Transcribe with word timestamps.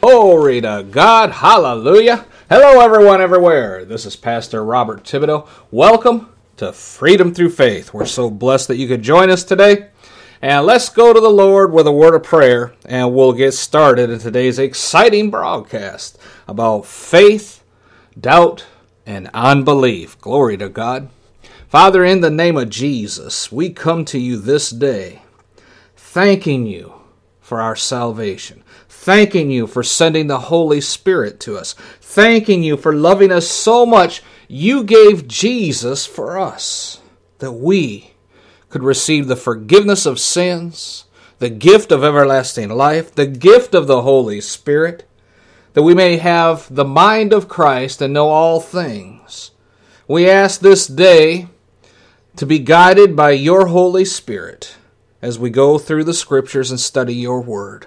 Glory 0.00 0.62
to 0.62 0.86
God. 0.90 1.30
Hallelujah. 1.30 2.24
Hello, 2.48 2.80
everyone, 2.80 3.20
everywhere. 3.20 3.84
This 3.84 4.06
is 4.06 4.16
Pastor 4.16 4.64
Robert 4.64 5.04
Thibodeau. 5.04 5.46
Welcome 5.70 6.30
to 6.56 6.72
Freedom 6.72 7.34
Through 7.34 7.50
Faith. 7.50 7.92
We're 7.92 8.06
so 8.06 8.30
blessed 8.30 8.68
that 8.68 8.78
you 8.78 8.88
could 8.88 9.02
join 9.02 9.28
us 9.28 9.44
today. 9.44 9.88
And 10.40 10.64
let's 10.64 10.88
go 10.88 11.12
to 11.12 11.20
the 11.20 11.28
Lord 11.28 11.74
with 11.74 11.86
a 11.86 11.92
word 11.92 12.14
of 12.14 12.22
prayer, 12.22 12.72
and 12.86 13.14
we'll 13.14 13.34
get 13.34 13.52
started 13.52 14.08
in 14.08 14.18
today's 14.18 14.58
exciting 14.58 15.30
broadcast 15.30 16.18
about 16.48 16.86
faith, 16.86 17.62
doubt, 18.18 18.64
and 19.04 19.28
unbelief. 19.34 20.18
Glory 20.18 20.56
to 20.56 20.70
God. 20.70 21.10
Father, 21.68 22.06
in 22.06 22.22
the 22.22 22.30
name 22.30 22.56
of 22.56 22.70
Jesus, 22.70 23.52
we 23.52 23.68
come 23.68 24.06
to 24.06 24.18
you 24.18 24.38
this 24.38 24.70
day 24.70 25.20
thanking 25.94 26.64
you 26.64 26.94
for 27.42 27.60
our 27.60 27.76
salvation 27.76 28.64
thanking 29.00 29.50
you 29.50 29.66
for 29.66 29.82
sending 29.82 30.26
the 30.26 30.38
Holy 30.38 30.78
Spirit 30.78 31.40
to 31.40 31.56
us, 31.56 31.72
thanking 32.02 32.62
you 32.62 32.76
for 32.76 32.94
loving 32.94 33.32
us 33.32 33.48
so 33.48 33.86
much 33.86 34.22
you 34.46 34.84
gave 34.84 35.26
Jesus 35.26 36.04
for 36.04 36.38
us, 36.38 37.00
that 37.38 37.52
we 37.52 38.12
could 38.68 38.82
receive 38.82 39.26
the 39.26 39.36
forgiveness 39.36 40.04
of 40.04 40.20
sins, 40.20 41.06
the 41.38 41.48
gift 41.48 41.90
of 41.90 42.04
everlasting 42.04 42.68
life, 42.68 43.14
the 43.14 43.26
gift 43.26 43.74
of 43.74 43.86
the 43.86 44.02
Holy 44.02 44.38
Spirit, 44.38 45.08
that 45.72 45.82
we 45.82 45.94
may 45.94 46.18
have 46.18 46.66
the 46.72 46.84
mind 46.84 47.32
of 47.32 47.48
Christ 47.48 48.02
and 48.02 48.12
know 48.12 48.28
all 48.28 48.60
things. 48.60 49.52
We 50.06 50.28
ask 50.28 50.60
this 50.60 50.86
day 50.86 51.48
to 52.36 52.44
be 52.44 52.58
guided 52.58 53.16
by 53.16 53.30
your 53.30 53.68
Holy 53.68 54.04
Spirit 54.04 54.76
as 55.22 55.38
we 55.38 55.48
go 55.48 55.78
through 55.78 56.04
the 56.04 56.12
Scriptures 56.12 56.70
and 56.70 56.78
study 56.78 57.14
your 57.14 57.40
Word 57.40 57.86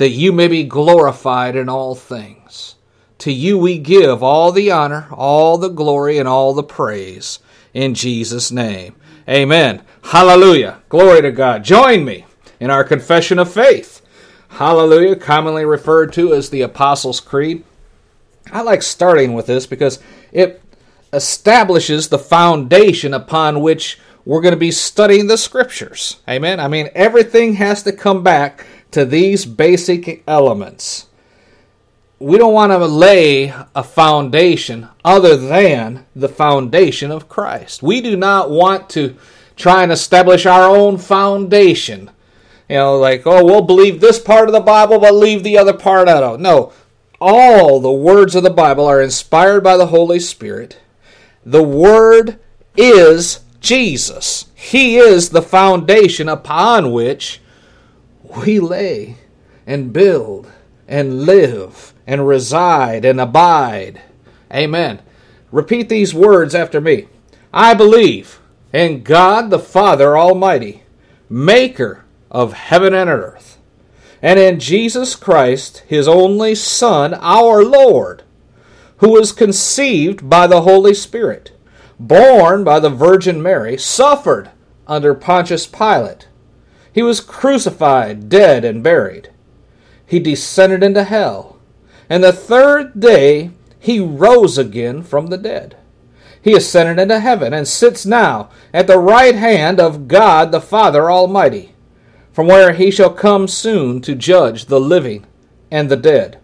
that 0.00 0.08
you 0.08 0.32
may 0.32 0.48
be 0.48 0.64
glorified 0.64 1.54
in 1.54 1.68
all 1.68 1.94
things. 1.94 2.76
To 3.18 3.30
you 3.30 3.58
we 3.58 3.76
give 3.76 4.22
all 4.22 4.50
the 4.50 4.70
honor, 4.70 5.06
all 5.12 5.58
the 5.58 5.68
glory, 5.68 6.16
and 6.16 6.26
all 6.26 6.54
the 6.54 6.62
praise. 6.62 7.38
In 7.74 7.92
Jesus' 7.92 8.50
name. 8.50 8.94
Amen. 9.28 9.82
Hallelujah. 10.04 10.80
Glory 10.88 11.20
to 11.20 11.30
God. 11.30 11.64
Join 11.64 12.06
me 12.06 12.24
in 12.58 12.70
our 12.70 12.82
confession 12.82 13.38
of 13.38 13.52
faith. 13.52 14.00
Hallelujah, 14.48 15.16
commonly 15.16 15.66
referred 15.66 16.14
to 16.14 16.32
as 16.32 16.48
the 16.48 16.62
Apostles' 16.62 17.20
Creed. 17.20 17.62
I 18.50 18.62
like 18.62 18.80
starting 18.80 19.34
with 19.34 19.44
this 19.44 19.66
because 19.66 19.98
it 20.32 20.62
establishes 21.12 22.08
the 22.08 22.18
foundation 22.18 23.12
upon 23.12 23.60
which 23.60 23.98
we're 24.24 24.40
going 24.40 24.54
to 24.54 24.58
be 24.58 24.70
studying 24.70 25.26
the 25.26 25.36
scriptures. 25.36 26.20
Amen. 26.26 26.58
I 26.58 26.68
mean, 26.68 26.88
everything 26.94 27.52
has 27.54 27.82
to 27.82 27.92
come 27.92 28.22
back 28.22 28.64
to 28.92 29.04
these 29.04 29.46
basic 29.46 30.22
elements. 30.26 31.06
We 32.18 32.36
don't 32.36 32.52
want 32.52 32.72
to 32.72 32.78
lay 32.78 33.52
a 33.74 33.82
foundation 33.82 34.88
other 35.04 35.36
than 35.36 36.06
the 36.14 36.28
foundation 36.28 37.10
of 37.10 37.28
Christ. 37.28 37.82
We 37.82 38.00
do 38.00 38.16
not 38.16 38.50
want 38.50 38.90
to 38.90 39.16
try 39.56 39.82
and 39.82 39.90
establish 39.90 40.44
our 40.44 40.68
own 40.68 40.98
foundation. 40.98 42.10
You 42.68 42.76
know, 42.76 42.98
like, 42.98 43.26
oh, 43.26 43.44
we'll 43.44 43.62
believe 43.62 44.00
this 44.00 44.18
part 44.18 44.48
of 44.48 44.52
the 44.52 44.60
Bible, 44.60 44.98
but 44.98 45.14
leave 45.14 45.42
the 45.42 45.58
other 45.58 45.72
part 45.72 46.08
out. 46.08 46.22
Oh, 46.22 46.36
no, 46.36 46.72
all 47.20 47.80
the 47.80 47.90
words 47.90 48.34
of 48.34 48.42
the 48.42 48.50
Bible 48.50 48.86
are 48.86 49.02
inspired 49.02 49.62
by 49.62 49.76
the 49.76 49.86
Holy 49.86 50.20
Spirit. 50.20 50.78
The 51.44 51.62
Word 51.62 52.38
is 52.76 53.40
Jesus. 53.60 54.46
He 54.54 54.96
is 54.96 55.30
the 55.30 55.42
foundation 55.42 56.28
upon 56.28 56.92
which 56.92 57.40
we 58.36 58.60
lay 58.60 59.16
and 59.66 59.92
build 59.92 60.50
and 60.88 61.22
live 61.22 61.94
and 62.06 62.26
reside 62.26 63.04
and 63.04 63.20
abide. 63.20 64.02
Amen. 64.52 65.00
Repeat 65.52 65.88
these 65.88 66.14
words 66.14 66.54
after 66.54 66.80
me. 66.80 67.08
I 67.52 67.74
believe 67.74 68.40
in 68.72 69.02
God 69.02 69.50
the 69.50 69.58
Father 69.58 70.16
Almighty, 70.16 70.82
maker 71.28 72.04
of 72.30 72.52
heaven 72.52 72.94
and 72.94 73.10
earth, 73.10 73.58
and 74.22 74.38
in 74.38 74.60
Jesus 74.60 75.16
Christ, 75.16 75.84
his 75.86 76.06
only 76.06 76.54
Son, 76.54 77.14
our 77.14 77.64
Lord, 77.64 78.22
who 78.98 79.10
was 79.10 79.32
conceived 79.32 80.28
by 80.28 80.46
the 80.46 80.62
Holy 80.62 80.94
Spirit, 80.94 81.52
born 81.98 82.62
by 82.62 82.78
the 82.78 82.90
Virgin 82.90 83.42
Mary, 83.42 83.76
suffered 83.76 84.50
under 84.86 85.14
Pontius 85.14 85.66
Pilate 85.66 86.28
he 87.00 87.02
was 87.02 87.22
crucified, 87.22 88.28
dead, 88.28 88.62
and 88.62 88.82
buried. 88.82 89.30
He 90.04 90.18
descended 90.20 90.82
into 90.82 91.02
hell. 91.02 91.58
And 92.10 92.22
the 92.22 92.30
third 92.30 93.00
day 93.00 93.52
he 93.78 93.98
rose 94.00 94.58
again 94.58 95.02
from 95.02 95.28
the 95.28 95.38
dead. 95.38 95.78
He 96.42 96.52
ascended 96.52 97.00
into 97.00 97.18
heaven 97.18 97.54
and 97.54 97.66
sits 97.66 98.04
now 98.04 98.50
at 98.74 98.86
the 98.86 98.98
right 98.98 99.34
hand 99.34 99.80
of 99.80 100.08
God 100.08 100.52
the 100.52 100.60
Father 100.60 101.10
Almighty, 101.10 101.74
from 102.32 102.48
where 102.48 102.74
he 102.74 102.90
shall 102.90 103.14
come 103.14 103.48
soon 103.48 104.02
to 104.02 104.14
judge 104.14 104.66
the 104.66 104.78
living 104.78 105.24
and 105.70 105.88
the 105.88 105.96
dead. 105.96 106.38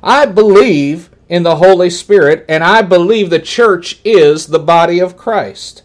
I 0.00 0.26
believe 0.26 1.10
in 1.28 1.42
the 1.42 1.56
Holy 1.56 1.90
Spirit, 1.90 2.44
and 2.48 2.62
I 2.62 2.82
believe 2.82 3.30
the 3.30 3.40
church 3.40 3.98
is 4.04 4.46
the 4.46 4.60
body 4.60 5.00
of 5.00 5.16
Christ. 5.16 5.82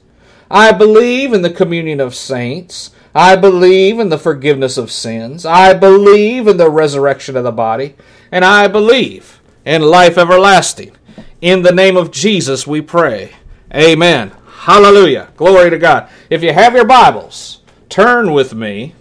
I 0.52 0.72
believe 0.72 1.34
in 1.34 1.42
the 1.42 1.50
communion 1.50 2.00
of 2.00 2.14
saints. 2.14 2.92
I 3.16 3.36
believe 3.36 4.00
in 4.00 4.10
the 4.10 4.18
forgiveness 4.18 4.78
of 4.78 4.92
sins. 4.92 5.46
I 5.46 5.74
believe 5.74 6.48
in 6.48 6.58
the 6.58 6.70
resurrection 6.70 7.38
of 7.38 7.44
the 7.44 7.52
body. 7.52 7.96
And 8.32 8.44
I 8.44 8.68
believe 8.68 9.40
in 9.66 9.84
life 9.84 10.18
everlasting. 10.18 10.96
In 11.42 11.62
the 11.62 11.72
name 11.72 11.96
of 11.96 12.12
Jesus 12.12 12.66
we 12.66 12.82
pray. 12.82 13.34
Amen. 13.74 14.32
Hallelujah. 14.48 15.30
Glory 15.36 15.70
to 15.70 15.78
God. 15.78 16.10
If 16.30 16.42
you 16.42 16.54
have 16.54 16.74
your 16.74 16.86
Bibles, 16.86 17.62
turn 17.90 18.32
with 18.32 18.54
me 18.54 18.96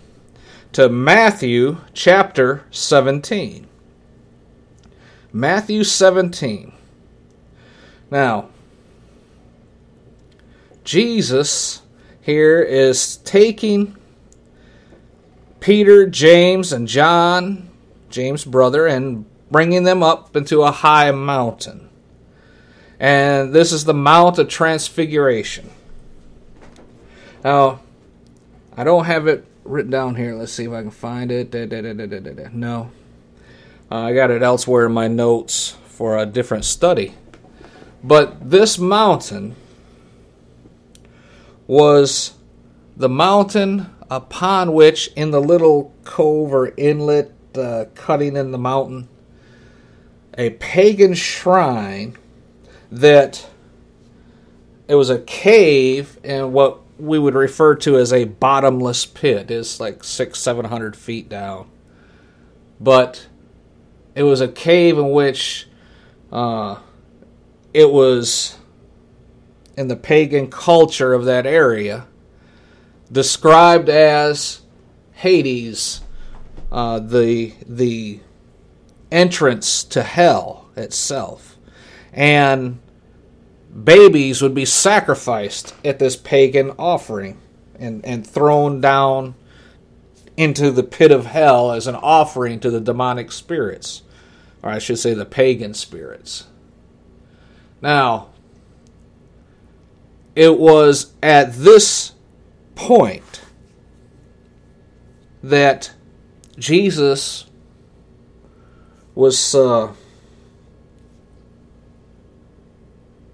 to 0.72 0.88
Matthew 0.88 1.78
chapter 1.94 2.64
17. 2.70 3.66
Matthew 5.32 5.84
17. 5.84 6.72
Now, 8.10 8.50
Jesus 10.84 11.82
here 12.20 12.60
is 12.60 13.16
taking 13.18 13.96
Peter, 15.62 16.08
James, 16.08 16.72
and 16.72 16.88
John, 16.88 17.70
James' 18.10 18.44
brother, 18.44 18.88
and 18.88 19.24
bringing 19.48 19.84
them 19.84 20.02
up 20.02 20.34
into 20.34 20.62
a 20.62 20.72
high 20.72 21.12
mountain. 21.12 21.88
And 22.98 23.52
this 23.52 23.70
is 23.70 23.84
the 23.84 23.94
Mount 23.94 24.38
of 24.38 24.48
Transfiguration. 24.48 25.70
Now, 27.44 27.78
I 28.76 28.82
don't 28.82 29.04
have 29.04 29.28
it 29.28 29.44
written 29.62 29.92
down 29.92 30.16
here. 30.16 30.34
Let's 30.34 30.52
see 30.52 30.64
if 30.64 30.72
I 30.72 30.82
can 30.82 30.90
find 30.90 31.30
it. 31.30 31.52
Da, 31.52 31.64
da, 31.66 31.80
da, 31.80 32.48
no. 32.52 32.90
Uh, 33.88 33.98
I 33.98 34.14
got 34.14 34.32
it 34.32 34.42
elsewhere 34.42 34.86
in 34.86 34.92
my 34.92 35.06
notes 35.06 35.76
for 35.86 36.18
a 36.18 36.26
different 36.26 36.64
study. 36.64 37.14
But 38.02 38.50
this 38.50 38.78
mountain 38.80 39.54
was 41.68 42.34
the 42.96 43.08
mountain 43.08 43.91
upon 44.12 44.74
which, 44.74 45.08
in 45.16 45.30
the 45.30 45.40
little 45.40 45.90
cove 46.04 46.52
or 46.52 46.74
inlet 46.76 47.32
uh, 47.54 47.86
cutting 47.94 48.36
in 48.36 48.50
the 48.50 48.58
mountain, 48.58 49.08
a 50.36 50.50
pagan 50.50 51.14
shrine 51.14 52.14
that 52.90 53.48
it 54.86 54.96
was 54.96 55.08
a 55.08 55.18
cave 55.20 56.18
and 56.22 56.52
what 56.52 56.80
we 56.98 57.18
would 57.18 57.34
refer 57.34 57.74
to 57.74 57.96
as 57.96 58.12
a 58.12 58.24
bottomless 58.24 59.06
pit 59.06 59.50
is 59.50 59.80
like 59.80 60.04
six, 60.04 60.38
seven 60.38 60.66
hundred 60.66 60.94
feet 60.94 61.30
down. 61.30 61.66
But 62.78 63.28
it 64.14 64.24
was 64.24 64.42
a 64.42 64.48
cave 64.48 64.98
in 64.98 65.10
which 65.10 65.68
uh, 66.30 66.78
it 67.72 67.90
was 67.90 68.58
in 69.74 69.88
the 69.88 69.96
pagan 69.96 70.50
culture 70.50 71.14
of 71.14 71.24
that 71.24 71.46
area 71.46 72.06
described 73.12 73.88
as 73.88 74.62
Hades, 75.12 76.00
uh, 76.72 76.98
the 76.98 77.54
the 77.66 78.20
entrance 79.10 79.84
to 79.84 80.02
hell 80.02 80.70
itself, 80.74 81.56
and 82.12 82.80
babies 83.84 84.42
would 84.42 84.54
be 84.54 84.64
sacrificed 84.64 85.74
at 85.84 85.98
this 85.98 86.16
pagan 86.16 86.70
offering 86.78 87.38
and, 87.78 88.04
and 88.04 88.26
thrown 88.26 88.80
down 88.80 89.34
into 90.36 90.70
the 90.70 90.82
pit 90.82 91.10
of 91.10 91.26
hell 91.26 91.72
as 91.72 91.86
an 91.86 91.94
offering 91.96 92.58
to 92.60 92.70
the 92.70 92.80
demonic 92.80 93.30
spirits, 93.30 94.02
or 94.62 94.70
I 94.70 94.78
should 94.78 94.98
say 94.98 95.14
the 95.14 95.26
pagan 95.26 95.74
spirits. 95.74 96.46
Now, 97.80 98.28
it 100.34 100.58
was 100.58 101.12
at 101.22 101.52
this 101.54 102.11
point 102.74 103.42
that 105.42 105.92
Jesus 106.58 107.46
was 109.14 109.54
uh, 109.54 109.92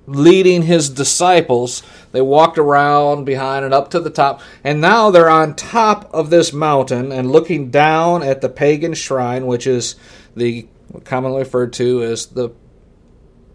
leading 0.06 0.62
his 0.62 0.88
disciples. 0.88 1.82
They 2.12 2.22
walked 2.22 2.58
around 2.58 3.24
behind 3.24 3.64
and 3.64 3.74
up 3.74 3.90
to 3.90 4.00
the 4.00 4.10
top, 4.10 4.40
and 4.64 4.80
now 4.80 5.10
they're 5.10 5.30
on 5.30 5.54
top 5.54 6.12
of 6.12 6.30
this 6.30 6.52
mountain 6.52 7.12
and 7.12 7.30
looking 7.30 7.70
down 7.70 8.22
at 8.22 8.40
the 8.40 8.48
pagan 8.48 8.94
shrine, 8.94 9.46
which 9.46 9.66
is 9.66 9.96
the 10.34 10.66
commonly 11.04 11.40
referred 11.40 11.72
to 11.74 12.02
as 12.02 12.26
the 12.26 12.50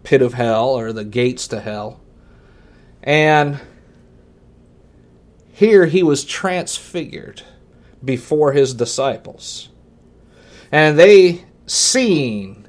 pit 0.04 0.22
of 0.22 0.34
hell 0.34 0.78
or 0.78 0.92
the 0.92 1.04
gates 1.04 1.48
to 1.48 1.60
hell. 1.60 2.00
And 3.02 3.60
here 5.54 5.86
he 5.86 6.02
was 6.02 6.24
transfigured 6.24 7.42
before 8.04 8.52
his 8.52 8.74
disciples. 8.74 9.70
And 10.70 10.98
they 10.98 11.44
seeing 11.66 12.66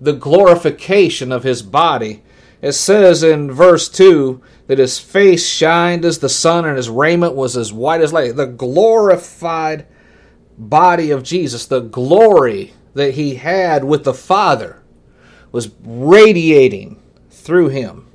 the 0.00 0.12
glorification 0.14 1.32
of 1.32 1.42
his 1.42 1.62
body 1.62 2.22
it 2.62 2.72
says 2.72 3.22
in 3.22 3.52
verse 3.52 3.88
2 3.88 4.40
that 4.66 4.78
his 4.78 4.98
face 4.98 5.46
shined 5.46 6.04
as 6.04 6.18
the 6.18 6.28
sun 6.28 6.64
and 6.64 6.76
his 6.76 6.88
raiment 6.88 7.34
was 7.34 7.56
as 7.56 7.72
white 7.72 8.00
as 8.00 8.12
light. 8.12 8.36
The 8.36 8.46
glorified 8.46 9.86
body 10.56 11.10
of 11.10 11.22
Jesus, 11.22 11.66
the 11.66 11.80
glory 11.80 12.72
that 12.94 13.14
he 13.14 13.34
had 13.34 13.84
with 13.84 14.04
the 14.04 14.14
Father, 14.14 14.82
was 15.52 15.70
radiating 15.82 17.00
through 17.30 17.68
him. 17.68 18.06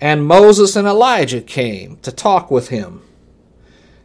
And 0.00 0.26
Moses 0.26 0.76
and 0.76 0.86
Elijah 0.86 1.40
came 1.40 1.96
to 1.98 2.12
talk 2.12 2.50
with 2.50 2.68
him. 2.68 3.02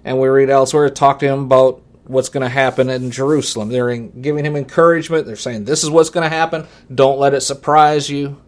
And 0.03 0.19
we 0.19 0.27
read 0.27 0.49
elsewhere, 0.49 0.89
talk 0.89 1.19
to 1.19 1.27
him 1.27 1.43
about 1.43 1.81
what's 2.05 2.29
going 2.29 2.43
to 2.43 2.49
happen 2.49 2.89
in 2.89 3.11
Jerusalem. 3.11 3.69
They're 3.69 3.95
giving 3.97 4.45
him 4.45 4.55
encouragement. 4.55 5.25
They're 5.25 5.35
saying, 5.35 5.65
This 5.65 5.83
is 5.83 5.89
what's 5.89 6.09
going 6.09 6.29
to 6.29 6.35
happen. 6.35 6.67
Don't 6.93 7.19
let 7.19 7.33
it 7.33 7.41
surprise 7.41 8.09
you. 8.09 8.41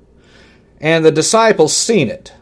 And 0.82 1.06
the 1.06 1.12
disciples 1.12 1.76
seen 1.76 2.10
it. 2.10 2.34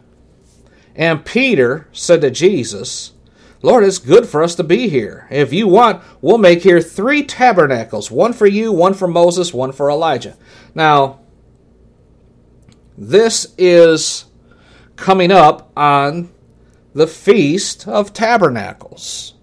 And 0.96 1.26
Peter 1.26 1.88
said 1.92 2.22
to 2.22 2.32
Jesus, 2.32 3.14
Lord, 3.62 3.84
it's 3.86 3.98
good 3.98 4.28
for 4.28 4.44
us 4.44 4.56
to 4.56 4.64
be 4.64 4.90
here. 4.90 5.26
If 5.32 5.54
you 5.54 5.68
want, 5.68 6.04
we'll 6.22 6.38
make 6.38 6.64
here 6.64 6.82
three 6.82 7.24
tabernacles 7.24 8.12
one 8.12 8.34
for 8.34 8.46
you, 8.46 8.72
one 8.72 8.94
for 8.94 9.08
Moses, 9.08 9.54
one 9.54 9.72
for 9.72 9.90
Elijah. 9.90 10.36
Now, 10.76 11.22
this 12.98 13.56
is 13.58 14.26
coming 14.96 15.32
up 15.32 15.72
on 15.76 16.32
the 16.94 17.08
Feast 17.08 17.88
of 17.88 18.14
Tabernacles. 18.14 19.34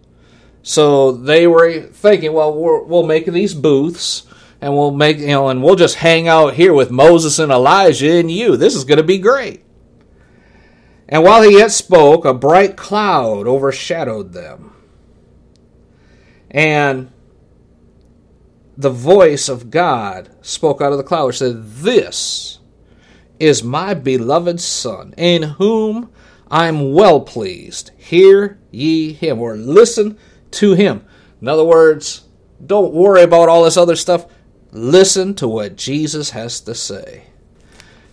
So 0.63 1.13
they 1.13 1.47
were 1.47 1.83
thinking, 1.83 2.33
well, 2.33 2.55
we 2.55 2.89
will 2.89 3.07
make 3.07 3.27
these 3.27 3.55
booths 3.55 4.27
and 4.61 4.75
we'll 4.75 4.91
make 4.91 5.19
you 5.19 5.29
know 5.29 5.49
and 5.49 5.63
we'll 5.63 5.77
just 5.77 5.97
hang 5.97 6.29
out 6.29 6.55
here 6.55 6.75
with 6.75 6.91
Moses 6.91 7.39
and 7.39 7.51
Elijah 7.51 8.13
and 8.13 8.31
you. 8.31 8.57
This 8.57 8.75
is 8.75 8.85
going 8.85 8.99
to 8.99 9.05
be 9.05 9.19
great. 9.19 9.65
And 11.09 11.25
while 11.25 11.43
he 11.43 11.59
yet 11.59 11.73
spoke, 11.73 12.25
a 12.25 12.33
bright 12.33 12.77
cloud 12.77 13.49
overshadowed 13.49 14.33
them. 14.33 14.73
And 16.51 17.11
the 18.77 18.91
voice 18.91 19.49
of 19.49 19.71
God 19.71 20.31
spoke 20.41 20.81
out 20.81 20.93
of 20.93 20.99
the 20.99 21.05
cloud, 21.05 21.27
which 21.27 21.39
said, 21.39 21.65
This 21.67 22.60
is 23.41 23.65
my 23.65 23.95
beloved 23.95 24.61
Son, 24.61 25.15
in 25.17 25.43
whom 25.43 26.13
I'm 26.51 26.93
well 26.93 27.21
pleased. 27.21 27.91
Hear 27.97 28.59
ye 28.71 29.13
him, 29.13 29.41
or 29.41 29.57
listen 29.57 30.19
to 30.53 30.75
him. 30.75 31.05
In 31.41 31.49
other 31.49 31.65
words, 31.65 32.29
don't 32.65 32.93
worry 32.93 33.23
about 33.23 33.49
all 33.49 33.65
this 33.65 33.77
other 33.77 33.97
stuff. 33.97 34.27
Listen 34.73 35.35
to 35.35 35.49
what 35.49 35.77
Jesus 35.77 36.31
has 36.31 36.61
to 36.61 36.75
say. 36.75 37.25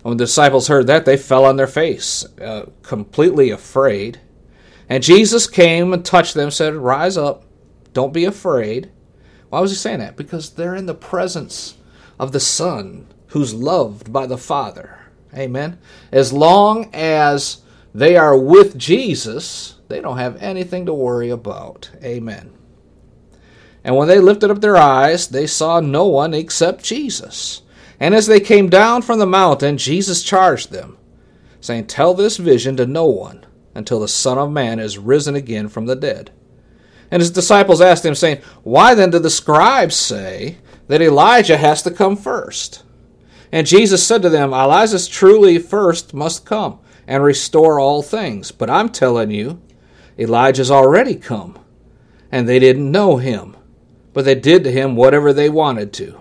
When 0.01 0.15
the 0.15 0.23
disciples 0.23 0.69
heard 0.69 0.87
that, 0.87 1.05
they 1.05 1.17
fell 1.17 1.43
on 1.43 1.57
their 1.57 1.67
face, 1.67 2.25
uh, 2.39 2.67
completely 2.81 3.49
afraid. 3.49 4.21
And 4.87 5.03
Jesus 5.03 5.47
came 5.47 5.91
and 5.91 6.05
touched 6.05 6.33
them, 6.33 6.49
said, 6.49 6.75
Rise 6.75 7.17
up, 7.17 7.43
don't 7.91 8.13
be 8.13 8.23
afraid. 8.23 8.89
Why 9.49 9.59
was 9.59 9.71
he 9.71 9.77
saying 9.77 9.99
that? 9.99 10.15
Because 10.15 10.51
they're 10.51 10.75
in 10.75 10.85
the 10.85 10.93
presence 10.93 11.77
of 12.19 12.31
the 12.31 12.39
Son 12.39 13.07
who's 13.27 13.53
loved 13.53 14.13
by 14.13 14.25
the 14.25 14.37
Father. 14.37 14.96
Amen. 15.35 15.77
As 16.11 16.33
long 16.33 16.89
as 16.93 17.61
they 17.93 18.15
are 18.15 18.37
with 18.37 18.77
Jesus, 18.77 19.75
they 19.87 20.01
don't 20.01 20.17
have 20.17 20.41
anything 20.41 20.85
to 20.85 20.93
worry 20.93 21.29
about. 21.29 21.89
Amen. 22.03 22.53
And 23.83 23.95
when 23.95 24.07
they 24.07 24.19
lifted 24.19 24.51
up 24.51 24.61
their 24.61 24.77
eyes, 24.77 25.29
they 25.29 25.47
saw 25.47 25.79
no 25.79 26.05
one 26.05 26.33
except 26.33 26.83
Jesus. 26.83 27.61
And 27.99 28.13
as 28.13 28.27
they 28.27 28.39
came 28.39 28.69
down 28.69 29.01
from 29.01 29.19
the 29.19 29.25
mountain, 29.25 29.77
Jesus 29.77 30.23
charged 30.23 30.71
them, 30.71 30.97
saying, 31.61 31.87
Tell 31.87 32.13
this 32.13 32.37
vision 32.37 32.77
to 32.77 32.85
no 32.85 33.05
one 33.05 33.45
until 33.73 33.99
the 33.99 34.07
Son 34.07 34.37
of 34.37 34.51
Man 34.51 34.79
is 34.79 34.97
risen 34.97 35.35
again 35.35 35.69
from 35.69 35.85
the 35.85 35.95
dead. 35.95 36.31
And 37.09 37.21
his 37.21 37.31
disciples 37.31 37.79
asked 37.79 38.05
him, 38.05 38.15
saying, 38.15 38.41
Why 38.63 38.93
then 38.93 39.11
do 39.11 39.19
the 39.19 39.29
scribes 39.29 39.95
say 39.95 40.57
that 40.87 41.01
Elijah 41.01 41.57
has 41.57 41.81
to 41.83 41.91
come 41.91 42.17
first? 42.17 42.83
And 43.51 43.67
Jesus 43.67 44.05
said 44.05 44.21
to 44.23 44.29
them, 44.29 44.53
Elijah 44.53 45.07
truly 45.07 45.57
first 45.57 46.13
must 46.13 46.45
come 46.45 46.79
and 47.07 47.23
restore 47.23 47.79
all 47.79 48.01
things. 48.01 48.51
But 48.51 48.69
I'm 48.69 48.89
telling 48.89 49.31
you, 49.31 49.61
Elijah's 50.19 50.71
already 50.71 51.15
come, 51.15 51.57
and 52.31 52.47
they 52.47 52.59
didn't 52.59 52.91
know 52.91 53.17
him 53.17 53.57
but 54.17 54.25
they 54.25 54.33
did 54.33 54.63
to 54.63 54.71
him 54.71 54.95
whatever 54.95 55.31
they 55.31 55.47
wanted 55.47 55.93
to. 55.93 56.19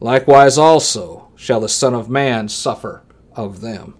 Likewise 0.00 0.58
also 0.58 1.28
shall 1.36 1.60
the 1.60 1.68
Son 1.68 1.94
of 1.94 2.10
Man 2.10 2.48
suffer 2.48 3.04
of 3.36 3.60
them. 3.60 3.94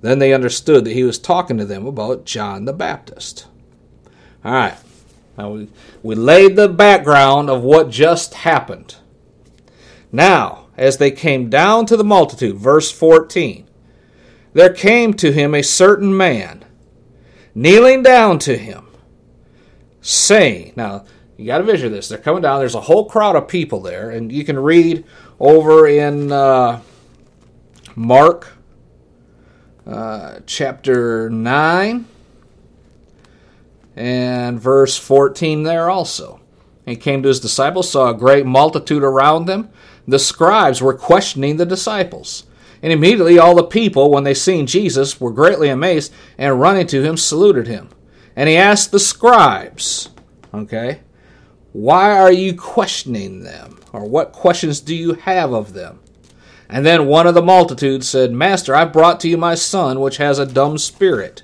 Then 0.00 0.20
they 0.20 0.32
understood 0.32 0.84
that 0.84 0.92
he 0.92 1.02
was 1.02 1.18
talking 1.18 1.58
to 1.58 1.64
them 1.64 1.88
about 1.88 2.24
John 2.24 2.64
the 2.64 2.72
Baptist. 2.72 3.48
All 4.44 4.52
right. 4.52 4.76
Now 5.36 5.50
we, 5.50 5.70
we 6.04 6.14
laid 6.14 6.54
the 6.54 6.68
background 6.68 7.50
of 7.50 7.64
what 7.64 7.90
just 7.90 8.32
happened. 8.32 8.94
Now, 10.12 10.61
as 10.82 10.96
they 10.96 11.12
came 11.12 11.48
down 11.48 11.86
to 11.86 11.96
the 11.96 12.02
multitude, 12.02 12.56
verse 12.56 12.90
14, 12.90 13.68
there 14.52 14.72
came 14.72 15.14
to 15.14 15.30
him 15.30 15.54
a 15.54 15.62
certain 15.62 16.14
man, 16.14 16.64
kneeling 17.54 18.02
down 18.02 18.40
to 18.40 18.58
him, 18.58 18.88
saying, 20.00 20.72
Now, 20.74 21.04
you 21.36 21.46
got 21.46 21.58
to 21.58 21.64
vision 21.64 21.92
this. 21.92 22.08
They're 22.08 22.18
coming 22.18 22.42
down. 22.42 22.58
There's 22.58 22.74
a 22.74 22.80
whole 22.80 23.08
crowd 23.08 23.36
of 23.36 23.46
people 23.46 23.80
there, 23.80 24.10
and 24.10 24.32
you 24.32 24.44
can 24.44 24.58
read 24.58 25.04
over 25.38 25.86
in 25.86 26.32
uh, 26.32 26.80
Mark 27.94 28.52
uh, 29.86 30.40
chapter 30.46 31.30
nine. 31.30 32.06
And 33.94 34.58
verse 34.58 34.98
14 34.98 35.62
there 35.62 35.88
also. 35.88 36.40
He 36.84 36.96
came 36.96 37.22
to 37.22 37.28
his 37.28 37.38
disciples, 37.38 37.88
saw 37.88 38.10
a 38.10 38.14
great 38.14 38.46
multitude 38.46 39.04
around 39.04 39.44
them. 39.44 39.70
The 40.06 40.18
scribes 40.18 40.82
were 40.82 40.94
questioning 40.94 41.56
the 41.56 41.66
disciples. 41.66 42.44
And 42.82 42.92
immediately 42.92 43.38
all 43.38 43.54
the 43.54 43.62
people, 43.62 44.10
when 44.10 44.24
they 44.24 44.34
seen 44.34 44.66
Jesus, 44.66 45.20
were 45.20 45.30
greatly 45.30 45.68
amazed, 45.68 46.12
and 46.36 46.60
running 46.60 46.86
to 46.88 47.02
him, 47.02 47.16
saluted 47.16 47.68
him. 47.68 47.90
And 48.34 48.48
he 48.48 48.56
asked 48.56 48.90
the 48.90 48.98
scribes, 48.98 50.08
okay, 50.52 51.00
why 51.72 52.18
are 52.18 52.32
you 52.32 52.54
questioning 52.56 53.44
them? 53.44 53.78
Or 53.92 54.04
what 54.08 54.32
questions 54.32 54.80
do 54.80 54.94
you 54.94 55.14
have 55.14 55.52
of 55.52 55.74
them? 55.74 56.00
And 56.68 56.84
then 56.86 57.06
one 57.06 57.26
of 57.26 57.34
the 57.34 57.42
multitude 57.42 58.02
said, 58.02 58.32
Master, 58.32 58.74
I 58.74 58.86
brought 58.86 59.20
to 59.20 59.28
you 59.28 59.36
my 59.36 59.54
son, 59.54 60.00
which 60.00 60.16
has 60.16 60.38
a 60.38 60.46
dumb 60.46 60.78
spirit. 60.78 61.42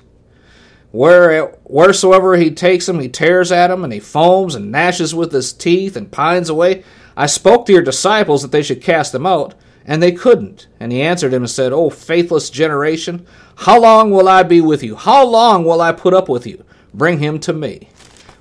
Where, 0.90 1.48
wheresoever 1.64 2.36
he 2.36 2.50
takes 2.50 2.88
him, 2.88 2.98
he 2.98 3.10
tears 3.10 3.52
at 3.52 3.70
him, 3.70 3.84
and 3.84 3.92
he 3.92 4.00
foams 4.00 4.54
and 4.54 4.72
gnashes 4.72 5.14
with 5.14 5.32
his 5.32 5.52
teeth 5.52 5.96
and 5.96 6.10
pines 6.10 6.48
away. 6.48 6.82
I 7.18 7.26
spoke 7.26 7.66
to 7.66 7.72
your 7.72 7.82
disciples 7.82 8.42
that 8.42 8.52
they 8.52 8.62
should 8.62 8.80
cast 8.80 9.12
him 9.12 9.26
out, 9.26 9.54
and 9.84 10.00
they 10.00 10.12
couldn't. 10.12 10.68
And 10.78 10.92
he 10.92 11.02
answered 11.02 11.34
him 11.34 11.42
and 11.42 11.50
said, 11.50 11.72
O 11.72 11.90
faithless 11.90 12.48
generation, 12.48 13.26
how 13.56 13.80
long 13.80 14.12
will 14.12 14.28
I 14.28 14.44
be 14.44 14.60
with 14.60 14.84
you? 14.84 14.94
How 14.94 15.26
long 15.26 15.64
will 15.64 15.80
I 15.80 15.90
put 15.90 16.14
up 16.14 16.28
with 16.28 16.46
you? 16.46 16.64
Bring 16.94 17.18
him 17.18 17.40
to 17.40 17.52
me. 17.52 17.88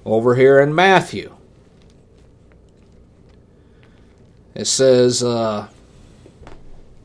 Over 0.05 0.35
here 0.35 0.59
in 0.59 0.75
Matthew, 0.75 1.35
it 4.53 4.65
says, 4.65 5.23
uh, 5.23 5.69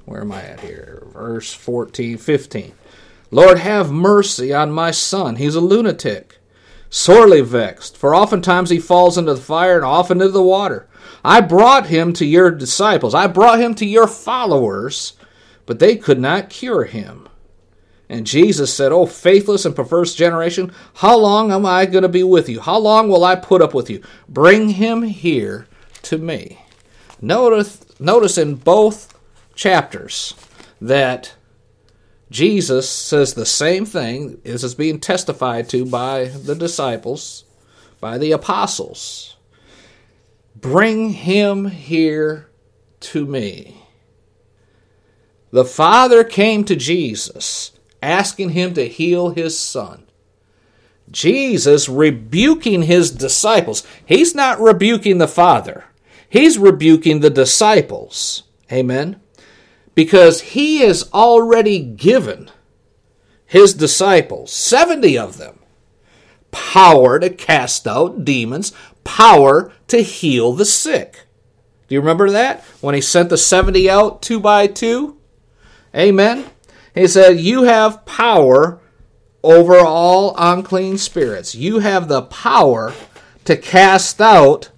where 0.04 0.20
am 0.20 0.30
I 0.30 0.42
at 0.42 0.60
here? 0.60 1.04
Verse 1.10 1.54
14, 1.54 2.18
15. 2.18 2.74
Lord, 3.30 3.58
have 3.58 3.90
mercy 3.90 4.52
on 4.52 4.70
my 4.72 4.90
son. 4.90 5.36
He's 5.36 5.54
a 5.54 5.60
lunatic, 5.60 6.38
sorely 6.90 7.40
vexed, 7.40 7.96
for 7.96 8.14
oftentimes 8.14 8.68
he 8.68 8.78
falls 8.78 9.16
into 9.16 9.32
the 9.32 9.40
fire 9.40 9.76
and 9.76 9.86
often 9.86 10.20
into 10.20 10.32
the 10.32 10.42
water. 10.42 10.86
I 11.24 11.40
brought 11.40 11.86
him 11.86 12.12
to 12.14 12.26
your 12.26 12.50
disciples, 12.50 13.14
I 13.14 13.26
brought 13.26 13.60
him 13.60 13.74
to 13.76 13.86
your 13.86 14.06
followers, 14.06 15.14
but 15.66 15.78
they 15.78 15.96
could 15.96 16.20
not 16.20 16.50
cure 16.50 16.84
him. 16.84 17.28
And 18.08 18.26
Jesus 18.26 18.74
said, 18.74 18.92
Oh, 18.92 19.06
faithless 19.06 19.64
and 19.64 19.74
perverse 19.74 20.14
generation, 20.14 20.72
how 20.96 21.16
long 21.16 21.50
am 21.50 21.64
I 21.64 21.86
going 21.86 22.02
to 22.02 22.08
be 22.08 22.22
with 22.22 22.48
you? 22.48 22.60
How 22.60 22.78
long 22.78 23.08
will 23.08 23.24
I 23.24 23.36
put 23.36 23.62
up 23.62 23.72
with 23.72 23.88
you? 23.88 24.02
Bring 24.28 24.70
him 24.70 25.02
here 25.02 25.66
to 26.02 26.18
me. 26.18 26.58
Notice, 27.22 27.80
notice 27.98 28.36
in 28.36 28.56
both 28.56 29.18
chapters 29.54 30.34
that 30.80 31.34
Jesus 32.30 32.88
says 32.90 33.34
the 33.34 33.46
same 33.46 33.86
thing 33.86 34.40
as 34.44 34.64
is 34.64 34.74
being 34.74 34.98
testified 35.00 35.68
to 35.70 35.86
by 35.86 36.24
the 36.24 36.54
disciples, 36.54 37.44
by 38.00 38.18
the 38.18 38.32
apostles. 38.32 39.31
Bring 40.54 41.10
him 41.10 41.66
here 41.66 42.50
to 43.00 43.26
me. 43.26 43.82
The 45.50 45.64
Father 45.64 46.24
came 46.24 46.64
to 46.64 46.76
Jesus 46.76 47.72
asking 48.02 48.50
him 48.50 48.74
to 48.74 48.88
heal 48.88 49.30
his 49.30 49.58
son. 49.58 50.06
Jesus 51.10 51.88
rebuking 51.88 52.82
his 52.82 53.10
disciples. 53.10 53.86
He's 54.06 54.34
not 54.34 54.60
rebuking 54.60 55.18
the 55.18 55.28
Father, 55.28 55.84
he's 56.28 56.58
rebuking 56.58 57.20
the 57.20 57.30
disciples. 57.30 58.44
Amen 58.70 59.20
because 59.94 60.40
he 60.40 60.78
has 60.78 61.08
already 61.12 61.80
given 61.80 62.50
his 63.44 63.74
disciples, 63.74 64.52
70 64.52 65.18
of 65.18 65.36
them, 65.38 65.58
power 66.52 67.18
to 67.18 67.28
cast 67.28 67.88
out 67.88 68.24
demons, 68.24 68.72
power 69.02 69.72
to 69.88 70.02
heal 70.02 70.52
the 70.52 70.64
sick. 70.64 71.26
Do 71.88 71.96
you 71.96 72.00
remember 72.00 72.30
that? 72.30 72.62
When 72.80 72.94
he 72.94 73.00
sent 73.00 73.28
the 73.28 73.36
70 73.36 73.90
out 73.90 74.22
two 74.22 74.38
by 74.38 74.68
two? 74.68 75.18
Amen. 75.94 76.46
He 76.94 77.06
said, 77.06 77.40
You 77.40 77.64
have 77.64 78.06
power 78.06 78.80
over 79.42 79.76
all 79.76 80.34
unclean 80.38 80.98
spirits. 80.98 81.54
You 81.54 81.80
have 81.80 82.08
the 82.08 82.22
power 82.22 82.92
to 83.44 83.56
cast 83.56 84.20
out 84.20 84.70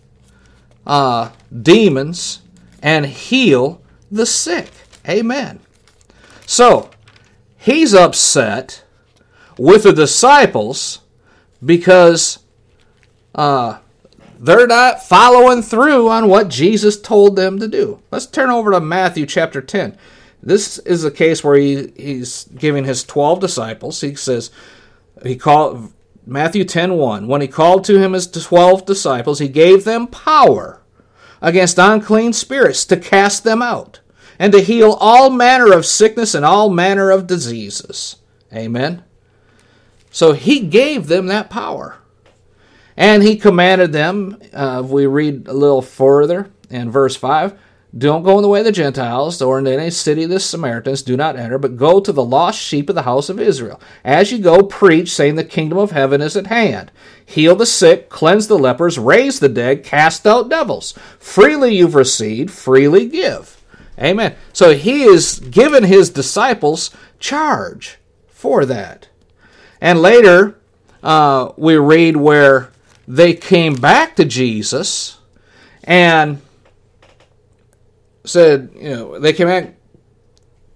uh, 0.86 1.30
demons 1.52 2.40
and 2.82 3.06
heal 3.06 3.82
the 4.10 4.26
sick. 4.26 4.70
Amen. 5.08 5.60
So, 6.46 6.90
he's 7.56 7.94
upset 7.94 8.84
with 9.56 9.84
the 9.84 9.92
disciples 9.92 11.00
because 11.64 12.40
uh, 13.34 13.78
they're 14.38 14.66
not 14.66 15.02
following 15.02 15.62
through 15.62 16.08
on 16.08 16.28
what 16.28 16.48
Jesus 16.48 17.00
told 17.00 17.36
them 17.36 17.58
to 17.58 17.68
do. 17.68 18.00
Let's 18.10 18.26
turn 18.26 18.50
over 18.50 18.70
to 18.72 18.80
Matthew 18.80 19.26
chapter 19.26 19.60
10. 19.60 19.96
This 20.42 20.78
is 20.80 21.04
a 21.04 21.10
case 21.10 21.42
where 21.42 21.56
he, 21.56 21.92
he's 21.96 22.44
giving 22.44 22.84
his 22.84 23.02
12 23.04 23.40
disciples. 23.40 24.00
He 24.00 24.14
says, 24.14 24.50
he 25.22 25.36
called 25.36 25.92
Matthew 26.26 26.64
10 26.64 26.94
1. 26.94 27.26
When 27.26 27.40
he 27.40 27.48
called 27.48 27.84
to 27.84 27.98
him 27.98 28.12
his 28.12 28.26
12 28.26 28.84
disciples, 28.84 29.38
he 29.38 29.48
gave 29.48 29.84
them 29.84 30.06
power 30.06 30.82
against 31.40 31.78
unclean 31.78 32.32
spirits 32.32 32.84
to 32.86 32.96
cast 32.96 33.44
them 33.44 33.62
out 33.62 34.00
and 34.38 34.52
to 34.52 34.60
heal 34.60 34.92
all 35.00 35.30
manner 35.30 35.72
of 35.72 35.86
sickness 35.86 36.34
and 36.34 36.44
all 36.44 36.68
manner 36.68 37.10
of 37.10 37.26
diseases. 37.26 38.16
Amen. 38.52 39.04
So 40.14 40.32
he 40.32 40.60
gave 40.60 41.08
them 41.08 41.26
that 41.26 41.50
power. 41.50 41.96
And 42.96 43.24
he 43.24 43.34
commanded 43.34 43.92
them, 43.92 44.40
uh, 44.52 44.82
if 44.84 44.88
we 44.88 45.06
read 45.06 45.48
a 45.48 45.52
little 45.52 45.82
further 45.82 46.52
in 46.70 46.88
verse 46.92 47.16
5, 47.16 47.58
don't 47.98 48.22
go 48.22 48.36
in 48.38 48.42
the 48.42 48.48
way 48.48 48.60
of 48.60 48.64
the 48.64 48.70
Gentiles, 48.70 49.42
or 49.42 49.58
in 49.58 49.66
any 49.66 49.90
city 49.90 50.22
of 50.22 50.30
the 50.30 50.38
Samaritans, 50.38 51.02
do 51.02 51.16
not 51.16 51.34
enter, 51.34 51.58
but 51.58 51.76
go 51.76 51.98
to 51.98 52.12
the 52.12 52.24
lost 52.24 52.60
sheep 52.60 52.88
of 52.88 52.94
the 52.94 53.02
house 53.02 53.28
of 53.28 53.40
Israel. 53.40 53.80
As 54.04 54.30
you 54.30 54.38
go, 54.38 54.62
preach, 54.62 55.10
saying 55.10 55.34
the 55.34 55.42
kingdom 55.42 55.78
of 55.78 55.90
heaven 55.90 56.22
is 56.22 56.36
at 56.36 56.46
hand. 56.46 56.92
Heal 57.26 57.56
the 57.56 57.66
sick, 57.66 58.08
cleanse 58.08 58.46
the 58.46 58.56
lepers, 58.56 59.00
raise 59.00 59.40
the 59.40 59.48
dead, 59.48 59.82
cast 59.82 60.28
out 60.28 60.48
devils. 60.48 60.96
Freely 61.18 61.74
you've 61.74 61.96
received, 61.96 62.52
freely 62.52 63.08
give. 63.08 63.60
Amen. 63.98 64.36
So 64.52 64.74
he 64.74 65.02
is 65.02 65.40
given 65.40 65.82
his 65.82 66.08
disciples 66.08 66.92
charge 67.18 67.98
for 68.28 68.64
that. 68.64 69.08
And 69.80 70.00
later, 70.00 70.58
uh, 71.02 71.52
we 71.56 71.76
read 71.76 72.16
where 72.16 72.70
they 73.06 73.34
came 73.34 73.74
back 73.74 74.16
to 74.16 74.24
Jesus 74.24 75.18
and 75.82 76.40
said, 78.24 78.70
you 78.74 78.90
know, 78.90 79.18
they 79.18 79.32
came 79.32 79.48
back 79.48 79.74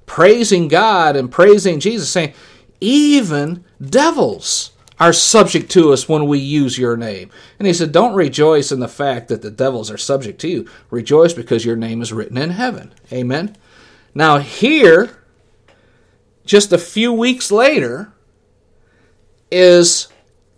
praising 0.07 0.69
God 0.69 1.17
and 1.17 1.31
praising 1.31 1.81
Jesus, 1.81 2.11
saying, 2.11 2.35
even 2.81 3.65
devils 3.81 4.73
are 5.01 5.13
subject 5.13 5.71
to 5.71 5.93
us 5.93 6.09
when 6.09 6.27
we 6.27 6.39
use 6.39 6.79
your 6.79 6.97
name. 6.97 7.31
And 7.59 7.67
he 7.67 7.73
said, 7.73 7.93
Don't 7.93 8.15
rejoice 8.15 8.73
in 8.73 8.81
the 8.81 8.89
fact 8.89 9.29
that 9.29 9.43
the 9.43 9.51
devils 9.51 9.91
are 9.91 9.99
subject 9.99 10.41
to 10.41 10.49
you. 10.49 10.69
Rejoice 10.91 11.33
because 11.33 11.65
your 11.65 11.77
name 11.77 12.03
is 12.03 12.13
written 12.13 12.37
in 12.37 12.51
heaven. 12.51 12.93
Amen. 13.13 13.57
Now, 14.15 14.39
here, 14.39 15.19
just 16.45 16.73
a 16.73 16.79
few 16.79 17.13
weeks 17.13 17.53
later, 17.53 18.13
is 19.51 20.09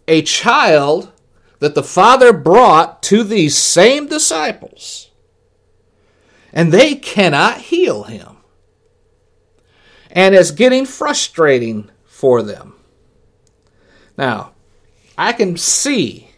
a 0.09 0.23
child 0.23 1.13
that 1.59 1.75
the 1.75 1.83
Father 1.83 2.33
brought 2.33 3.03
to 3.05 3.23
these 3.23 3.57
same 3.57 4.07
disciples, 4.07 5.11
and 6.53 6.73
they 6.73 6.95
cannot 6.95 7.59
heal 7.59 8.05
him. 8.05 8.39
And 10.11 10.35
it's 10.35 10.51
getting 10.51 10.87
frustrating 10.87 11.91
for 12.05 12.43
them. 12.43 12.75
Now, 14.17 14.53
I 15.17 15.33
can 15.33 15.57
see 15.57 16.31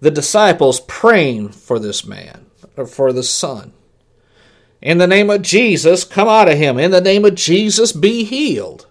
the 0.00 0.10
disciples 0.10 0.80
praying 0.80 1.50
for 1.50 1.78
this 1.78 2.04
man, 2.04 2.46
or 2.76 2.86
for 2.86 3.12
the 3.12 3.22
son. 3.22 3.72
In 4.80 4.98
the 4.98 5.06
name 5.06 5.30
of 5.30 5.42
Jesus, 5.42 6.04
come 6.04 6.28
out 6.28 6.48
of 6.48 6.56
him. 6.56 6.78
In 6.78 6.92
the 6.92 7.00
name 7.00 7.24
of 7.24 7.34
Jesus, 7.34 7.92
be 7.92 8.24
healed. 8.24 8.86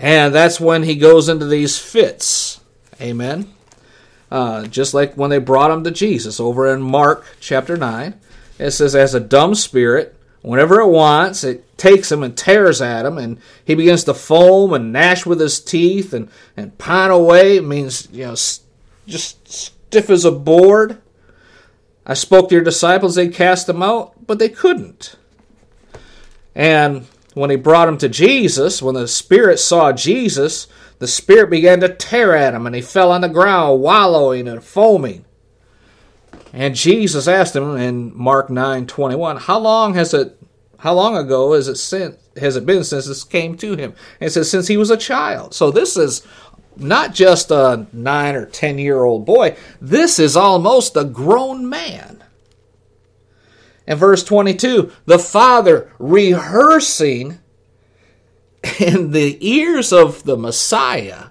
And 0.00 0.34
that's 0.34 0.58
when 0.58 0.84
he 0.84 0.96
goes 0.96 1.28
into 1.28 1.44
these 1.44 1.78
fits. 1.78 2.60
Amen. 3.02 3.52
Uh, 4.30 4.64
just 4.66 4.94
like 4.94 5.14
when 5.14 5.28
they 5.28 5.38
brought 5.38 5.70
him 5.70 5.84
to 5.84 5.90
Jesus 5.90 6.40
over 6.40 6.72
in 6.72 6.80
Mark 6.80 7.26
chapter 7.38 7.76
9. 7.76 8.18
It 8.58 8.70
says, 8.70 8.96
As 8.96 9.14
a 9.14 9.20
dumb 9.20 9.54
spirit, 9.54 10.16
whenever 10.40 10.80
it 10.80 10.88
wants, 10.88 11.44
it 11.44 11.76
takes 11.76 12.10
him 12.10 12.22
and 12.22 12.36
tears 12.36 12.80
at 12.80 13.04
him, 13.04 13.18
and 13.18 13.38
he 13.62 13.74
begins 13.74 14.04
to 14.04 14.14
foam 14.14 14.72
and 14.72 14.90
gnash 14.90 15.26
with 15.26 15.38
his 15.38 15.60
teeth 15.60 16.14
and, 16.14 16.30
and 16.56 16.78
pine 16.78 17.10
away. 17.10 17.58
It 17.58 17.64
means, 17.64 18.08
you 18.10 18.24
know, 18.24 18.36
just 19.06 19.48
stiff 19.48 20.08
as 20.08 20.24
a 20.24 20.32
board. 20.32 20.98
I 22.06 22.14
spoke 22.14 22.48
to 22.48 22.54
your 22.54 22.64
disciples, 22.64 23.16
they 23.16 23.28
cast 23.28 23.68
him 23.68 23.82
out, 23.82 24.26
but 24.26 24.38
they 24.38 24.48
couldn't. 24.48 25.16
And 26.54 27.06
when 27.34 27.50
he 27.50 27.56
brought 27.56 27.88
him 27.88 27.98
to 27.98 28.08
Jesus, 28.08 28.82
when 28.82 28.94
the 28.94 29.06
Spirit 29.08 29.58
saw 29.58 29.92
Jesus, 29.92 30.66
the 30.98 31.06
Spirit 31.06 31.50
began 31.50 31.80
to 31.80 31.88
tear 31.88 32.34
at 32.34 32.54
him, 32.54 32.66
and 32.66 32.74
he 32.74 32.82
fell 32.82 33.12
on 33.12 33.20
the 33.20 33.28
ground, 33.28 33.80
wallowing 33.80 34.48
and 34.48 34.62
foaming. 34.62 35.24
And 36.52 36.74
Jesus 36.74 37.28
asked 37.28 37.54
him 37.54 37.76
in 37.76 38.16
Mark 38.16 38.50
nine 38.50 38.86
twenty 38.86 39.14
one, 39.14 39.36
How 39.36 39.58
long 39.58 39.94
has 39.94 40.12
it 40.12 40.36
how 40.78 40.94
long 40.94 41.16
ago 41.16 41.52
has 41.52 41.68
it 41.68 41.76
since 41.76 42.16
has 42.36 42.56
it 42.56 42.66
been 42.66 42.84
since 42.84 43.06
this 43.06 43.22
came 43.22 43.56
to 43.58 43.76
him? 43.76 43.94
And 44.18 44.28
it 44.28 44.30
says 44.30 44.50
since 44.50 44.66
he 44.66 44.76
was 44.76 44.90
a 44.90 44.96
child. 44.96 45.54
So 45.54 45.70
this 45.70 45.96
is 45.96 46.26
not 46.76 47.14
just 47.14 47.50
a 47.50 47.86
nine 47.92 48.34
or 48.34 48.46
ten 48.46 48.78
year 48.78 49.04
old 49.04 49.24
boy, 49.24 49.56
this 49.80 50.18
is 50.18 50.36
almost 50.36 50.96
a 50.96 51.04
grown 51.04 51.68
man. 51.68 52.19
And 53.90 53.98
verse 53.98 54.22
22 54.22 54.92
the 55.04 55.18
father 55.18 55.92
rehearsing 55.98 57.40
in 58.78 59.10
the 59.10 59.36
ears 59.40 59.92
of 59.92 60.22
the 60.22 60.36
Messiah, 60.36 61.30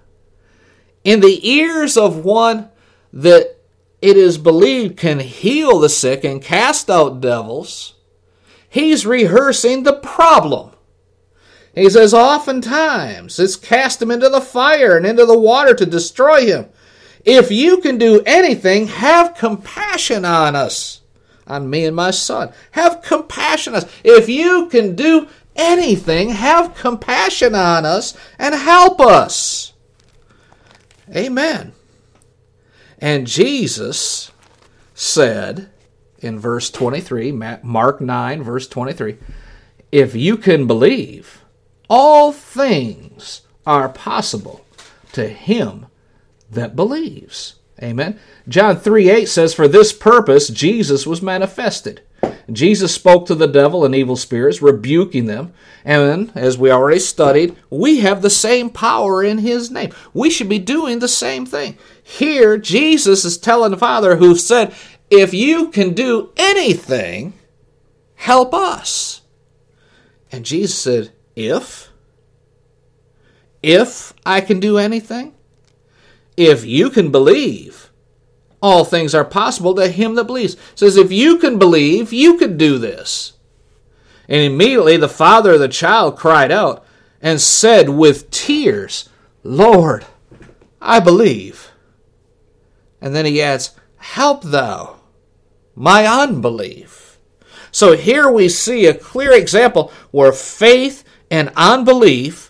in 1.05 1.21
the 1.21 1.49
ears 1.49 1.95
of 1.95 2.25
one 2.25 2.69
that 3.13 3.55
it 4.01 4.17
is 4.17 4.37
believed 4.37 4.97
can 4.97 5.19
heal 5.19 5.79
the 5.79 5.87
sick 5.87 6.25
and 6.25 6.41
cast 6.41 6.89
out 6.89 7.21
devils, 7.21 7.93
he's 8.67 9.05
rehearsing 9.05 9.83
the 9.83 9.93
problem. 9.93 10.71
He 11.73 11.89
says, 11.89 12.13
oftentimes 12.13 13.39
it's 13.39 13.55
cast 13.55 14.01
him 14.01 14.11
into 14.11 14.27
the 14.27 14.41
fire 14.41 14.97
and 14.97 15.05
into 15.05 15.25
the 15.25 15.39
water 15.39 15.73
to 15.75 15.85
destroy 15.85 16.45
him. 16.45 16.67
If 17.23 17.51
you 17.51 17.77
can 17.77 17.97
do 17.97 18.21
anything, 18.25 18.87
have 18.87 19.35
compassion 19.35 20.25
on 20.25 20.57
us, 20.57 20.98
on 21.49 21.69
me 21.69 21.85
and 21.85 21.95
my 21.95 22.11
son. 22.11 22.53
Have 22.71 23.01
compassion 23.01 23.73
on 23.73 23.83
us. 23.83 23.91
If 24.03 24.29
you 24.29 24.67
can 24.67 24.95
do 24.95 25.27
anything, 25.55 26.29
have 26.29 26.75
compassion 26.75 27.55
on 27.55 27.85
us 27.85 28.15
and 28.37 28.55
help 28.55 29.01
us. 29.01 29.73
Amen. 31.15 31.73
And 32.99 33.27
Jesus 33.27 34.31
said 34.93 35.69
in 36.19 36.39
verse 36.39 36.69
23, 36.69 37.31
Mark 37.31 38.01
9, 38.01 38.43
verse 38.43 38.67
23, 38.67 39.17
if 39.91 40.15
you 40.15 40.37
can 40.37 40.67
believe, 40.67 41.41
all 41.89 42.31
things 42.31 43.41
are 43.65 43.89
possible 43.89 44.65
to 45.13 45.27
him 45.27 45.87
that 46.51 46.75
believes. 46.75 47.55
Amen. 47.81 48.19
John 48.47 48.77
3 48.77 49.09
8 49.09 49.25
says, 49.29 49.53
For 49.53 49.67
this 49.67 49.93
purpose 49.93 50.49
Jesus 50.49 51.07
was 51.07 51.21
manifested. 51.21 52.01
Jesus 52.51 52.93
spoke 52.93 53.25
to 53.27 53.35
the 53.35 53.47
devil 53.47 53.85
and 53.85 53.93
evil 53.93 54.15
spirits, 54.15 54.61
rebuking 54.61 55.25
them. 55.25 55.53
And 55.85 56.31
as 56.35 56.57
we 56.57 56.71
already 56.71 56.99
studied, 56.99 57.55
we 57.69 57.99
have 57.99 58.21
the 58.21 58.29
same 58.29 58.69
power 58.69 59.23
in 59.23 59.39
his 59.39 59.71
name. 59.71 59.91
We 60.13 60.29
should 60.29 60.49
be 60.49 60.59
doing 60.59 60.99
the 60.99 61.07
same 61.07 61.45
thing. 61.45 61.77
Here, 62.03 62.57
Jesus 62.57 63.23
is 63.23 63.37
telling 63.37 63.71
the 63.71 63.77
Father 63.77 64.15
who 64.15 64.35
said, 64.35 64.73
If 65.09 65.33
you 65.33 65.69
can 65.69 65.93
do 65.93 66.31
anything, 66.37 67.33
help 68.15 68.53
us. 68.53 69.21
And 70.31 70.45
Jesus 70.45 70.77
said, 70.77 71.11
If? 71.35 71.89
If 73.61 74.13
I 74.25 74.41
can 74.41 74.59
do 74.59 74.77
anything? 74.77 75.33
If 76.39 76.63
you 76.63 76.89
can 76.89 77.11
believe, 77.11 77.91
all 78.61 78.85
things 78.85 79.13
are 79.13 79.25
possible 79.25 79.75
to 79.75 79.89
him 79.89 80.15
that 80.15 80.23
believes. 80.23 80.53
It 80.53 80.79
says, 80.79 80.95
if 80.95 81.11
you 81.11 81.37
can 81.37 81.59
believe, 81.59 82.13
you 82.13 82.37
could 82.37 82.57
do 82.57 82.77
this. 82.77 83.33
And 84.29 84.41
immediately 84.41 84.95
the 84.95 85.09
father 85.09 85.55
of 85.55 85.59
the 85.59 85.67
child 85.67 86.15
cried 86.15 86.49
out 86.49 86.85
and 87.21 87.41
said 87.41 87.89
with 87.89 88.31
tears, 88.31 89.09
Lord, 89.43 90.05
I 90.81 91.01
believe. 91.01 91.71
And 93.01 93.13
then 93.13 93.25
he 93.25 93.41
adds, 93.41 93.75
Help 93.97 94.41
thou 94.43 95.01
my 95.75 96.05
unbelief. 96.05 97.19
So 97.69 97.97
here 97.97 98.31
we 98.31 98.47
see 98.47 98.85
a 98.85 98.93
clear 98.93 99.33
example 99.33 99.91
where 100.11 100.31
faith 100.31 101.03
and 101.29 101.51
unbelief, 101.57 102.49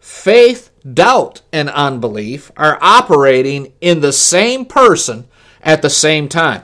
faith, 0.00 0.70
doubt, 0.94 1.42
and 1.52 1.68
unbelief 1.70 2.50
are 2.56 2.78
operating 2.80 3.72
in 3.80 4.00
the 4.00 4.12
same 4.12 4.64
person 4.64 5.28
at 5.62 5.82
the 5.82 5.90
same 5.90 6.28
time. 6.28 6.62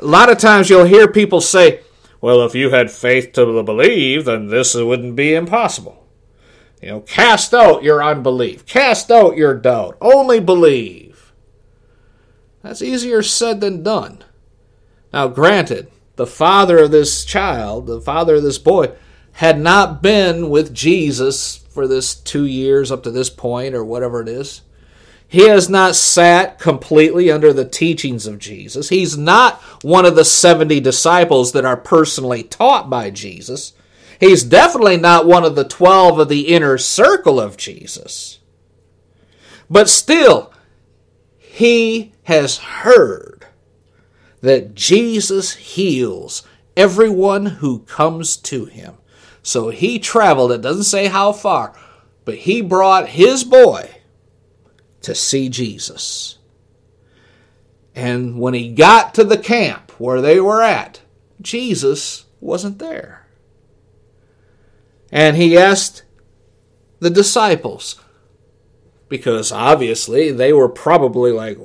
A 0.00 0.04
lot 0.04 0.30
of 0.30 0.38
times 0.38 0.68
you'll 0.68 0.84
hear 0.84 1.10
people 1.10 1.40
say, 1.40 1.80
well, 2.20 2.42
if 2.42 2.54
you 2.54 2.70
had 2.70 2.90
faith 2.90 3.32
to 3.32 3.62
believe, 3.62 4.24
then 4.24 4.46
this 4.46 4.74
wouldn't 4.74 5.16
be 5.16 5.34
impossible. 5.34 6.06
You 6.80 6.88
know, 6.88 7.00
cast 7.00 7.54
out 7.54 7.82
your 7.82 8.02
unbelief, 8.02 8.66
cast 8.66 9.10
out 9.10 9.36
your 9.36 9.54
doubt, 9.54 9.96
only 10.00 10.40
believe. 10.40 11.32
That's 12.62 12.82
easier 12.82 13.22
said 13.22 13.60
than 13.60 13.82
done. 13.82 14.24
Now, 15.12 15.28
granted, 15.28 15.90
the 16.16 16.26
father 16.26 16.78
of 16.78 16.90
this 16.90 17.24
child, 17.24 17.86
the 17.86 18.00
father 18.00 18.36
of 18.36 18.42
this 18.42 18.58
boy, 18.58 18.92
had 19.34 19.58
not 19.58 20.00
been 20.00 20.48
with 20.48 20.72
Jesus 20.72 21.56
for 21.56 21.88
this 21.88 22.14
two 22.14 22.46
years 22.46 22.92
up 22.92 23.02
to 23.02 23.10
this 23.10 23.30
point, 23.30 23.74
or 23.74 23.84
whatever 23.84 24.20
it 24.22 24.28
is. 24.28 24.62
He 25.26 25.48
has 25.48 25.68
not 25.68 25.96
sat 25.96 26.60
completely 26.60 27.32
under 27.32 27.52
the 27.52 27.64
teachings 27.64 28.28
of 28.28 28.38
Jesus. 28.38 28.90
He's 28.90 29.18
not 29.18 29.60
one 29.82 30.06
of 30.06 30.14
the 30.14 30.24
70 30.24 30.78
disciples 30.78 31.50
that 31.52 31.64
are 31.64 31.76
personally 31.76 32.44
taught 32.44 32.88
by 32.88 33.10
Jesus. 33.10 33.72
He's 34.20 34.44
definitely 34.44 34.98
not 34.98 35.26
one 35.26 35.42
of 35.42 35.56
the 35.56 35.64
12 35.64 36.20
of 36.20 36.28
the 36.28 36.54
inner 36.54 36.78
circle 36.78 37.40
of 37.40 37.56
Jesus. 37.56 38.38
But 39.68 39.88
still, 39.88 40.52
he 41.36 42.12
has 42.24 42.58
heard 42.58 43.46
that 44.40 44.76
Jesus 44.76 45.54
heals 45.54 46.46
everyone 46.76 47.46
who 47.46 47.80
comes 47.80 48.36
to 48.36 48.66
him. 48.66 48.98
So 49.44 49.68
he 49.68 49.98
traveled, 49.98 50.52
it 50.52 50.62
doesn't 50.62 50.84
say 50.84 51.06
how 51.06 51.32
far, 51.32 51.76
but 52.24 52.34
he 52.34 52.62
brought 52.62 53.10
his 53.10 53.44
boy 53.44 53.90
to 55.02 55.14
see 55.14 55.50
Jesus. 55.50 56.38
And 57.94 58.40
when 58.40 58.54
he 58.54 58.72
got 58.72 59.14
to 59.14 59.22
the 59.22 59.36
camp 59.36 59.92
where 60.00 60.22
they 60.22 60.40
were 60.40 60.62
at, 60.62 61.02
Jesus 61.42 62.24
wasn't 62.40 62.78
there. 62.78 63.26
And 65.12 65.36
he 65.36 65.58
asked 65.58 66.04
the 67.00 67.10
disciples, 67.10 68.00
because 69.10 69.52
obviously 69.52 70.32
they 70.32 70.54
were 70.54 70.70
probably 70.70 71.32
like, 71.32 71.58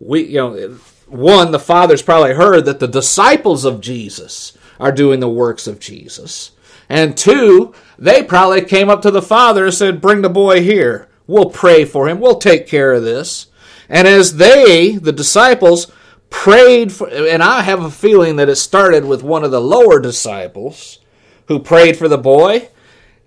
we, 0.00 0.22
you 0.24 0.38
know, 0.38 0.78
one, 1.06 1.52
the 1.52 1.58
Father's 1.58 2.02
probably 2.02 2.32
heard 2.32 2.64
that 2.64 2.80
the 2.80 2.88
disciples 2.88 3.66
of 3.66 3.82
Jesus 3.82 4.56
are 4.80 4.90
doing 4.90 5.20
the 5.20 5.28
works 5.28 5.66
of 5.66 5.78
Jesus. 5.78 6.52
And 6.88 7.16
two, 7.16 7.74
they 7.98 8.22
probably 8.22 8.62
came 8.62 8.88
up 8.88 9.02
to 9.02 9.10
the 9.10 9.22
Father 9.22 9.64
and 9.64 9.74
said, 9.74 10.00
Bring 10.00 10.22
the 10.22 10.28
boy 10.28 10.62
here. 10.62 11.08
We'll 11.26 11.50
pray 11.50 11.84
for 11.84 12.08
him. 12.08 12.20
We'll 12.20 12.38
take 12.38 12.66
care 12.66 12.92
of 12.92 13.02
this. 13.02 13.48
And 13.88 14.06
as 14.06 14.36
they, 14.36 14.96
the 14.96 15.12
disciples, 15.12 15.90
prayed 16.30 16.92
for, 16.92 17.08
and 17.08 17.42
I 17.42 17.62
have 17.62 17.82
a 17.82 17.90
feeling 17.90 18.36
that 18.36 18.48
it 18.48 18.56
started 18.56 19.04
with 19.04 19.22
one 19.22 19.44
of 19.44 19.50
the 19.50 19.60
lower 19.60 20.00
disciples 20.00 21.00
who 21.48 21.58
prayed 21.58 21.96
for 21.96 22.08
the 22.08 22.18
boy 22.18 22.68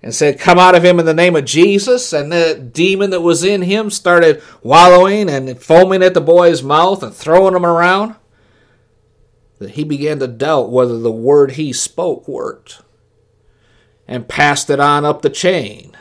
and 0.01 0.13
said, 0.13 0.39
Come 0.39 0.59
out 0.59 0.75
of 0.75 0.83
him 0.83 0.99
in 0.99 1.05
the 1.05 1.13
name 1.13 1.35
of 1.35 1.45
Jesus. 1.45 2.13
And 2.13 2.31
the 2.31 2.55
demon 2.73 3.09
that 3.09 3.21
was 3.21 3.43
in 3.43 3.61
him 3.63 3.89
started 3.89 4.41
wallowing 4.63 5.29
and 5.29 5.61
foaming 5.61 6.03
at 6.03 6.13
the 6.13 6.21
boy's 6.21 6.63
mouth 6.63 7.03
and 7.03 7.13
throwing 7.13 7.55
him 7.55 7.65
around. 7.65 8.15
That 9.59 9.71
he 9.71 9.83
began 9.83 10.19
to 10.19 10.27
doubt 10.27 10.71
whether 10.71 10.97
the 10.97 11.11
word 11.11 11.51
he 11.51 11.73
spoke 11.73 12.29
worked 12.29 12.81
and 14.09 14.27
passed 14.27 14.69
it 14.69 14.81
on 14.81 15.05
up 15.05 15.21
the 15.21 15.29
chain 15.29 15.95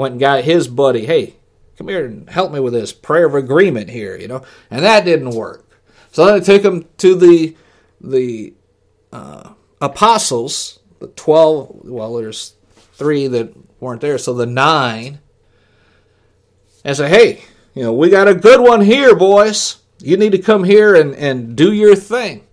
went 0.00 0.12
and 0.12 0.20
got 0.20 0.44
his 0.44 0.66
buddy, 0.66 1.04
hey, 1.04 1.34
come 1.76 1.88
here 1.88 2.06
and 2.06 2.30
help 2.30 2.50
me 2.50 2.58
with 2.58 2.72
this 2.72 2.90
prayer 2.90 3.26
of 3.26 3.34
agreement 3.34 3.90
here, 3.90 4.16
you 4.16 4.26
know, 4.26 4.42
and 4.70 4.82
that 4.82 5.04
didn't 5.04 5.32
work. 5.32 5.68
So 6.10 6.24
then 6.24 6.36
I 6.36 6.40
took 6.40 6.64
him 6.64 6.88
to 6.96 7.14
the 7.14 7.54
the 8.00 8.54
uh, 9.12 9.52
apostles, 9.78 10.78
the 11.00 11.08
twelve. 11.08 11.84
Well, 11.84 12.14
there's 12.14 12.54
three 12.94 13.26
that 13.26 13.52
weren't 13.78 14.00
there, 14.00 14.16
so 14.16 14.32
the 14.32 14.46
nine, 14.46 15.20
and 16.82 16.96
say, 16.96 17.10
hey, 17.10 17.44
you 17.74 17.82
know, 17.82 17.92
we 17.92 18.08
got 18.08 18.26
a 18.26 18.34
good 18.34 18.60
one 18.60 18.80
here, 18.80 19.14
boys. 19.14 19.82
You 19.98 20.16
need 20.16 20.32
to 20.32 20.38
come 20.38 20.64
here 20.64 20.94
and, 20.94 21.14
and 21.14 21.54
do 21.54 21.74
your 21.74 21.94
thing. 21.94 22.46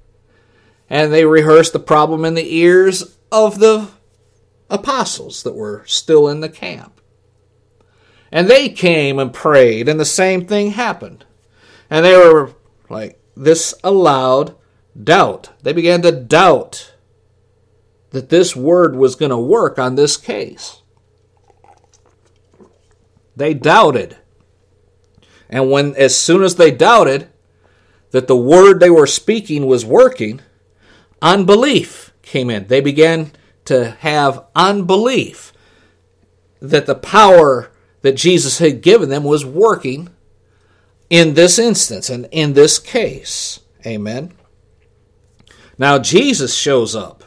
And 0.89 1.13
they 1.13 1.23
rehearsed 1.23 1.71
the 1.71 1.79
problem 1.79 2.25
in 2.25 2.33
the 2.33 2.55
ears 2.57 3.17
of 3.31 3.59
the 3.59 3.87
apostles 4.69 5.43
that 5.43 5.55
were 5.55 5.83
still 5.85 6.27
in 6.27 6.39
the 6.39 6.49
camp. 6.49 7.01
And 8.31 8.47
they 8.47 8.69
came 8.69 9.19
and 9.19 9.33
prayed, 9.33 9.87
and 9.87 9.99
the 9.99 10.05
same 10.05 10.45
thing 10.45 10.71
happened. 10.71 11.25
And 11.89 12.05
they 12.05 12.17
were 12.17 12.53
like, 12.89 13.19
this 13.35 13.73
allowed 13.83 14.55
doubt. 15.01 15.51
They 15.63 15.73
began 15.73 16.01
to 16.01 16.11
doubt 16.11 16.93
that 18.09 18.29
this 18.29 18.55
word 18.55 18.95
was 18.95 19.15
going 19.15 19.31
to 19.31 19.37
work 19.37 19.77
on 19.79 19.95
this 19.95 20.17
case. 20.17 20.81
They 23.35 23.53
doubted. 23.53 24.17
And 25.49 25.69
when 25.69 25.95
as 25.95 26.17
soon 26.17 26.43
as 26.43 26.55
they 26.55 26.71
doubted 26.71 27.29
that 28.11 28.27
the 28.27 28.37
word 28.37 28.79
they 28.79 28.89
were 28.89 29.07
speaking 29.07 29.67
was 29.67 29.85
working, 29.85 30.41
unbelief 31.21 32.13
came 32.21 32.49
in. 32.49 32.67
They 32.67 32.81
began 32.81 33.31
to 33.67 33.91
have 33.99 34.45
unbelief 34.55 35.53
that 36.61 36.85
the 36.85 36.95
power 36.95 37.71
that 38.01 38.13
Jesus 38.13 38.59
had 38.59 38.81
given 38.81 39.09
them 39.09 39.23
was 39.23 39.45
working 39.45 40.09
in 41.09 41.33
this 41.33 41.59
instance 41.59 42.09
and 42.09 42.27
in 42.31 42.53
this 42.53 42.79
case. 42.79 43.59
Amen. 43.85 44.33
Now 45.77 45.99
Jesus 45.99 46.55
shows 46.55 46.95
up. 46.95 47.23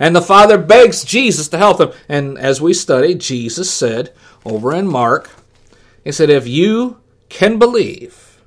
And 0.00 0.14
the 0.14 0.22
Father 0.22 0.58
begs 0.58 1.02
Jesus 1.02 1.48
to 1.48 1.58
help 1.58 1.78
them. 1.78 1.92
And 2.08 2.38
as 2.38 2.60
we 2.60 2.72
study, 2.72 3.14
Jesus 3.14 3.70
said 3.70 4.12
over 4.44 4.74
in 4.74 4.86
Mark, 4.86 5.30
He 6.04 6.12
said, 6.12 6.30
If 6.30 6.46
you 6.46 7.00
can 7.28 7.58
believe, 7.58 8.40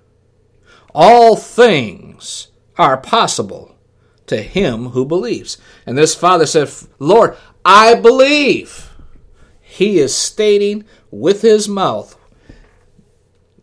all 0.94 1.36
things 1.36 2.48
are 2.78 2.98
possible 2.98 3.71
to 4.32 4.42
him 4.42 4.88
who 4.88 5.06
believes. 5.06 5.58
And 5.86 5.98
this 5.98 6.16
father 6.16 6.46
said, 6.46 6.72
Lord, 7.00 7.36
I 7.66 7.96
believe. 7.96 8.90
He 9.60 10.00
is 10.00 10.16
stating 10.16 10.86
with 11.12 11.42
his 11.42 11.68
mouth. 11.68 12.18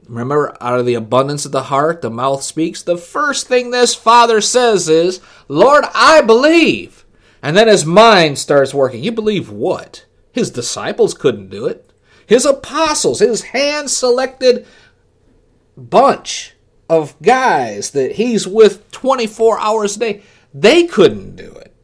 Remember, 0.07 0.55
out 0.61 0.79
of 0.79 0.85
the 0.85 0.93
abundance 0.93 1.47
of 1.47 1.53
the 1.53 1.65
heart, 1.65 2.03
the 2.03 2.11
mouth 2.11 2.43
speaks. 2.43 2.83
The 2.83 2.99
first 2.99 3.49
thing 3.49 3.71
this 3.71 3.95
father 3.95 4.43
says 4.43 4.91
is, 4.91 5.21
Lord, 5.49 5.85
I 5.95 6.21
believe. 6.21 7.07
And 7.43 7.57
then 7.57 7.69
his 7.69 7.87
mind 7.87 8.39
starts 8.39 8.75
working. 8.75 9.03
You 9.03 9.13
believe 9.13 9.51
what? 9.51 10.05
His 10.33 10.51
disciples 10.51 11.15
couldn't 11.15 11.49
do 11.49 11.65
it. 11.65 11.91
His 12.27 12.45
apostles, 12.45 13.21
his 13.21 13.43
hand 13.43 13.91
selected 13.91 14.67
bunch 15.79 16.55
of 16.89 17.21
guys 17.23 17.91
that 17.91 18.13
he's 18.13 18.47
with 18.47 18.91
24 18.91 19.59
hours 19.61 19.97
a 19.97 20.01
day, 20.01 20.23
they 20.61 20.87
couldn't 20.87 21.37
do 21.37 21.53
it. 21.53 21.75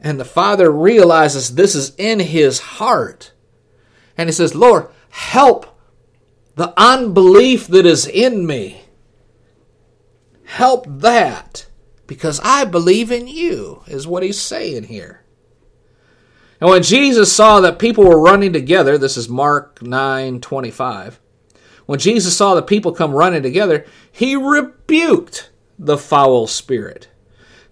And 0.00 0.20
the 0.20 0.24
father 0.24 0.70
realizes 0.70 1.54
this 1.54 1.74
is 1.74 1.94
in 1.96 2.20
his 2.20 2.58
heart. 2.60 3.32
And 4.16 4.28
he 4.28 4.32
says, 4.32 4.54
Lord, 4.54 4.88
help 5.10 5.78
the 6.56 6.74
unbelief 6.76 7.66
that 7.68 7.86
is 7.86 8.06
in 8.06 8.46
me. 8.46 8.82
Help 10.44 10.86
that 10.88 11.66
because 12.06 12.40
I 12.44 12.64
believe 12.64 13.10
in 13.10 13.26
you, 13.26 13.82
is 13.86 14.06
what 14.06 14.22
he's 14.22 14.40
saying 14.40 14.84
here. 14.84 15.22
And 16.60 16.70
when 16.70 16.82
Jesus 16.82 17.32
saw 17.32 17.60
that 17.60 17.78
people 17.78 18.04
were 18.04 18.20
running 18.20 18.52
together, 18.52 18.96
this 18.96 19.16
is 19.16 19.28
Mark 19.28 19.82
9 19.82 20.40
25. 20.40 21.20
When 21.86 21.98
Jesus 21.98 22.36
saw 22.36 22.54
the 22.54 22.62
people 22.62 22.92
come 22.92 23.12
running 23.12 23.42
together, 23.42 23.84
he 24.10 24.36
rebuked 24.36 25.50
the 25.78 25.98
foul 25.98 26.46
spirit, 26.46 27.08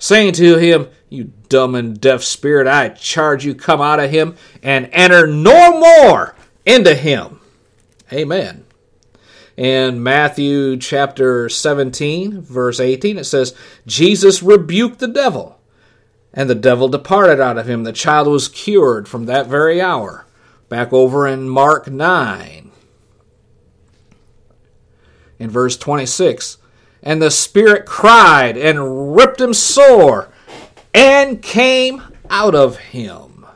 saying 0.02 0.32
to 0.32 0.56
him, 0.56 0.88
You 1.08 1.32
dumb 1.48 1.76
and 1.76 1.98
deaf 1.98 2.24
spirit, 2.24 2.66
I 2.66 2.88
charge 2.88 3.44
you, 3.44 3.54
come 3.54 3.80
out 3.80 4.00
of 4.00 4.10
him 4.10 4.34
and 4.62 4.90
enter 4.92 5.28
no 5.28 5.78
more 5.78 6.34
into 6.66 6.94
him. 6.94 7.38
Amen. 8.12 8.64
In 9.56 10.02
Matthew 10.02 10.76
chapter 10.76 11.48
17, 11.48 12.40
verse 12.40 12.80
18, 12.80 13.16
it 13.16 13.24
says, 13.24 13.54
Jesus 13.86 14.42
rebuked 14.42 14.98
the 14.98 15.06
devil, 15.06 15.60
and 16.34 16.50
the 16.50 16.56
devil 16.56 16.88
departed 16.88 17.40
out 17.40 17.58
of 17.58 17.68
him. 17.68 17.84
The 17.84 17.92
child 17.92 18.26
was 18.26 18.48
cured 18.48 19.06
from 19.06 19.26
that 19.26 19.46
very 19.46 19.80
hour. 19.80 20.26
Back 20.68 20.92
over 20.92 21.28
in 21.28 21.48
Mark 21.48 21.88
9, 21.88 22.72
in 25.38 25.50
verse 25.50 25.76
26. 25.76 26.56
And 27.02 27.20
the 27.20 27.30
Spirit 27.30 27.84
cried 27.86 28.56
and 28.56 29.16
ripped 29.16 29.40
him 29.40 29.54
sore 29.54 30.32
and 30.94 31.42
came 31.42 32.02
out 32.30 32.54
of 32.54 32.78
him. 32.78 33.46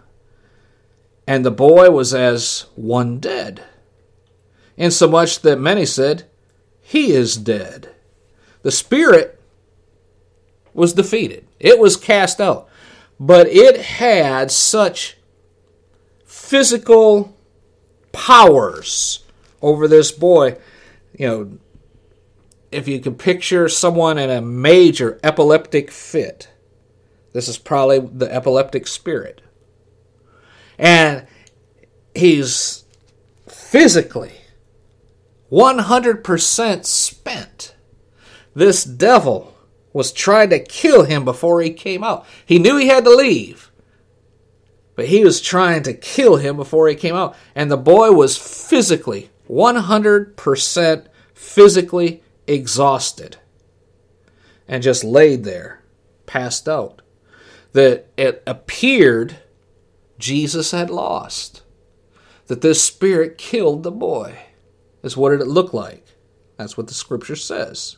And 1.27 1.45
the 1.45 1.51
boy 1.51 1.91
was 1.91 2.15
as 2.15 2.67
one 2.77 3.19
dead, 3.19 3.63
insomuch 4.77 5.41
that 5.41 5.59
many 5.59 5.85
said, 5.85 6.25
He 6.81 7.13
is 7.13 7.37
dead. 7.37 7.95
The 8.63 8.71
Spirit 8.71 9.41
was 10.73 10.93
defeated, 10.93 11.47
it 11.59 11.79
was 11.79 11.97
cast 11.97 12.41
out, 12.41 12.69
but 13.19 13.49
it 13.49 13.81
had 13.81 14.51
such 14.51 15.17
physical 16.25 17.37
powers 18.13 19.25
over 19.63 19.89
this 19.89 20.13
boy. 20.13 20.57
You 21.19 21.27
know, 21.27 21.59
if 22.77 22.87
you 22.87 23.01
can 23.01 23.15
picture 23.15 23.69
someone 23.69 24.19
in 24.19 24.29
a 24.29 24.43
major 24.43 25.19
epileptic 25.25 25.91
fit, 25.91 26.51
this 27.33 27.49
is 27.49 27.57
probably 27.57 28.01
the 28.01 28.33
epileptic 28.33 28.87
spirit. 28.87 29.41
And 30.79 31.27
he's 32.15 32.85
physically 33.49 34.33
100% 35.51 36.85
spent. 36.85 37.75
This 38.55 38.85
devil 38.85 39.57
was 39.95 40.13
trying 40.13 40.51
to 40.51 40.59
kill 40.59 41.05
him 41.05 41.25
before 41.25 41.63
he 41.63 41.71
came 41.71 42.05
out. 42.05 42.27
He 42.45 42.59
knew 42.59 42.77
he 42.77 42.89
had 42.89 43.05
to 43.05 43.11
leave, 43.11 43.71
but 44.95 45.07
he 45.07 45.25
was 45.25 45.41
trying 45.41 45.83
to 45.85 45.95
kill 45.95 46.37
him 46.37 46.57
before 46.57 46.89
he 46.89 46.95
came 46.95 47.15
out. 47.15 47.37
And 47.55 47.71
the 47.71 47.79
boy 47.79 48.13
was 48.13 48.37
physically 48.37 49.31
100% 49.49 51.07
physically 51.35 52.23
exhausted 52.47 53.37
and 54.69 54.83
just 54.83 55.05
laid 55.05 55.45
there, 55.45 55.83
passed 56.27 56.69
out. 56.69 57.03
That 57.73 58.09
it 58.17 58.43
appeared 58.47 59.37
Jesus 60.19 60.71
had 60.71 60.91
lost. 60.91 61.63
That 62.47 62.63
this 62.63 62.83
spirit 62.83 63.39
killed 63.39 63.83
the 63.83 63.91
boy. 63.91 64.39
Is 65.03 65.17
what 65.17 65.31
did 65.31 65.41
it 65.41 65.47
look 65.47 65.73
like? 65.73 66.05
That's 66.57 66.77
what 66.77 66.89
the 66.89 66.95
scripture 66.95 67.37
says. 67.37 67.97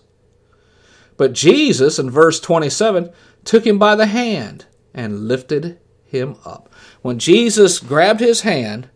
But 1.17 1.33
Jesus, 1.33 1.99
in 1.99 2.11
verse 2.11 2.41
27, 2.41 3.11
took 3.45 3.67
him 3.67 3.79
by 3.79 3.95
the 3.95 4.07
hand 4.07 4.67
and 4.95 5.29
lifted 5.29 5.79
him 6.05 6.37
up. 6.45 6.73
When 7.03 7.19
Jesus 7.19 7.79
grabbed 7.79 8.21
his 8.21 8.43
hand, 8.43 8.89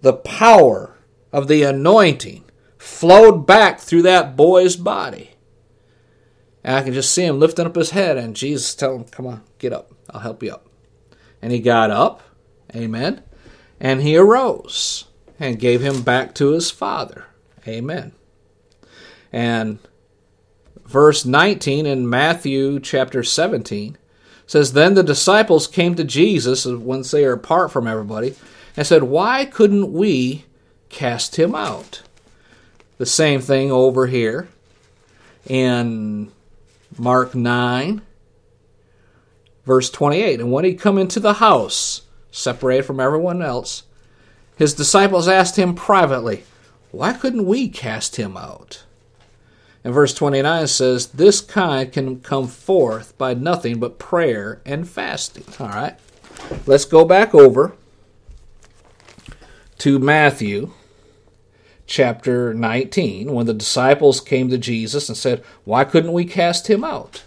the 0.00 0.12
power 0.12 0.96
of 1.32 1.48
the 1.48 1.62
anointing 1.62 2.44
flowed 2.78 3.46
back 3.46 3.80
through 3.80 4.02
that 4.02 4.36
boy's 4.36 4.76
body. 4.76 5.32
And 6.64 6.76
I 6.76 6.82
can 6.82 6.92
just 6.92 7.12
see 7.12 7.24
him 7.24 7.38
lifting 7.38 7.66
up 7.66 7.76
his 7.76 7.90
head, 7.90 8.16
and 8.16 8.36
Jesus 8.36 8.74
telling 8.74 9.00
him, 9.00 9.08
Come 9.08 9.26
on, 9.26 9.42
get 9.58 9.72
up. 9.72 9.92
I'll 10.10 10.20
help 10.20 10.42
you 10.42 10.52
up. 10.52 10.66
And 11.42 11.52
he 11.52 11.60
got 11.60 11.90
up, 11.90 12.22
amen, 12.74 13.22
and 13.78 14.02
he 14.02 14.16
arose 14.16 15.04
and 15.38 15.60
gave 15.60 15.80
him 15.80 16.02
back 16.02 16.34
to 16.34 16.50
his 16.50 16.70
father, 16.70 17.26
amen. 17.66 18.12
And 19.32 19.78
verse 20.84 21.24
19 21.24 21.86
in 21.86 22.08
Matthew 22.08 22.80
chapter 22.80 23.22
17 23.22 23.96
says, 24.46 24.72
Then 24.72 24.94
the 24.94 25.02
disciples 25.02 25.66
came 25.66 25.94
to 25.94 26.04
Jesus 26.04 26.66
once 26.66 27.10
they 27.10 27.24
are 27.24 27.34
apart 27.34 27.70
from 27.70 27.86
everybody 27.86 28.34
and 28.76 28.86
said, 28.86 29.04
Why 29.04 29.44
couldn't 29.44 29.92
we 29.92 30.44
cast 30.88 31.36
him 31.36 31.54
out? 31.54 32.02
The 32.98 33.06
same 33.06 33.40
thing 33.40 33.70
over 33.70 34.06
here 34.08 34.48
in 35.46 36.30
Mark 36.98 37.34
9, 37.34 38.02
verse 39.64 39.88
28. 39.90 40.40
And 40.40 40.52
when 40.52 40.64
he 40.64 40.74
come 40.74 40.98
into 40.98 41.20
the 41.20 41.34
house, 41.34 42.02
separated 42.30 42.82
from 42.82 43.00
everyone 43.00 43.40
else, 43.40 43.84
his 44.56 44.74
disciples 44.74 45.28
asked 45.28 45.56
him 45.56 45.74
privately, 45.74 46.44
Why 46.90 47.12
couldn't 47.12 47.46
we 47.46 47.68
cast 47.68 48.16
him 48.16 48.36
out? 48.36 48.84
And 49.84 49.94
verse 49.94 50.12
29 50.12 50.66
says, 50.66 51.06
This 51.06 51.40
kind 51.40 51.92
can 51.92 52.20
come 52.20 52.48
forth 52.48 53.16
by 53.16 53.34
nothing 53.34 53.78
but 53.78 54.00
prayer 54.00 54.60
and 54.66 54.88
fasting. 54.88 55.44
All 55.60 55.68
right. 55.68 55.96
Let's 56.66 56.84
go 56.84 57.04
back 57.04 57.34
over 57.34 57.74
to 59.78 59.98
Matthew 60.00 60.72
chapter 61.88 62.54
19 62.54 63.32
when 63.32 63.46
the 63.46 63.54
disciples 63.54 64.20
came 64.20 64.48
to 64.50 64.58
Jesus 64.58 65.08
and 65.08 65.16
said, 65.16 65.42
Why 65.64 65.84
couldn't 65.84 66.12
we 66.12 66.24
cast 66.24 66.68
him 66.68 66.84
out? 66.84 67.24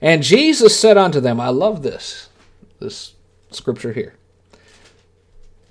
And 0.00 0.22
Jesus 0.22 0.78
said 0.78 0.96
unto 0.96 1.18
them, 1.18 1.40
I 1.40 1.48
love 1.48 1.82
this, 1.82 2.28
this 2.78 3.14
scripture 3.50 3.92
here. 3.92 4.14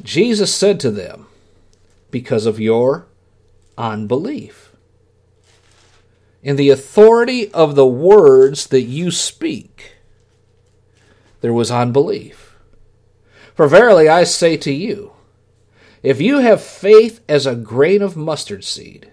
Jesus 0.01 0.53
said 0.53 0.79
to 0.81 0.91
them, 0.91 1.27
Because 2.11 2.45
of 2.45 2.59
your 2.59 3.05
unbelief. 3.77 4.75
In 6.41 6.55
the 6.55 6.69
authority 6.69 7.51
of 7.53 7.75
the 7.75 7.87
words 7.87 8.67
that 8.67 8.83
you 8.83 9.11
speak, 9.11 9.93
there 11.41 11.53
was 11.53 11.69
unbelief. 11.69 12.55
For 13.53 13.67
verily 13.67 14.09
I 14.09 14.23
say 14.23 14.57
to 14.57 14.71
you, 14.71 15.11
If 16.01 16.21
you 16.21 16.39
have 16.39 16.61
faith 16.61 17.21
as 17.27 17.45
a 17.45 17.55
grain 17.55 18.01
of 18.01 18.15
mustard 18.15 18.63
seed, 18.63 19.11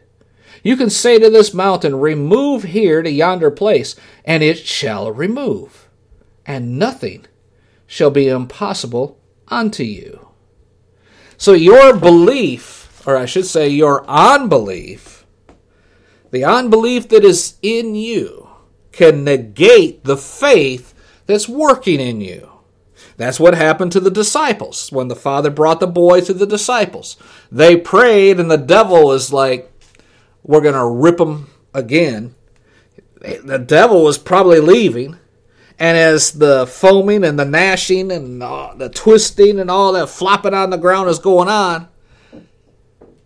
you 0.63 0.77
can 0.77 0.91
say 0.91 1.19
to 1.19 1.31
this 1.31 1.55
mountain, 1.55 1.97
Remove 1.97 2.65
here 2.65 3.03
to 3.03 3.11
yonder 3.11 3.51
place, 3.51 3.97
and 4.25 4.43
it 4.43 4.59
shall 4.59 5.13
remove, 5.13 5.89
and 6.45 6.79
nothing 6.79 7.27
shall 7.87 8.11
be 8.11 8.29
impossible 8.29 9.19
unto 9.49 9.83
you. 9.83 10.29
So 11.37 11.53
your 11.53 11.97
belief, 11.97 13.07
or 13.07 13.17
I 13.17 13.27
should 13.27 13.47
say 13.47 13.69
your 13.69 14.05
unbelief, 14.09 15.27
the 16.31 16.45
unbelief 16.45 17.09
that 17.09 17.25
is 17.25 17.57
in 17.63 17.95
you, 17.95 18.49
can 18.93 19.25
negate 19.25 20.05
the 20.05 20.17
faith 20.17 20.95
that's 21.27 21.49
working 21.49 22.01
in 22.01 22.21
you. 22.21 22.56
That's 23.17 23.41
what 23.41 23.55
happened 23.55 23.93
to 23.93 24.01
the 24.01 24.11
disciples 24.11 24.93
when 24.93 25.09
the 25.09 25.17
Father 25.17 25.51
brought 25.51 25.81
the 25.81 25.87
boy 25.87 26.21
to 26.23 26.35
the 26.35 26.47
disciples. 26.47 27.17
They 27.51 27.77
prayed, 27.77 28.39
and 28.39 28.51
the 28.51 28.59
devil 28.59 29.05
was 29.05 29.33
like, 29.33 29.73
We're 30.43 30.61
going 30.61 30.75
to 30.75 30.87
rip 30.87 31.17
them 31.17 31.51
again. 31.73 32.35
The 33.21 33.59
devil 33.59 34.05
was 34.05 34.19
probably 34.19 34.61
leaving. 34.61 35.17
And 35.79 35.99
as 35.99 36.33
the 36.33 36.67
foaming 36.67 37.25
and 37.25 37.39
the 37.39 37.45
gnashing 37.45 38.11
and 38.11 38.43
uh, 38.43 38.75
the 38.77 38.89
twisting 38.89 39.59
and 39.59 39.71
all 39.71 39.93
that 39.93 40.09
flopping 40.09 40.55
on 40.55 40.71
the 40.71 40.79
ground 40.79 41.11
is 41.11 41.19
going 41.19 41.49
on, 41.49 41.89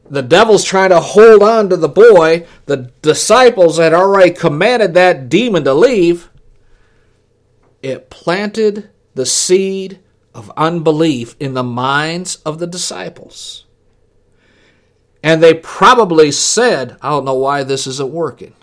the 0.08 0.22
devil's 0.22 0.64
trying 0.64 0.90
to 0.90 1.00
hold 1.00 1.42
on 1.42 1.68
to 1.68 1.76
the 1.76 1.88
boy. 1.88 2.46
The 2.66 2.90
disciples 3.02 3.78
had 3.78 3.94
already 3.94 4.32
commanded 4.32 4.94
that 4.94 5.28
demon 5.28 5.62
to 5.64 5.74
leave. 5.74 6.28
It 7.82 8.10
planted 8.10 8.90
the 9.20 9.26
seed 9.26 10.00
of 10.34 10.50
unbelief 10.56 11.36
in 11.38 11.52
the 11.52 11.62
minds 11.62 12.36
of 12.36 12.58
the 12.58 12.66
disciples. 12.66 13.66
And 15.22 15.42
they 15.42 15.52
probably 15.52 16.32
said, 16.32 16.96
I 17.02 17.10
don't 17.10 17.26
know 17.26 17.34
why 17.34 17.62
this 17.62 17.86
isn't 17.86 18.10
working. 18.10 18.54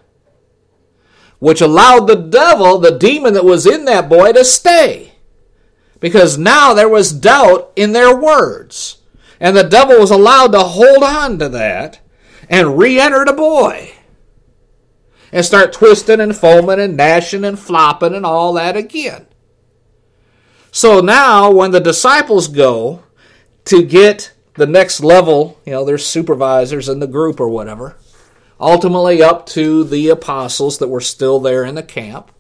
Which 1.38 1.62
allowed 1.62 2.08
the 2.08 2.16
devil, 2.16 2.80
the 2.80 2.98
demon 2.98 3.36
that 3.36 3.46
was 3.46 3.68
in 3.68 3.86
that 3.86 4.10
boy, 4.10 4.32
to 4.32 4.44
stay. 4.44 5.12
Because 6.00 6.40
now 6.40 6.74
there 6.74 6.90
was 6.90 7.12
doubt 7.12 7.72
in 7.76 7.92
their 7.92 8.16
words. 8.16 9.04
And 9.40 9.56
the 9.56 9.62
devil 9.62 10.00
was 10.00 10.10
allowed 10.10 10.54
to 10.54 10.62
hold 10.62 11.04
on 11.04 11.38
to 11.38 11.50
that 11.50 12.00
and 12.50 12.80
re 12.80 13.00
enter 13.00 13.26
the 13.26 13.34
boy. 13.34 13.94
And 15.32 15.46
start 15.46 15.72
twisting 15.72 16.20
and 16.20 16.36
foaming 16.36 16.80
and 16.80 16.98
gnashing 16.98 17.46
and 17.46 17.60
flopping 17.60 18.16
and 18.16 18.26
all 18.26 18.54
that 18.54 18.76
again. 18.76 19.28
So 20.78 21.00
now, 21.00 21.50
when 21.50 21.72
the 21.72 21.80
disciples 21.80 22.48
go 22.48 23.02
to 23.66 23.82
get 23.82 24.32
the 24.54 24.68
next 24.68 25.00
level, 25.00 25.60
you 25.66 25.72
know, 25.72 25.84
their 25.84 25.98
supervisors 25.98 26.88
in 26.88 27.00
the 27.00 27.08
group 27.08 27.40
or 27.40 27.50
whatever, 27.50 27.98
ultimately 28.60 29.24
up 29.24 29.48
to 29.48 29.84
the 29.84 30.10
apostles 30.10 30.78
that 30.78 30.90
were 30.90 31.02
still 31.02 31.40
there 31.40 31.64
in 31.64 31.74
the 31.74 31.82
camp, 31.82 32.32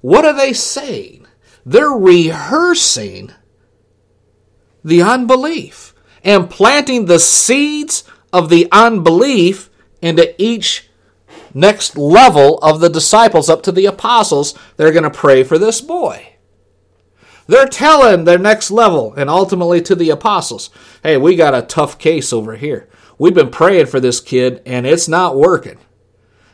what 0.00 0.24
are 0.24 0.32
they 0.32 0.52
saying? 0.52 1.28
They're 1.64 1.90
rehearsing 1.90 3.30
the 4.84 5.00
unbelief 5.00 5.94
and 6.24 6.50
planting 6.50 7.06
the 7.06 7.20
seeds 7.20 8.02
of 8.32 8.48
the 8.48 8.66
unbelief 8.72 9.70
into 10.02 10.34
each 10.42 10.90
next 11.54 11.96
level 11.96 12.58
of 12.58 12.80
the 12.80 12.90
disciples 12.90 13.48
up 13.48 13.62
to 13.62 13.70
the 13.70 13.86
apostles. 13.86 14.58
They're 14.76 14.90
going 14.90 15.04
to 15.04 15.10
pray 15.10 15.44
for 15.44 15.56
this 15.56 15.80
boy. 15.80 16.33
They're 17.46 17.66
telling 17.66 18.24
their 18.24 18.38
next 18.38 18.70
level 18.70 19.14
and 19.14 19.28
ultimately 19.28 19.82
to 19.82 19.94
the 19.94 20.10
apostles, 20.10 20.70
hey, 21.02 21.16
we 21.16 21.36
got 21.36 21.54
a 21.54 21.62
tough 21.62 21.98
case 21.98 22.32
over 22.32 22.56
here. 22.56 22.88
We've 23.18 23.34
been 23.34 23.50
praying 23.50 23.86
for 23.86 24.00
this 24.00 24.20
kid 24.20 24.62
and 24.64 24.86
it's 24.86 25.08
not 25.08 25.36
working. 25.36 25.78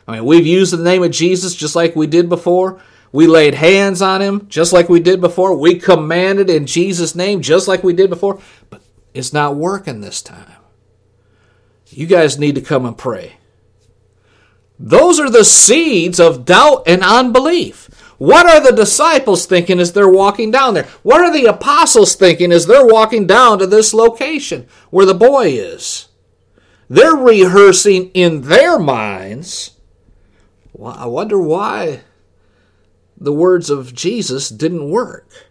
I 0.07 0.13
mean, 0.13 0.25
we've 0.25 0.45
used 0.45 0.73
the 0.73 0.83
name 0.83 1.03
of 1.03 1.11
Jesus 1.11 1.55
just 1.55 1.75
like 1.75 1.95
we 1.95 2.07
did 2.07 2.27
before. 2.27 2.81
We 3.13 3.27
laid 3.27 3.55
hands 3.55 4.01
on 4.01 4.21
him 4.21 4.47
just 4.47 4.73
like 4.73 4.89
we 4.89 4.99
did 4.99 5.21
before. 5.21 5.55
We 5.55 5.79
commanded 5.79 6.49
in 6.49 6.65
Jesus' 6.65 7.15
name 7.15 7.41
just 7.41 7.67
like 7.67 7.83
we 7.83 7.93
did 7.93 8.09
before. 8.09 8.39
But 8.69 8.81
it's 9.13 9.33
not 9.33 9.55
working 9.55 10.01
this 10.01 10.21
time. 10.21 10.51
You 11.89 12.07
guys 12.07 12.39
need 12.39 12.55
to 12.55 12.61
come 12.61 12.85
and 12.85 12.97
pray. 12.97 13.33
Those 14.79 15.19
are 15.19 15.29
the 15.29 15.45
seeds 15.45 16.19
of 16.19 16.45
doubt 16.45 16.83
and 16.87 17.03
unbelief. 17.03 17.89
What 18.21 18.45
are 18.45 18.59
the 18.59 18.75
disciples 18.75 19.47
thinking 19.47 19.79
as 19.79 19.93
they're 19.93 20.07
walking 20.07 20.51
down 20.51 20.75
there? 20.75 20.87
What 21.01 21.21
are 21.21 21.33
the 21.33 21.45
apostles 21.45 22.13
thinking 22.13 22.51
as 22.51 22.67
they're 22.67 22.85
walking 22.85 23.25
down 23.25 23.57
to 23.57 23.65
this 23.65 23.95
location 23.95 24.67
where 24.91 25.07
the 25.07 25.15
boy 25.15 25.47
is? 25.47 26.07
They're 26.87 27.15
rehearsing 27.15 28.11
in 28.11 28.41
their 28.41 28.77
minds. 28.77 29.71
Well, 30.71 30.93
I 30.95 31.07
wonder 31.07 31.41
why 31.41 32.01
the 33.17 33.33
words 33.33 33.71
of 33.71 33.95
Jesus 33.95 34.49
didn't 34.49 34.91
work. 34.91 35.47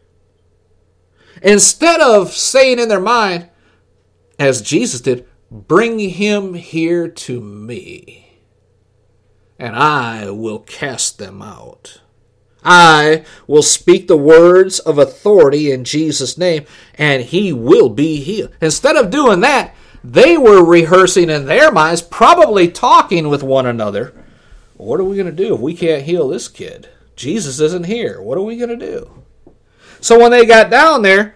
Instead 1.42 2.00
of 2.00 2.30
saying 2.34 2.78
in 2.78 2.88
their 2.88 3.00
mind, 3.00 3.48
as 4.38 4.62
Jesus 4.62 5.00
did, 5.00 5.26
bring 5.50 5.98
him 5.98 6.54
here 6.54 7.08
to 7.08 7.40
me, 7.40 8.38
and 9.58 9.74
I 9.74 10.30
will 10.30 10.60
cast 10.60 11.18
them 11.18 11.42
out. 11.42 12.00
I 12.64 13.24
will 13.46 13.62
speak 13.62 14.06
the 14.06 14.16
words 14.16 14.78
of 14.80 14.98
authority 14.98 15.70
in 15.70 15.84
Jesus' 15.84 16.36
name, 16.36 16.64
and 16.94 17.22
he 17.22 17.52
will 17.52 17.88
be 17.88 18.20
healed. 18.20 18.52
Instead 18.60 18.96
of 18.96 19.10
doing 19.10 19.40
that, 19.40 19.74
they 20.02 20.36
were 20.36 20.64
rehearsing 20.64 21.30
in 21.30 21.46
their 21.46 21.70
minds, 21.70 22.02
probably 22.02 22.68
talking 22.68 23.28
with 23.28 23.42
one 23.42 23.66
another. 23.66 24.14
What 24.76 25.00
are 25.00 25.04
we 25.04 25.16
going 25.16 25.26
to 25.26 25.32
do 25.32 25.54
if 25.54 25.60
we 25.60 25.74
can't 25.74 26.04
heal 26.04 26.28
this 26.28 26.48
kid? 26.48 26.88
Jesus 27.16 27.60
isn't 27.60 27.86
here. 27.86 28.20
What 28.20 28.38
are 28.38 28.42
we 28.42 28.56
going 28.56 28.78
to 28.78 28.86
do? 28.86 29.24
So 30.00 30.18
when 30.18 30.30
they 30.30 30.46
got 30.46 30.70
down 30.70 31.02
there, 31.02 31.34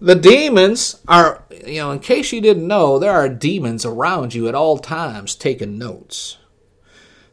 the 0.00 0.14
demons 0.14 1.00
are, 1.08 1.42
you 1.66 1.76
know, 1.76 1.90
in 1.90 1.98
case 1.98 2.32
you 2.32 2.40
didn't 2.40 2.68
know, 2.68 2.98
there 2.98 3.12
are 3.12 3.28
demons 3.28 3.84
around 3.84 4.34
you 4.34 4.48
at 4.48 4.54
all 4.54 4.78
times 4.78 5.34
taking 5.34 5.78
notes. 5.78 6.36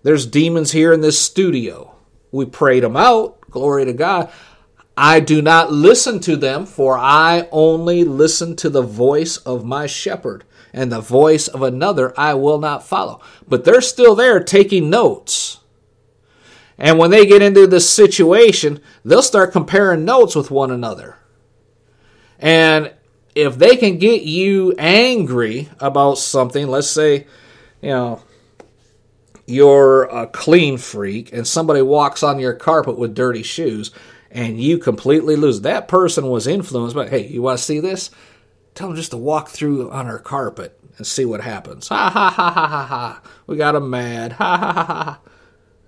There's 0.04 0.26
demons 0.26 0.72
here 0.72 0.92
in 0.94 1.02
this 1.02 1.20
studio 1.20 1.91
we 2.32 2.46
prayed 2.46 2.84
them 2.84 2.96
out. 2.96 3.42
Glory 3.50 3.86
to 3.86 3.94
God. 3.94 4.32
I 4.96 5.20
do 5.20 5.42
not 5.42 5.72
listen 5.72 6.20
to 6.22 6.36
them, 6.36 6.66
for 6.66 6.98
I 6.98 7.48
only 7.52 8.04
listen 8.04 8.56
to 8.58 8.70
the 8.70 8.82
voice 8.82 9.38
of 9.38 9.66
my 9.66 9.88
shepherd, 9.88 10.44
and 10.74 10.92
the 10.92 11.02
voice 11.02 11.48
of 11.48 11.62
another 11.62 12.14
I 12.18 12.34
will 12.36 12.60
not 12.60 12.86
follow. 12.86 13.22
But 13.48 13.66
they're 13.66 13.82
still 13.82 14.16
there 14.16 14.44
taking 14.44 14.90
notes. 14.90 15.60
And 16.78 16.98
when 16.98 17.12
they 17.12 17.26
get 17.26 17.42
into 17.42 17.68
this 17.68 17.90
situation, 17.90 18.82
they'll 19.06 19.22
start 19.22 19.52
comparing 19.52 20.04
notes 20.04 20.36
with 20.36 20.52
one 20.52 20.72
another. 20.72 21.18
And 22.40 22.92
if 23.36 23.58
they 23.58 23.76
can 23.76 23.98
get 23.98 24.24
you 24.24 24.74
angry 24.78 25.70
about 25.80 26.18
something, 26.18 26.68
let's 26.68 26.90
say, 26.90 27.28
you 27.82 27.90
know, 27.90 28.24
you're 29.52 30.04
a 30.04 30.28
clean 30.28 30.78
freak 30.78 31.32
and 31.34 31.48
somebody 31.48 31.82
walks 31.82 32.24
on 32.24 32.40
your 32.40 32.54
carpet 32.54 32.98
with 32.98 33.14
dirty 33.14 33.44
shoes 33.44 33.92
and 34.32 34.62
you 34.62 34.78
completely 34.78 35.36
lose. 35.36 35.62
That 35.62 35.88
person 35.88 36.28
was 36.28 36.48
influenced 36.48 36.96
by, 36.96 37.10
hey, 37.10 37.28
you 37.28 37.42
want 37.42 37.60
to 37.60 37.64
see 37.64 37.80
this? 37.80 38.10
Tell 38.74 38.88
them 38.88 38.96
just 38.96 39.12
to 39.12 39.18
walk 39.18 39.50
through 39.50 39.92
on 39.92 40.08
our 40.08 40.20
carpet 40.20 40.80
and 40.98 41.06
see 41.06 41.26
what 41.26 41.42
happens. 41.42 41.90
Ha 41.90 42.10
ha 42.10 42.30
ha 42.30 42.52
ha 42.52 42.68
ha 42.68 42.86
ha. 42.86 43.22
We 43.48 43.58
got 43.58 43.74
them 43.74 43.90
mad. 43.90 44.34
Ha 44.34 44.58
ha 44.58 44.74
ha 44.74 44.84
ha. 44.84 45.20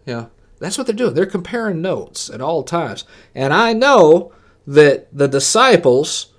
Yeah, 0.06 0.26
that's 0.60 0.78
what 0.78 0.88
they're 0.88 0.95
doing. 0.95 1.13
They're 1.13 1.26
comparing 1.26 1.82
notes 1.82 2.30
at 2.30 2.41
all 2.41 2.63
times. 2.63 3.06
And 3.34 3.54
I 3.54 3.73
know 3.73 4.34
that 4.67 5.08
the 5.15 5.28
disciples 5.28 6.34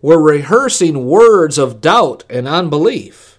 were 0.00 0.22
rehearsing 0.22 1.06
words 1.06 1.58
of 1.58 1.80
doubt 1.80 2.24
and 2.30 2.46
unbelief 2.46 3.37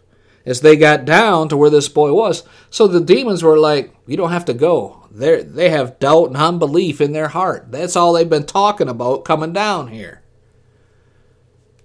as 0.50 0.62
they 0.62 0.76
got 0.76 1.06
down 1.06 1.48
to 1.48 1.56
where 1.56 1.70
this 1.70 1.88
boy 1.88 2.12
was. 2.12 2.44
So 2.72 2.88
the 2.88 3.00
demons 3.00 3.44
were 3.44 3.60
like, 3.60 3.94
You 4.08 4.18
don't 4.18 4.32
have 4.32 4.46
to 4.46 4.54
go. 4.54 5.08
They 5.12 5.44
they 5.44 5.70
have 5.70 6.00
doubt 6.00 6.30
and 6.30 6.38
unbelief 6.38 7.00
in 7.00 7.12
their 7.12 7.28
heart. 7.28 7.72
That's 7.72 7.96
all 7.96 8.14
they've 8.14 8.28
been 8.28 8.48
talking 8.48 8.90
about 8.90 9.26
coming 9.26 9.54
down 9.54 9.90
here. 9.90 10.24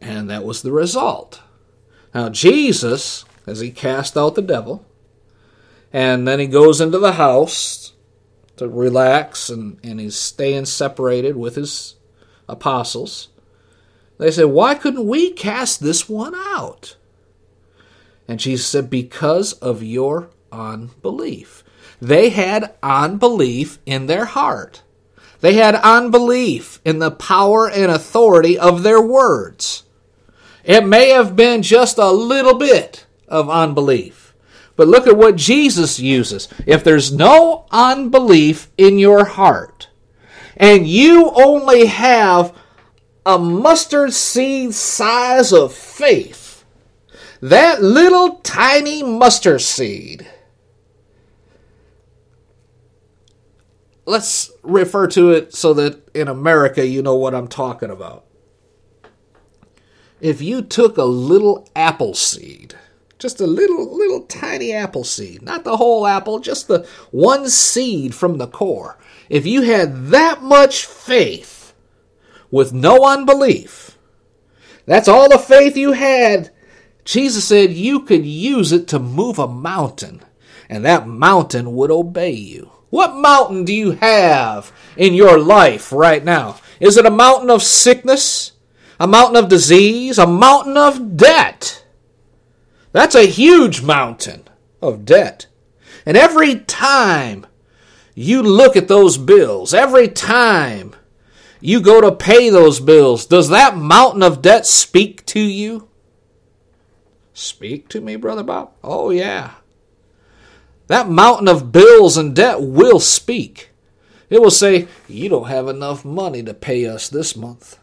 And 0.00 0.30
that 0.30 0.44
was 0.44 0.62
the 0.62 0.72
result. 0.72 1.42
Now, 2.14 2.30
Jesus, 2.30 3.24
as 3.46 3.60
he 3.60 3.70
cast 3.70 4.16
out 4.16 4.34
the 4.34 4.42
devil, 4.42 4.86
and 5.92 6.26
then 6.26 6.40
he 6.40 6.46
goes 6.46 6.80
into 6.80 6.98
the 6.98 7.12
house 7.12 7.92
to 8.56 8.68
relax, 8.68 9.50
and, 9.50 9.78
and 9.84 10.00
he's 10.00 10.16
staying 10.16 10.66
separated 10.66 11.36
with 11.36 11.56
his 11.56 11.96
apostles. 12.48 13.28
They 14.16 14.30
said, 14.30 14.46
Why 14.46 14.74
couldn't 14.74 15.06
we 15.06 15.32
cast 15.32 15.82
this 15.82 16.08
one 16.08 16.34
out? 16.34 16.96
And 18.26 18.40
Jesus 18.40 18.66
said, 18.66 18.90
Because 18.90 19.52
of 19.54 19.82
your 19.82 20.30
unbelief. 20.50 21.64
They 22.00 22.30
had 22.30 22.74
unbelief 22.82 23.78
in 23.86 24.06
their 24.06 24.24
heart. 24.24 24.82
They 25.40 25.54
had 25.54 25.74
unbelief 25.74 26.80
in 26.84 26.98
the 26.98 27.10
power 27.10 27.68
and 27.68 27.90
authority 27.90 28.58
of 28.58 28.82
their 28.82 29.00
words. 29.00 29.84
It 30.64 30.86
may 30.86 31.10
have 31.10 31.36
been 31.36 31.62
just 31.62 31.98
a 31.98 32.10
little 32.10 32.54
bit 32.54 33.06
of 33.28 33.50
unbelief. 33.50 34.34
But 34.76 34.88
look 34.88 35.06
at 35.06 35.16
what 35.16 35.36
Jesus 35.36 36.00
uses. 36.00 36.48
If 36.66 36.82
there's 36.82 37.12
no 37.12 37.66
unbelief 37.70 38.70
in 38.76 38.98
your 38.98 39.24
heart, 39.24 39.88
and 40.56 40.86
you 40.86 41.30
only 41.30 41.86
have 41.86 42.56
a 43.26 43.38
mustard 43.38 44.12
seed 44.12 44.74
size 44.74 45.52
of 45.52 45.72
faith, 45.72 46.43
that 47.44 47.82
little 47.82 48.36
tiny 48.36 49.02
mustard 49.02 49.60
seed, 49.60 50.26
let's 54.06 54.50
refer 54.62 55.06
to 55.08 55.30
it 55.30 55.52
so 55.52 55.74
that 55.74 56.08
in 56.14 56.26
America 56.26 56.86
you 56.86 57.02
know 57.02 57.16
what 57.16 57.34
I'm 57.34 57.48
talking 57.48 57.90
about. 57.90 58.24
If 60.22 60.40
you 60.40 60.62
took 60.62 60.96
a 60.96 61.04
little 61.04 61.68
apple 61.76 62.14
seed, 62.14 62.76
just 63.18 63.42
a 63.42 63.46
little 63.46 63.94
little 63.94 64.22
tiny 64.22 64.72
apple 64.72 65.04
seed, 65.04 65.42
not 65.42 65.64
the 65.64 65.76
whole 65.76 66.06
apple, 66.06 66.38
just 66.38 66.66
the 66.66 66.88
one 67.10 67.50
seed 67.50 68.14
from 68.14 68.38
the 68.38 68.46
core. 68.46 68.98
If 69.28 69.44
you 69.44 69.60
had 69.60 70.06
that 70.06 70.40
much 70.40 70.86
faith 70.86 71.74
with 72.50 72.72
no 72.72 73.04
unbelief, 73.04 73.98
that's 74.86 75.08
all 75.08 75.28
the 75.28 75.38
faith 75.38 75.76
you 75.76 75.92
had. 75.92 76.50
Jesus 77.04 77.44
said 77.44 77.72
you 77.72 78.00
could 78.00 78.24
use 78.24 78.72
it 78.72 78.88
to 78.88 78.98
move 78.98 79.38
a 79.38 79.46
mountain, 79.46 80.22
and 80.68 80.84
that 80.84 81.06
mountain 81.06 81.74
would 81.74 81.90
obey 81.90 82.32
you. 82.32 82.70
What 82.90 83.16
mountain 83.16 83.64
do 83.64 83.74
you 83.74 83.92
have 83.92 84.72
in 84.96 85.14
your 85.14 85.38
life 85.38 85.92
right 85.92 86.24
now? 86.24 86.60
Is 86.80 86.96
it 86.96 87.06
a 87.06 87.10
mountain 87.10 87.50
of 87.50 87.62
sickness? 87.62 88.52
A 89.00 89.06
mountain 89.06 89.36
of 89.36 89.48
disease? 89.48 90.18
A 90.18 90.26
mountain 90.26 90.76
of 90.76 91.16
debt? 91.16 91.84
That's 92.92 93.16
a 93.16 93.26
huge 93.26 93.82
mountain 93.82 94.48
of 94.80 95.04
debt. 95.04 95.48
And 96.06 96.16
every 96.16 96.60
time 96.60 97.46
you 98.14 98.42
look 98.42 98.76
at 98.76 98.88
those 98.88 99.18
bills, 99.18 99.74
every 99.74 100.06
time 100.08 100.94
you 101.60 101.80
go 101.80 102.00
to 102.00 102.12
pay 102.12 102.50
those 102.50 102.78
bills, 102.78 103.26
does 103.26 103.48
that 103.48 103.76
mountain 103.76 104.22
of 104.22 104.40
debt 104.40 104.66
speak 104.66 105.26
to 105.26 105.40
you? 105.40 105.88
Speak 107.34 107.88
to 107.88 108.00
me, 108.00 108.14
Brother 108.14 108.44
Bob? 108.44 108.72
Oh, 108.82 109.10
yeah. 109.10 109.54
That 110.86 111.10
mountain 111.10 111.48
of 111.48 111.72
bills 111.72 112.16
and 112.16 112.34
debt 112.34 112.62
will 112.62 113.00
speak. 113.00 113.70
It 114.30 114.40
will 114.40 114.50
say, 114.50 114.86
You 115.08 115.28
don't 115.28 115.48
have 115.48 115.68
enough 115.68 116.04
money 116.04 116.42
to 116.44 116.54
pay 116.54 116.86
us 116.86 117.08
this 117.08 117.36
month. 117.36 117.78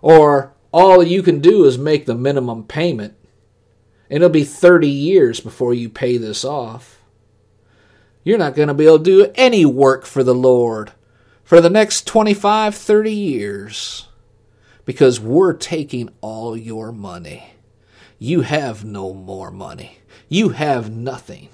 Or, 0.00 0.54
All 0.72 1.02
you 1.02 1.22
can 1.22 1.40
do 1.40 1.64
is 1.64 1.76
make 1.76 2.06
the 2.06 2.14
minimum 2.14 2.64
payment, 2.64 3.14
it'll 4.08 4.28
be 4.28 4.44
30 4.44 4.88
years 4.88 5.40
before 5.40 5.74
you 5.74 5.88
pay 5.88 6.16
this 6.16 6.44
off. 6.44 7.00
You're 8.24 8.38
not 8.38 8.54
going 8.54 8.68
to 8.68 8.74
be 8.74 8.86
able 8.86 8.98
to 8.98 9.04
do 9.04 9.32
any 9.34 9.66
work 9.66 10.06
for 10.06 10.22
the 10.22 10.34
Lord 10.34 10.92
for 11.42 11.60
the 11.60 11.68
next 11.68 12.06
25, 12.06 12.74
30 12.74 13.12
years 13.12 14.08
because 14.84 15.20
we're 15.20 15.52
taking 15.52 16.08
all 16.20 16.56
your 16.56 16.92
money. 16.92 17.51
You 18.22 18.42
have 18.42 18.84
no 18.84 19.12
more 19.12 19.50
money. 19.50 19.98
You 20.28 20.50
have 20.50 20.88
nothing. 20.88 21.48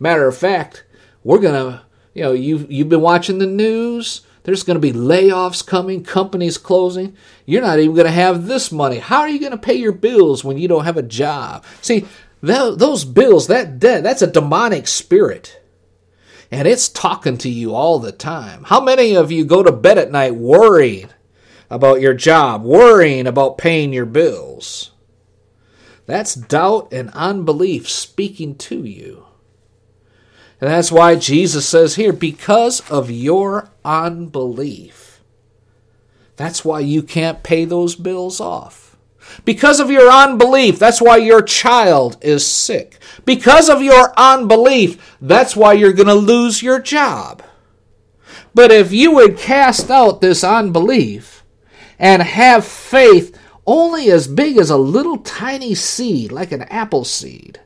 Matter 0.00 0.26
of 0.26 0.34
fact, 0.34 0.84
we're 1.22 1.38
gonna, 1.38 1.82
you 2.14 2.22
know, 2.22 2.32
you 2.32 2.66
you've 2.70 2.88
been 2.88 3.02
watching 3.02 3.36
the 3.36 3.46
news. 3.46 4.22
There's 4.44 4.62
going 4.62 4.76
to 4.76 4.80
be 4.80 4.98
layoffs 4.98 5.64
coming, 5.64 6.02
companies 6.02 6.56
closing. 6.56 7.14
You're 7.44 7.60
not 7.60 7.78
even 7.78 7.94
going 7.94 8.06
to 8.06 8.10
have 8.10 8.46
this 8.46 8.72
money. 8.72 8.98
How 9.00 9.20
are 9.20 9.28
you 9.28 9.38
going 9.38 9.52
to 9.52 9.58
pay 9.58 9.74
your 9.74 9.92
bills 9.92 10.42
when 10.42 10.56
you 10.56 10.66
don't 10.66 10.86
have 10.86 10.96
a 10.96 11.02
job? 11.02 11.64
See, 11.82 12.06
those 12.40 13.04
bills, 13.04 13.48
that 13.48 13.78
debt, 13.78 14.02
that's 14.02 14.22
a 14.22 14.26
demonic 14.26 14.88
spirit. 14.88 15.60
And 16.50 16.66
it's 16.66 16.88
talking 16.88 17.36
to 17.38 17.50
you 17.50 17.74
all 17.74 17.98
the 17.98 18.12
time. 18.12 18.64
How 18.64 18.80
many 18.80 19.14
of 19.14 19.30
you 19.30 19.44
go 19.44 19.62
to 19.62 19.70
bed 19.70 19.98
at 19.98 20.10
night 20.10 20.34
worrying 20.34 21.10
about 21.70 22.00
your 22.00 22.14
job, 22.14 22.64
worrying 22.64 23.26
about 23.26 23.58
paying 23.58 23.92
your 23.92 24.06
bills? 24.06 24.91
That's 26.06 26.34
doubt 26.34 26.92
and 26.92 27.10
unbelief 27.10 27.88
speaking 27.88 28.56
to 28.56 28.84
you. 28.84 29.26
And 30.60 30.70
that's 30.70 30.92
why 30.92 31.16
Jesus 31.16 31.68
says 31.68 31.96
here, 31.96 32.12
because 32.12 32.88
of 32.90 33.10
your 33.10 33.70
unbelief. 33.84 35.20
That's 36.36 36.64
why 36.64 36.80
you 36.80 37.02
can't 37.02 37.42
pay 37.42 37.64
those 37.64 37.94
bills 37.94 38.40
off. 38.40 38.96
Because 39.44 39.80
of 39.80 39.90
your 39.90 40.10
unbelief, 40.10 40.78
that's 40.78 41.00
why 41.00 41.16
your 41.16 41.42
child 41.42 42.16
is 42.20 42.46
sick. 42.46 42.98
Because 43.24 43.68
of 43.68 43.82
your 43.82 44.12
unbelief, 44.16 45.16
that's 45.20 45.56
why 45.56 45.72
you're 45.72 45.92
going 45.92 46.08
to 46.08 46.14
lose 46.14 46.62
your 46.62 46.80
job. 46.80 47.42
But 48.54 48.70
if 48.70 48.92
you 48.92 49.12
would 49.12 49.38
cast 49.38 49.90
out 49.90 50.20
this 50.20 50.44
unbelief 50.44 51.44
and 51.98 52.22
have 52.22 52.64
faith 52.64 53.38
only 53.66 54.10
as 54.10 54.26
big 54.26 54.56
as 54.58 54.70
a 54.70 54.76
little 54.76 55.18
tiny 55.18 55.74
seed, 55.74 56.32
like 56.32 56.52
an 56.52 56.62
apple 56.62 57.04
seed, 57.04 57.60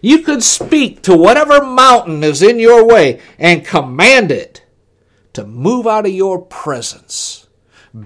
you 0.00 0.20
could 0.20 0.42
speak 0.42 1.02
to 1.02 1.16
whatever 1.16 1.64
mountain 1.64 2.24
is 2.24 2.42
in 2.42 2.58
your 2.58 2.86
way 2.86 3.20
and 3.38 3.64
command 3.64 4.32
it 4.32 4.64
to 5.34 5.46
move 5.46 5.86
out 5.86 6.06
of 6.06 6.12
your 6.12 6.40
presence. 6.40 7.46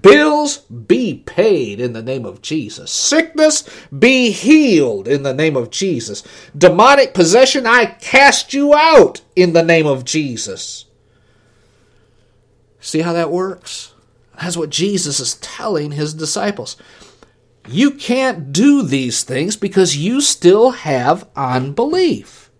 Bills 0.01 0.59
be 0.59 1.23
paid 1.27 1.79
in 1.79 1.93
the 1.93 2.03
name 2.03 2.25
of 2.25 2.41
Jesus. 2.41 2.91
Sickness 2.91 3.69
be 3.97 4.31
healed 4.31 5.07
in 5.07 5.23
the 5.23 5.35
name 5.35 5.57
of 5.57 5.71
Jesus. 5.71 6.23
Demonic 6.57 7.13
possession, 7.13 7.67
I 7.67 7.87
cast 7.87 8.55
you 8.55 8.75
out 8.75 9.21
in 9.37 9.53
the 9.53 9.63
name 9.63 9.87
of 9.87 10.05
Jesus. 10.05 10.87
See 12.81 13.01
how 13.01 13.13
that 13.13 13.31
works? 13.31 13.93
That's 14.41 14.57
what 14.57 14.71
Jesus 14.71 15.21
is 15.21 15.35
telling 15.37 15.93
his 15.93 16.15
disciples. 16.15 16.77
You 17.66 17.92
can't 17.92 18.53
do 18.53 18.83
these 18.83 19.22
things 19.22 19.57
because 19.57 19.96
you 19.96 20.20
still 20.20 20.72
have 20.72 21.29
unbelief. 21.35 22.50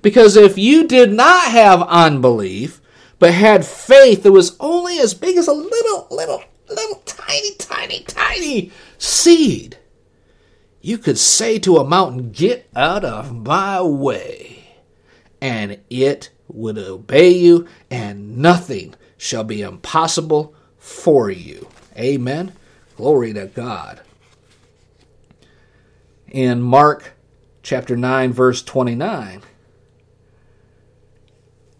Because 0.00 0.34
if 0.34 0.56
you 0.56 0.86
did 0.86 1.12
not 1.12 1.50
have 1.50 1.82
unbelief, 1.82 2.80
but 3.18 3.34
had 3.34 3.66
faith 3.66 4.22
that 4.22 4.32
was 4.32 4.56
only 4.58 4.98
as 4.98 5.12
big 5.12 5.36
as 5.36 5.46
a 5.46 5.52
little, 5.52 6.06
little, 6.10 6.42
little 6.68 7.02
tiny, 7.04 7.54
tiny, 7.56 8.00
tiny 8.04 8.72
seed, 8.96 9.76
you 10.80 10.96
could 10.96 11.18
say 11.18 11.58
to 11.58 11.76
a 11.76 11.84
mountain, 11.84 12.30
Get 12.30 12.70
out 12.74 13.04
of 13.04 13.44
my 13.44 13.82
way, 13.82 14.64
and 15.42 15.80
it 15.90 16.30
would 16.48 16.78
obey 16.78 17.28
you, 17.28 17.68
and 17.90 18.38
nothing 18.38 18.94
shall 19.18 19.44
be 19.44 19.60
impossible 19.60 20.54
for 20.78 21.30
you. 21.30 21.68
Amen. 21.98 22.54
Glory 22.96 23.34
to 23.34 23.46
God 23.46 24.00
in 26.30 26.62
Mark 26.62 27.14
chapter 27.62 27.96
9, 27.96 28.32
verse 28.32 28.62
29, 28.62 29.42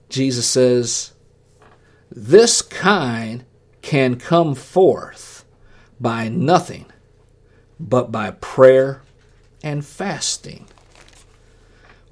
Jesus 0.08 0.46
says, 0.46 1.12
This 2.10 2.62
kind 2.62 3.44
can 3.82 4.16
come 4.16 4.54
forth 4.54 5.44
by 6.00 6.28
nothing 6.28 6.86
but 7.78 8.10
by 8.10 8.32
prayer 8.32 9.02
and 9.62 9.84
fasting. 9.84 10.66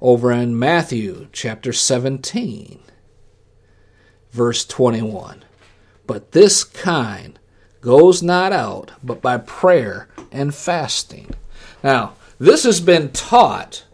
Over 0.01 0.31
in 0.31 0.57
Matthew 0.57 1.27
chapter 1.33 1.73
17, 1.73 2.79
verse 4.31 4.65
21. 4.65 5.43
But 6.07 6.31
this 6.31 6.63
kind 6.63 7.37
goes 7.81 8.23
not 8.23 8.51
out 8.51 8.91
but 9.03 9.21
by 9.21 9.37
prayer 9.37 10.07
and 10.31 10.55
fasting. 10.55 11.35
Now, 11.83 12.13
this 12.39 12.63
has 12.63 12.79
been 12.79 13.11
taught. 13.11 13.85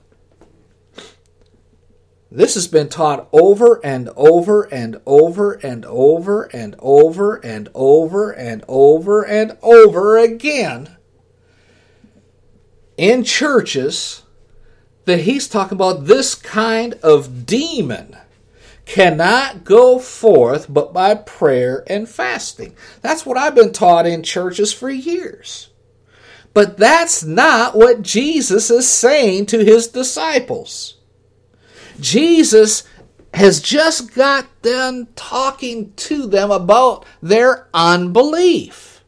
This 2.32 2.54
has 2.54 2.68
been 2.68 2.90
taught 2.90 3.28
over 3.32 3.84
and 3.84 4.10
over 4.16 4.64
and 4.64 5.02
over 5.06 5.54
and 5.54 5.86
over 5.86 6.44
and 6.44 6.76
over 6.80 7.36
and 7.38 7.70
over 7.74 8.32
and 8.32 8.64
over 8.68 9.24
and 9.24 9.58
over 9.62 10.18
again 10.18 10.96
in 12.98 13.24
churches 13.24 14.24
that 15.06 15.22
he's 15.22 15.48
talking 15.48 15.76
about 15.76 16.06
this 16.06 16.36
kind 16.36 16.94
of 16.96 17.46
demon 17.46 18.18
cannot 18.86 19.64
go 19.64 19.98
forth 19.98 20.68
but 20.70 20.94
by 20.94 21.16
prayer 21.16 21.84
and 21.88 22.08
fasting. 22.08 22.76
That's 23.02 23.26
what 23.26 23.38
I've 23.38 23.56
been 23.56 23.72
taught 23.72 24.06
in 24.06 24.24
churches 24.24 24.72
for 24.72 24.90
years. 24.90 25.70
But 26.56 26.78
that's 26.78 27.22
not 27.22 27.76
what 27.76 28.02
Jesus 28.02 28.72
is 28.72 28.88
saying 28.88 29.48
to 29.48 29.66
his 29.66 29.90
disciples. 29.90 30.96
Jesus 32.00 32.86
has 33.34 33.60
just 33.60 34.16
got 34.16 34.48
done 34.62 35.10
talking 35.18 35.92
to 35.98 36.26
them 36.26 36.52
about 36.52 37.06
their 37.22 37.68
unbelief. 37.74 39.04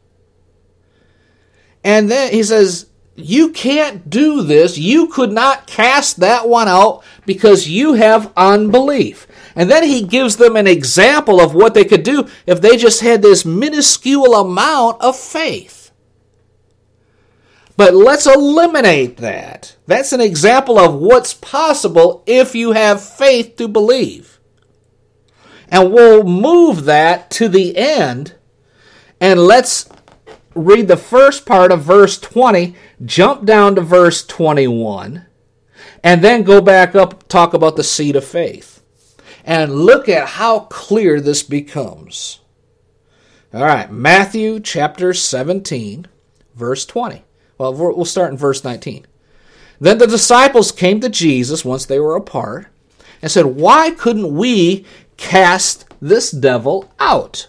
And 1.82 2.10
then 2.10 2.32
he 2.32 2.42
says, 2.42 2.90
you 3.16 3.48
can't 3.48 4.10
do 4.10 4.42
this. 4.42 4.76
You 4.76 5.06
could 5.08 5.32
not 5.32 5.66
cast 5.66 6.20
that 6.20 6.46
one 6.46 6.68
out 6.68 7.02
because 7.24 7.66
you 7.66 7.94
have 7.94 8.30
unbelief. 8.36 9.26
And 9.56 9.70
then 9.70 9.84
he 9.84 10.02
gives 10.02 10.36
them 10.36 10.54
an 10.54 10.66
example 10.66 11.40
of 11.40 11.54
what 11.54 11.72
they 11.72 11.86
could 11.86 12.02
do 12.02 12.28
if 12.46 12.60
they 12.60 12.76
just 12.76 13.00
had 13.00 13.22
this 13.22 13.46
minuscule 13.46 14.34
amount 14.34 15.00
of 15.00 15.18
faith. 15.18 15.77
But 17.78 17.94
let's 17.94 18.26
eliminate 18.26 19.18
that. 19.18 19.76
That's 19.86 20.12
an 20.12 20.20
example 20.20 20.80
of 20.80 20.96
what's 20.96 21.32
possible 21.32 22.24
if 22.26 22.56
you 22.56 22.72
have 22.72 23.00
faith 23.00 23.54
to 23.54 23.68
believe. 23.68 24.40
And 25.68 25.92
we'll 25.92 26.24
move 26.24 26.86
that 26.86 27.30
to 27.30 27.48
the 27.48 27.76
end 27.76 28.34
and 29.20 29.38
let's 29.38 29.88
read 30.56 30.88
the 30.88 30.96
first 30.96 31.46
part 31.46 31.70
of 31.70 31.82
verse 31.82 32.18
20, 32.18 32.74
jump 33.04 33.44
down 33.44 33.76
to 33.76 33.80
verse 33.80 34.26
21, 34.26 35.26
and 36.02 36.24
then 36.24 36.42
go 36.42 36.60
back 36.60 36.96
up, 36.96 37.28
talk 37.28 37.54
about 37.54 37.76
the 37.76 37.84
seed 37.84 38.16
of 38.16 38.24
faith 38.24 38.82
and 39.44 39.72
look 39.72 40.08
at 40.08 40.30
how 40.30 40.60
clear 40.62 41.20
this 41.20 41.44
becomes. 41.44 42.40
All 43.54 43.62
right, 43.62 43.88
Matthew 43.88 44.58
chapter 44.58 45.14
17, 45.14 46.08
verse 46.56 46.84
20. 46.84 47.22
Well, 47.58 47.74
we'll 47.74 48.04
start 48.04 48.30
in 48.30 48.38
verse 48.38 48.64
19. 48.64 49.06
Then 49.80 49.98
the 49.98 50.06
disciples 50.06 50.72
came 50.72 51.00
to 51.00 51.08
Jesus 51.08 51.64
once 51.64 51.84
they 51.86 52.00
were 52.00 52.16
apart 52.16 52.68
and 53.20 53.30
said, 53.30 53.46
Why 53.46 53.90
couldn't 53.90 54.34
we 54.34 54.86
cast 55.16 55.84
this 56.00 56.30
devil 56.30 56.90
out? 56.98 57.48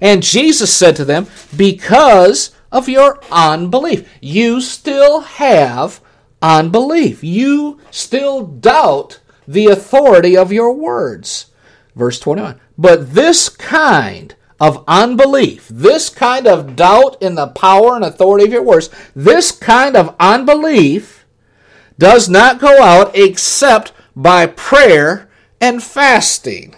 And 0.00 0.22
Jesus 0.22 0.76
said 0.76 0.96
to 0.96 1.04
them, 1.04 1.26
Because 1.56 2.52
of 2.70 2.88
your 2.88 3.20
unbelief. 3.30 4.08
You 4.20 4.60
still 4.60 5.20
have 5.20 6.00
unbelief. 6.42 7.24
You 7.24 7.80
still 7.90 8.46
doubt 8.46 9.20
the 9.46 9.66
authority 9.66 10.36
of 10.36 10.52
your 10.52 10.72
words. 10.74 11.46
Verse 11.96 12.20
21. 12.20 12.60
But 12.76 13.14
this 13.14 13.48
kind 13.48 14.34
of 14.60 14.84
unbelief, 14.88 15.68
this 15.68 16.08
kind 16.08 16.46
of 16.46 16.74
doubt 16.74 17.16
in 17.22 17.36
the 17.36 17.48
power 17.48 17.94
and 17.94 18.04
authority 18.04 18.44
of 18.44 18.52
your 18.52 18.62
words, 18.62 18.90
this 19.14 19.52
kind 19.52 19.96
of 19.96 20.14
unbelief 20.18 21.26
does 21.98 22.28
not 22.28 22.60
go 22.60 22.82
out 22.82 23.16
except 23.16 23.92
by 24.16 24.46
prayer 24.46 25.28
and 25.60 25.82
fasting. 25.82 26.74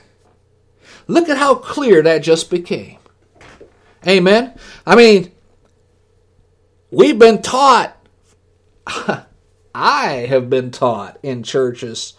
Look 1.06 1.28
at 1.28 1.38
how 1.38 1.54
clear 1.54 2.02
that 2.02 2.18
just 2.22 2.50
became. 2.50 2.98
Amen. 4.06 4.54
I 4.86 4.96
mean, 4.96 5.32
we've 6.90 7.18
been 7.18 7.42
taught, 7.42 7.96
I 9.74 10.26
have 10.28 10.48
been 10.48 10.70
taught 10.70 11.18
in 11.22 11.42
churches 11.42 12.14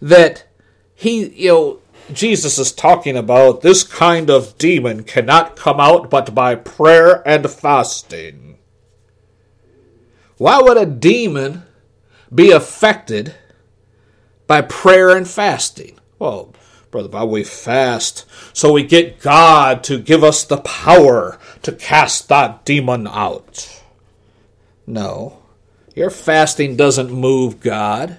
that 0.00 0.46
he, 0.94 1.28
you 1.28 1.48
know, 1.48 1.78
Jesus 2.12 2.58
is 2.58 2.72
talking 2.72 3.16
about 3.16 3.62
this 3.62 3.82
kind 3.82 4.30
of 4.30 4.56
demon 4.58 5.02
cannot 5.02 5.56
come 5.56 5.80
out 5.80 6.08
but 6.08 6.34
by 6.34 6.54
prayer 6.54 7.26
and 7.26 7.50
fasting. 7.50 8.58
Why 10.38 10.60
would 10.60 10.76
a 10.76 10.86
demon 10.86 11.62
be 12.32 12.50
affected 12.50 13.34
by 14.46 14.62
prayer 14.62 15.16
and 15.16 15.26
fasting? 15.26 15.98
Well, 16.18 16.52
Brother 16.90 17.08
Bob, 17.08 17.30
we 17.30 17.42
fast 17.42 18.24
so 18.52 18.72
we 18.72 18.84
get 18.84 19.20
God 19.20 19.82
to 19.84 19.98
give 19.98 20.22
us 20.22 20.44
the 20.44 20.58
power 20.58 21.38
to 21.62 21.72
cast 21.72 22.28
that 22.28 22.64
demon 22.64 23.06
out. 23.08 23.82
No, 24.86 25.42
your 25.94 26.10
fasting 26.10 26.76
doesn't 26.76 27.10
move 27.10 27.60
God. 27.60 28.18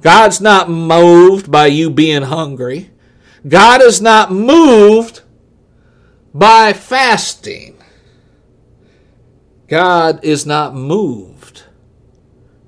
God's 0.00 0.40
not 0.40 0.70
moved 0.70 1.50
by 1.50 1.66
you 1.66 1.90
being 1.90 2.22
hungry. 2.22 2.90
God 3.46 3.82
is 3.82 4.00
not 4.00 4.30
moved 4.30 5.22
by 6.34 6.72
fasting. 6.72 7.76
God 9.66 10.24
is 10.24 10.44
not 10.44 10.74
moved 10.74 11.64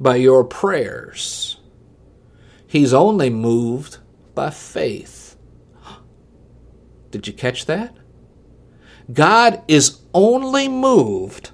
by 0.00 0.16
your 0.16 0.44
prayers. 0.44 1.58
He's 2.66 2.94
only 2.94 3.28
moved 3.28 3.98
by 4.34 4.50
faith. 4.50 5.36
Did 7.10 7.26
you 7.26 7.32
catch 7.32 7.66
that? 7.66 7.94
God 9.12 9.62
is 9.68 10.00
only 10.14 10.68
moved 10.68 11.50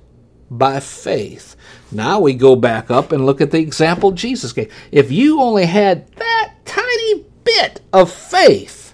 by 0.50 0.80
faith. 0.80 1.56
Now 1.90 2.20
we 2.20 2.34
go 2.34 2.54
back 2.54 2.90
up 2.90 3.10
and 3.12 3.26
look 3.26 3.40
at 3.40 3.50
the 3.50 3.58
example 3.58 4.12
Jesus 4.12 4.52
gave. 4.52 4.72
If 4.92 5.10
you 5.10 5.40
only 5.40 5.66
had 5.66 6.08
that 6.16 6.54
tiny 6.64 7.24
bit 7.42 7.80
of 7.92 8.12
faith, 8.12 8.87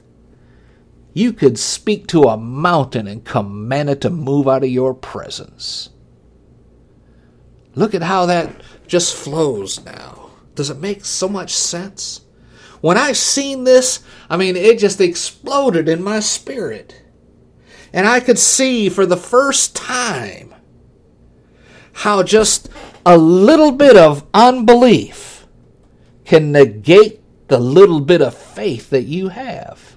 you 1.14 1.32
could 1.32 1.58
speak 1.58 2.08
to 2.08 2.24
a 2.24 2.36
mountain 2.36 3.06
and 3.06 3.24
command 3.24 3.88
it 3.88 4.00
to 4.00 4.10
move 4.10 4.48
out 4.48 4.64
of 4.64 4.70
your 4.70 4.92
presence. 4.92 5.90
Look 7.76 7.94
at 7.94 8.02
how 8.02 8.26
that 8.26 8.60
just 8.88 9.14
flows 9.14 9.84
now. 9.84 10.30
Does 10.56 10.70
it 10.70 10.78
make 10.78 11.04
so 11.04 11.28
much 11.28 11.54
sense? 11.54 12.20
When 12.80 12.98
I've 12.98 13.16
seen 13.16 13.64
this, 13.64 14.04
I 14.28 14.36
mean, 14.36 14.56
it 14.56 14.78
just 14.78 15.00
exploded 15.00 15.88
in 15.88 16.02
my 16.02 16.20
spirit. 16.20 17.00
And 17.92 18.06
I 18.08 18.18
could 18.18 18.38
see 18.38 18.88
for 18.88 19.06
the 19.06 19.16
first 19.16 19.74
time 19.76 20.52
how 21.92 22.24
just 22.24 22.68
a 23.06 23.16
little 23.16 23.70
bit 23.70 23.96
of 23.96 24.26
unbelief 24.34 25.46
can 26.24 26.50
negate 26.50 27.20
the 27.48 27.58
little 27.58 28.00
bit 28.00 28.20
of 28.20 28.36
faith 28.36 28.90
that 28.90 29.04
you 29.04 29.28
have. 29.28 29.93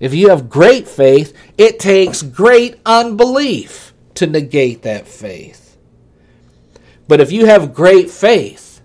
If 0.00 0.14
you 0.14 0.28
have 0.28 0.48
great 0.48 0.86
faith, 0.86 1.36
it 1.56 1.78
takes 1.78 2.22
great 2.22 2.76
unbelief 2.86 3.92
to 4.14 4.26
negate 4.26 4.82
that 4.82 5.08
faith. 5.08 5.76
But 7.08 7.20
if 7.20 7.32
you 7.32 7.46
have 7.46 7.74
great 7.74 8.10
faith, 8.10 8.80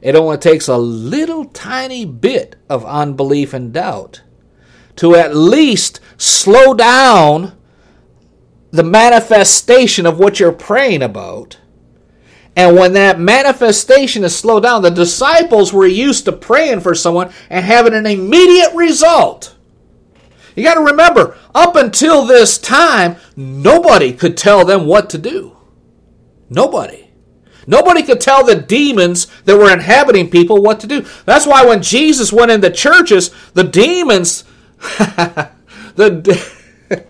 it 0.00 0.14
only 0.14 0.38
takes 0.38 0.68
a 0.68 0.76
little 0.76 1.44
tiny 1.44 2.04
bit 2.04 2.56
of 2.68 2.84
unbelief 2.84 3.52
and 3.52 3.72
doubt 3.72 4.22
to 4.96 5.14
at 5.14 5.36
least 5.36 6.00
slow 6.16 6.74
down 6.74 7.56
the 8.70 8.82
manifestation 8.82 10.06
of 10.06 10.18
what 10.18 10.40
you're 10.40 10.52
praying 10.52 11.02
about. 11.02 11.58
And 12.56 12.76
when 12.76 12.94
that 12.94 13.20
manifestation 13.20 14.24
is 14.24 14.36
slowed 14.36 14.64
down, 14.64 14.82
the 14.82 14.90
disciples 14.90 15.72
were 15.72 15.86
used 15.86 16.24
to 16.24 16.32
praying 16.32 16.80
for 16.80 16.94
someone 16.94 17.32
and 17.48 17.64
having 17.64 17.94
an 17.94 18.06
immediate 18.06 18.74
result. 18.74 19.54
You 20.58 20.64
got 20.64 20.74
to 20.74 20.80
remember, 20.80 21.38
up 21.54 21.76
until 21.76 22.24
this 22.26 22.58
time, 22.58 23.16
nobody 23.36 24.12
could 24.12 24.36
tell 24.36 24.64
them 24.64 24.86
what 24.86 25.08
to 25.10 25.18
do. 25.18 25.56
Nobody. 26.50 27.10
Nobody 27.66 28.02
could 28.02 28.20
tell 28.20 28.44
the 28.44 28.56
demons 28.56 29.26
that 29.44 29.56
were 29.56 29.72
inhabiting 29.72 30.30
people 30.30 30.62
what 30.62 30.80
to 30.80 30.86
do. 30.86 31.06
That's 31.26 31.46
why 31.46 31.64
when 31.64 31.82
Jesus 31.82 32.32
went 32.32 32.50
into 32.50 32.70
churches, 32.70 33.30
the 33.52 33.62
demons, 33.62 34.42
the 34.98 35.46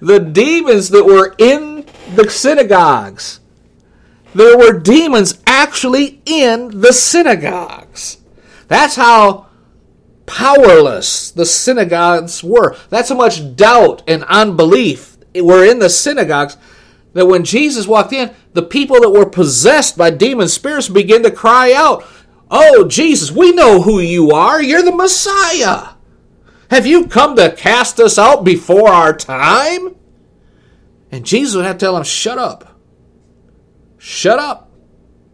the 0.00 0.18
demons 0.18 0.88
that 0.88 1.04
were 1.04 1.34
in 1.38 1.86
the 2.14 2.28
synagogues. 2.30 3.40
There 4.34 4.58
were 4.58 4.78
demons 4.78 5.40
actually 5.46 6.20
in 6.24 6.80
the 6.80 6.92
synagogues. 6.92 8.18
That's 8.68 8.96
how 8.96 9.47
powerless 10.28 11.30
the 11.30 11.46
synagogues 11.46 12.44
were. 12.44 12.76
That's 12.90 13.08
how 13.08 13.16
much 13.16 13.56
doubt 13.56 14.02
and 14.06 14.22
unbelief 14.24 15.16
were 15.34 15.64
in 15.64 15.78
the 15.78 15.90
synagogues 15.90 16.56
that 17.14 17.26
when 17.26 17.44
Jesus 17.44 17.86
walked 17.86 18.12
in, 18.12 18.34
the 18.52 18.62
people 18.62 19.00
that 19.00 19.10
were 19.10 19.28
possessed 19.28 19.96
by 19.96 20.10
demon 20.10 20.48
spirits 20.48 20.88
began 20.88 21.22
to 21.22 21.30
cry 21.30 21.72
out, 21.72 22.04
Oh, 22.50 22.86
Jesus, 22.86 23.30
we 23.30 23.52
know 23.52 23.82
who 23.82 24.00
you 24.00 24.30
are. 24.30 24.62
You're 24.62 24.82
the 24.82 24.94
Messiah. 24.94 25.94
Have 26.70 26.86
you 26.86 27.06
come 27.06 27.36
to 27.36 27.54
cast 27.54 27.98
us 27.98 28.18
out 28.18 28.44
before 28.44 28.88
our 28.88 29.14
time? 29.14 29.96
And 31.10 31.26
Jesus 31.26 31.56
would 31.56 31.64
have 31.64 31.78
to 31.78 31.86
tell 31.86 31.94
them, 31.94 32.04
Shut 32.04 32.38
up. 32.38 32.78
Shut 33.98 34.38
up. 34.38 34.70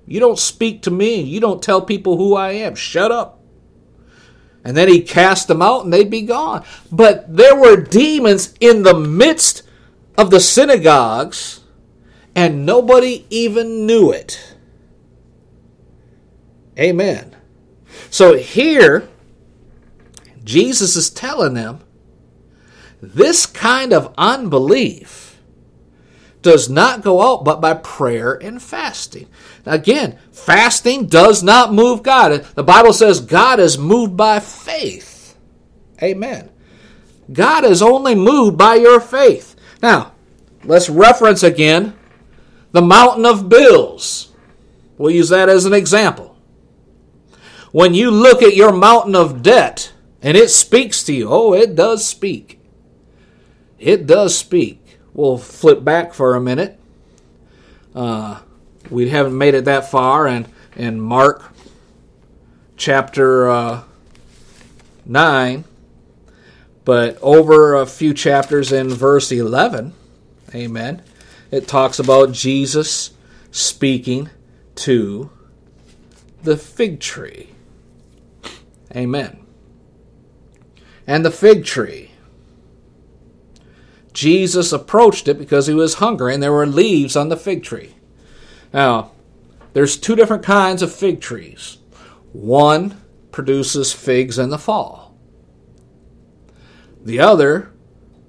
You 0.07 0.21
don't 0.21 0.39
speak 0.39 0.83
to 0.83 0.91
me. 0.91 1.21
You 1.21 1.41
don't 1.41 1.63
tell 1.63 1.83
people 1.83 2.17
who 2.17 2.35
I 2.35 2.53
am. 2.53 2.75
Shut 2.75 3.13
up. 3.13 3.44
And 4.65 4.77
then 4.77 4.89
he 4.89 5.03
cast 5.03 5.47
them 5.47 5.61
out 5.61 5.85
and 5.85 5.93
they'd 5.93 6.11
be 6.11 6.23
gone. 6.23 6.65
But 6.91 7.37
there 7.37 7.55
were 7.55 7.77
demons 7.77 8.55
in 8.61 8.83
the 8.83 8.95
midst 8.95 9.63
of 10.17 10.31
the 10.31 10.41
synagogues 10.41 11.61
and 12.35 12.65
nobody 12.65 13.27
even 13.31 13.87
knew 13.87 14.11
it. 14.11 14.57
Amen. 16.79 17.37
So 18.11 18.37
here, 18.37 19.09
Jesus 20.43 20.97
is 20.97 21.11
telling 21.11 21.55
them 21.55 21.81
this 23.01 23.47
kind 23.47 23.93
of 23.93 24.13
unbelief 24.17 25.41
does 26.43 26.69
not 26.69 27.03
go 27.03 27.23
out 27.23 27.45
but 27.45 27.61
by 27.61 27.75
prayer 27.75 28.35
and 28.35 28.63
fasting. 28.63 29.29
Again, 29.67 30.19
fasting 30.31 31.07
does 31.07 31.43
not 31.43 31.73
move 31.73 32.03
God. 32.03 32.45
The 32.55 32.63
Bible 32.63 32.93
says 32.93 33.21
God 33.21 33.59
is 33.59 33.79
moved 33.79 34.17
by 34.17 34.41
faith. 34.41 35.37
Amen. 36.03 36.51
God 37.33 37.65
is 37.65 37.81
only 37.81 38.15
moved 38.15 38.59
by 38.59 38.75
your 38.75 39.01
faith. 39.01 39.57
Now, 39.83 40.13
let's 40.65 40.91
reference 40.91 41.43
again 41.43 41.97
the 42.73 42.83
mountain 42.83 43.25
of 43.25 43.49
bills. 43.49 44.33
We'll 44.99 45.13
use 45.13 45.31
that 45.31 45.49
as 45.49 45.65
an 45.65 45.73
example. 45.73 46.37
When 47.73 47.95
you 47.95 48.11
look 48.11 48.43
at 48.43 48.55
your 48.55 48.73
mountain 48.73 49.17
of 49.17 49.43
debt 49.43 49.93
and 50.23 50.37
it 50.37 50.51
speaks 50.51 51.03
to 51.05 51.15
you, 51.15 51.29
oh, 51.31 51.55
it 51.55 51.75
does 51.75 52.07
speak. 52.07 52.61
It 53.79 54.07
does 54.07 54.37
speak. 54.37 54.99
We'll 55.13 55.39
flip 55.39 55.83
back 55.85 56.15
for 56.15 56.35
a 56.35 56.41
minute. 56.41 56.79
Uh, 57.95 58.41
we 58.91 59.09
haven't 59.11 59.37
made 59.37 59.55
it 59.55 59.65
that 59.65 59.91
far, 59.91 60.27
and 60.27 60.49
in 60.77 61.01
Mark 61.01 61.53
chapter 62.77 63.49
uh, 63.49 63.83
9, 65.07 65.65
but 66.85 67.19
over 67.23 67.75
a 67.75 67.87
few 67.87 68.13
chapters 68.13 68.73
in 68.73 68.91
verse 68.91 69.33
11, 69.33 69.93
amen, 70.55 71.03
it 71.51 71.69
talks 71.69 71.99
about 71.99 72.33
Jesus 72.33 73.13
speaking 73.51 74.31
to 74.75 75.31
the 76.43 76.57
fig 76.57 77.01
tree. 77.01 77.51
Amen. 78.95 79.41
And 81.07 81.25
the 81.25 81.31
fig 81.31 81.65
tree. 81.65 82.13
Jesus 84.13 84.73
approached 84.73 85.27
it 85.27 85.39
because 85.39 85.67
he 85.67 85.75
was 85.75 85.95
hungry 85.95 86.35
and 86.35 86.43
there 86.43 86.53
were 86.53 86.67
leaves 86.67 87.17
on 87.17 87.29
the 87.29 87.37
fig 87.37 87.63
tree. 87.63 87.95
Now, 88.75 89.13
there's 89.73 89.97
two 89.97 90.17
different 90.17 90.43
kinds 90.43 90.83
of 90.83 90.93
fig 90.93 91.21
trees. 91.21 91.79
One 92.33 93.01
produces 93.31 93.93
figs 93.93 94.37
in 94.39 94.51
the 94.51 94.59
fall. 94.59 95.17
The 97.03 97.21
other 97.21 97.71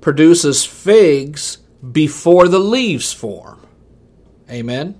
produces 0.02 0.64
figs 0.64 1.58
before 1.92 2.48
the 2.48 2.60
leaves 2.60 3.12
form. 3.12 3.66
Amen. 4.50 5.00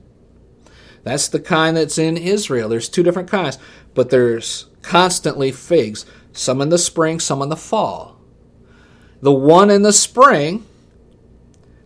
That's 1.04 1.28
the 1.28 1.40
kind 1.40 1.78
that's 1.78 2.00
in 2.00 2.18
Israel. 2.18 2.68
There's 2.68 2.90
two 2.90 3.04
different 3.04 3.30
kinds, 3.30 3.60
but 3.94 4.10
there's 4.10 4.66
constantly 4.82 5.52
figs, 5.52 6.08
some 6.34 6.60
in 6.60 6.70
the 6.70 6.80
spring, 6.80 7.20
some 7.20 7.44
in 7.44 7.50
the 7.50 7.56
fall. 7.56 8.20
The 9.22 9.32
one 9.32 9.70
in 9.70 9.84
the 9.84 9.94
spring, 9.94 10.66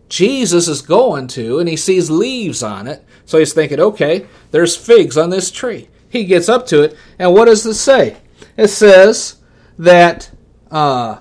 Jesus 0.08 0.66
is 0.66 0.80
going 0.80 1.28
to, 1.28 1.58
and 1.58 1.68
he 1.68 1.76
sees 1.76 2.10
leaves 2.10 2.62
on 2.62 2.86
it. 2.86 3.04
So 3.30 3.38
he's 3.38 3.52
thinking, 3.52 3.78
okay, 3.78 4.26
there's 4.50 4.76
figs 4.76 5.16
on 5.16 5.30
this 5.30 5.52
tree. 5.52 5.88
He 6.08 6.24
gets 6.24 6.48
up 6.48 6.66
to 6.66 6.82
it, 6.82 6.96
and 7.16 7.32
what 7.32 7.44
does 7.44 7.64
it 7.64 7.74
say? 7.74 8.16
It 8.56 8.66
says 8.66 9.36
that 9.78 10.32
uh, 10.68 11.20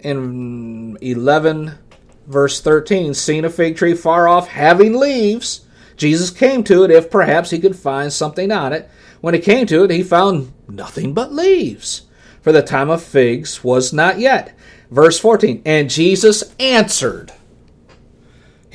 in 0.00 0.98
11 1.00 1.78
verse 2.26 2.60
13, 2.60 3.14
seeing 3.14 3.44
a 3.44 3.48
fig 3.48 3.76
tree 3.76 3.94
far 3.94 4.26
off 4.26 4.48
having 4.48 4.94
leaves, 4.94 5.64
Jesus 5.96 6.30
came 6.30 6.64
to 6.64 6.82
it 6.82 6.90
if 6.90 7.12
perhaps 7.12 7.50
he 7.50 7.60
could 7.60 7.76
find 7.76 8.12
something 8.12 8.50
on 8.50 8.72
it. 8.72 8.90
When 9.20 9.34
he 9.34 9.40
came 9.40 9.68
to 9.68 9.84
it, 9.84 9.90
he 9.92 10.02
found 10.02 10.52
nothing 10.66 11.14
but 11.14 11.32
leaves, 11.32 12.08
for 12.40 12.50
the 12.50 12.60
time 12.60 12.90
of 12.90 13.04
figs 13.04 13.62
was 13.62 13.92
not 13.92 14.18
yet. 14.18 14.52
Verse 14.90 15.20
14, 15.20 15.62
and 15.64 15.88
Jesus 15.88 16.56
answered. 16.58 17.32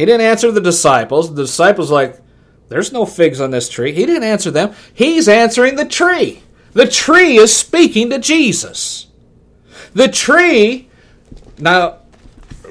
He 0.01 0.05
didn't 0.05 0.21
answer 0.21 0.49
the 0.49 0.59
disciples. 0.59 1.29
The 1.29 1.43
disciples 1.43 1.91
like, 1.91 2.19
there's 2.69 2.91
no 2.91 3.05
figs 3.05 3.39
on 3.39 3.51
this 3.51 3.69
tree. 3.69 3.91
He 3.91 4.07
didn't 4.07 4.23
answer 4.23 4.49
them. 4.49 4.73
He's 4.91 5.29
answering 5.29 5.75
the 5.75 5.85
tree. 5.85 6.41
The 6.73 6.87
tree 6.87 7.37
is 7.37 7.55
speaking 7.55 8.09
to 8.09 8.17
Jesus. 8.17 9.05
The 9.93 10.07
tree, 10.07 10.89
now 11.59 11.99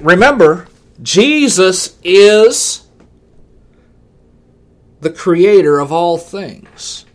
remember, 0.00 0.66
Jesus 1.04 1.96
is 2.02 2.88
the 5.00 5.10
creator 5.10 5.78
of 5.78 5.92
all 5.92 6.18
things. 6.18 7.06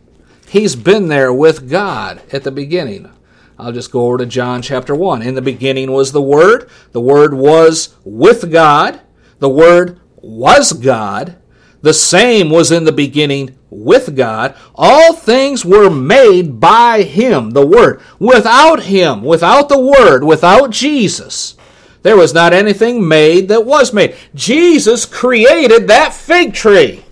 He's 0.47 0.77
been 0.77 1.09
there 1.09 1.33
with 1.33 1.69
God 1.69 2.21
at 2.31 2.45
the 2.45 2.51
beginning. 2.51 3.11
I'll 3.59 3.73
just 3.73 3.91
go 3.91 4.05
over 4.05 4.19
to 4.19 4.25
John 4.25 4.61
chapter 4.61 4.95
1. 4.95 5.21
In 5.23 5.35
the 5.35 5.41
beginning 5.41 5.91
was 5.91 6.13
the 6.13 6.21
Word. 6.21 6.69
The 6.93 7.01
Word 7.01 7.33
was 7.33 7.93
with 8.05 8.49
God. 8.49 9.01
The 9.39 9.49
Word 9.49 9.99
was 10.25 10.73
God. 10.73 11.37
The 11.81 11.93
same 11.93 12.49
was 12.49 12.71
in 12.71 12.85
the 12.85 12.91
beginning 12.91 13.57
with 13.69 14.15
God. 14.15 14.55
All 14.73 15.13
things 15.13 15.63
were 15.63 15.89
made 15.89 16.59
by 16.59 17.03
Him, 17.03 17.51
the 17.51 17.65
Word. 17.65 18.01
Without 18.17 18.83
Him, 18.83 19.23
without 19.23 19.69
the 19.69 19.79
Word, 19.79 20.23
without 20.23 20.71
Jesus, 20.71 21.55
there 22.01 22.17
was 22.17 22.33
not 22.33 22.53
anything 22.53 23.07
made 23.07 23.49
that 23.49 23.65
was 23.65 23.93
made. 23.93 24.15
Jesus 24.33 25.05
created 25.05 25.87
that 25.87 26.13
fig 26.13 26.53
tree. 26.53 27.05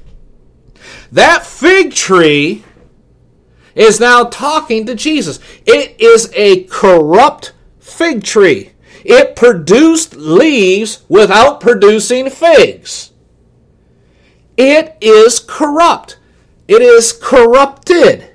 That 1.11 1.45
fig 1.45 1.93
tree 1.93 2.63
is 3.75 3.99
now 3.99 4.23
talking 4.23 4.87
to 4.87 4.95
Jesus. 4.95 5.39
It 5.67 5.99
is 6.01 6.31
a 6.35 6.63
corrupt 6.63 7.53
fig 7.79 8.23
tree. 8.23 8.72
It 9.03 9.35
produced 9.35 10.15
leaves 10.15 11.03
without 11.09 11.59
producing 11.59 12.29
figs. 12.29 13.11
It 14.55 14.97
is 15.01 15.39
corrupt. 15.39 16.17
It 16.67 16.81
is 16.81 17.11
corrupted. 17.11 18.29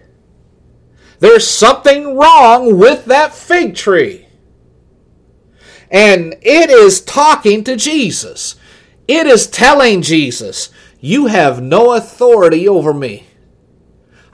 There's 1.21 1.49
something 1.49 2.17
wrong 2.17 2.79
with 2.79 3.07
that 3.07 3.35
fig 3.35 3.75
tree. 3.75 4.27
And 5.91 6.35
it 6.43 6.71
is 6.71 7.01
talking 7.01 7.65
to 7.65 7.77
Jesus. 7.77 8.57
It 9.07 9.27
is 9.27 9.47
telling 9.47 10.03
Jesus, 10.03 10.71
You 11.01 11.27
have 11.27 11.63
no 11.63 11.95
authority 11.95 12.69
over 12.69 12.93
me. 12.93 13.27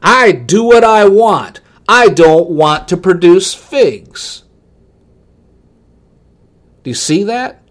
I 0.02 0.32
do 0.32 0.64
what 0.64 0.84
I 0.84 1.06
want. 1.06 1.60
I 1.88 2.08
don't 2.08 2.50
want 2.50 2.88
to 2.88 2.96
produce 2.96 3.54
figs. 3.54 4.43
Do 6.84 6.90
you 6.90 6.94
see 6.94 7.24
that? 7.24 7.62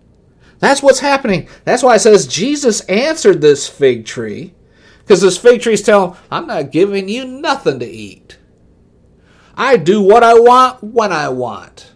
That's 0.60 0.82
what's 0.84 1.00
happening. 1.00 1.48
That's 1.64 1.84
why 1.84 1.96
it 1.96 2.00
says 2.00 2.28
Jesus 2.28 2.82
answered 2.82 3.42
this 3.42 3.68
fig 3.68 4.06
tree. 4.06 4.54
Because 5.00 5.22
this 5.22 5.38
fig 5.38 5.62
tree 5.62 5.74
is 5.74 5.82
telling 5.82 6.18
I'm 6.32 6.48
not 6.48 6.72
giving 6.72 7.08
you 7.08 7.26
nothing 7.26 7.80
to 7.80 7.86
eat. 7.86 8.38
I 9.56 9.78
do 9.78 10.02
what 10.02 10.24
I 10.24 10.34
want 10.34 10.84
when 10.84 11.12
I 11.12 11.30
want. 11.30 11.92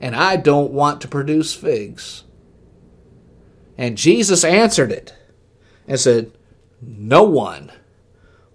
And 0.00 0.14
I 0.14 0.36
don't 0.36 0.72
want 0.72 1.00
to 1.02 1.08
produce 1.08 1.54
figs. 1.54 2.24
And 3.78 3.96
Jesus 3.96 4.44
answered 4.44 4.90
it 4.90 5.14
and 5.86 6.00
said, 6.00 6.32
No 6.80 7.22
one 7.22 7.70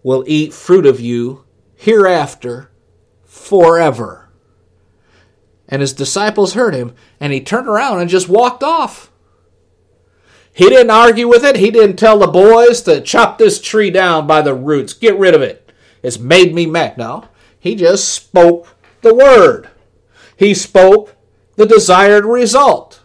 will 0.04 0.24
eat 0.28 0.54
fruit 0.54 0.86
of 0.86 1.00
you 1.00 1.46
hereafter 1.76 2.72
forever. 3.24 4.21
And 5.72 5.82
his 5.82 5.94
disciples 5.94 6.54
heard 6.54 6.76
him, 6.76 6.94
and 7.20 7.34
he 7.34 7.42
turned 7.42 7.68
around 7.68 8.02
and 8.02 8.10
just 8.10 8.28
walked 8.28 8.62
off. 8.62 9.10
He 10.54 10.70
didn't 10.70 10.92
argue 10.92 11.30
with 11.30 11.46
it. 11.46 11.56
He 11.56 11.72
didn't 11.72 11.96
tell 11.96 12.20
the 12.20 12.28
boys 12.28 12.82
to 12.82 13.00
chop 13.02 13.38
this 13.38 13.62
tree 13.62 13.90
down 13.90 14.28
by 14.28 14.42
the 14.42 14.54
roots, 14.54 14.94
get 14.94 15.18
rid 15.18 15.34
of 15.34 15.42
it. 15.42 15.72
It's 16.04 16.20
made 16.20 16.54
me 16.54 16.66
mad. 16.66 16.98
No, 16.98 17.26
he 17.58 17.76
just 17.76 18.10
spoke 18.10 18.68
the 19.02 19.16
word. 19.16 19.70
He 20.36 20.54
spoke 20.54 21.16
the 21.56 21.66
desired 21.66 22.26
result. 22.26 23.02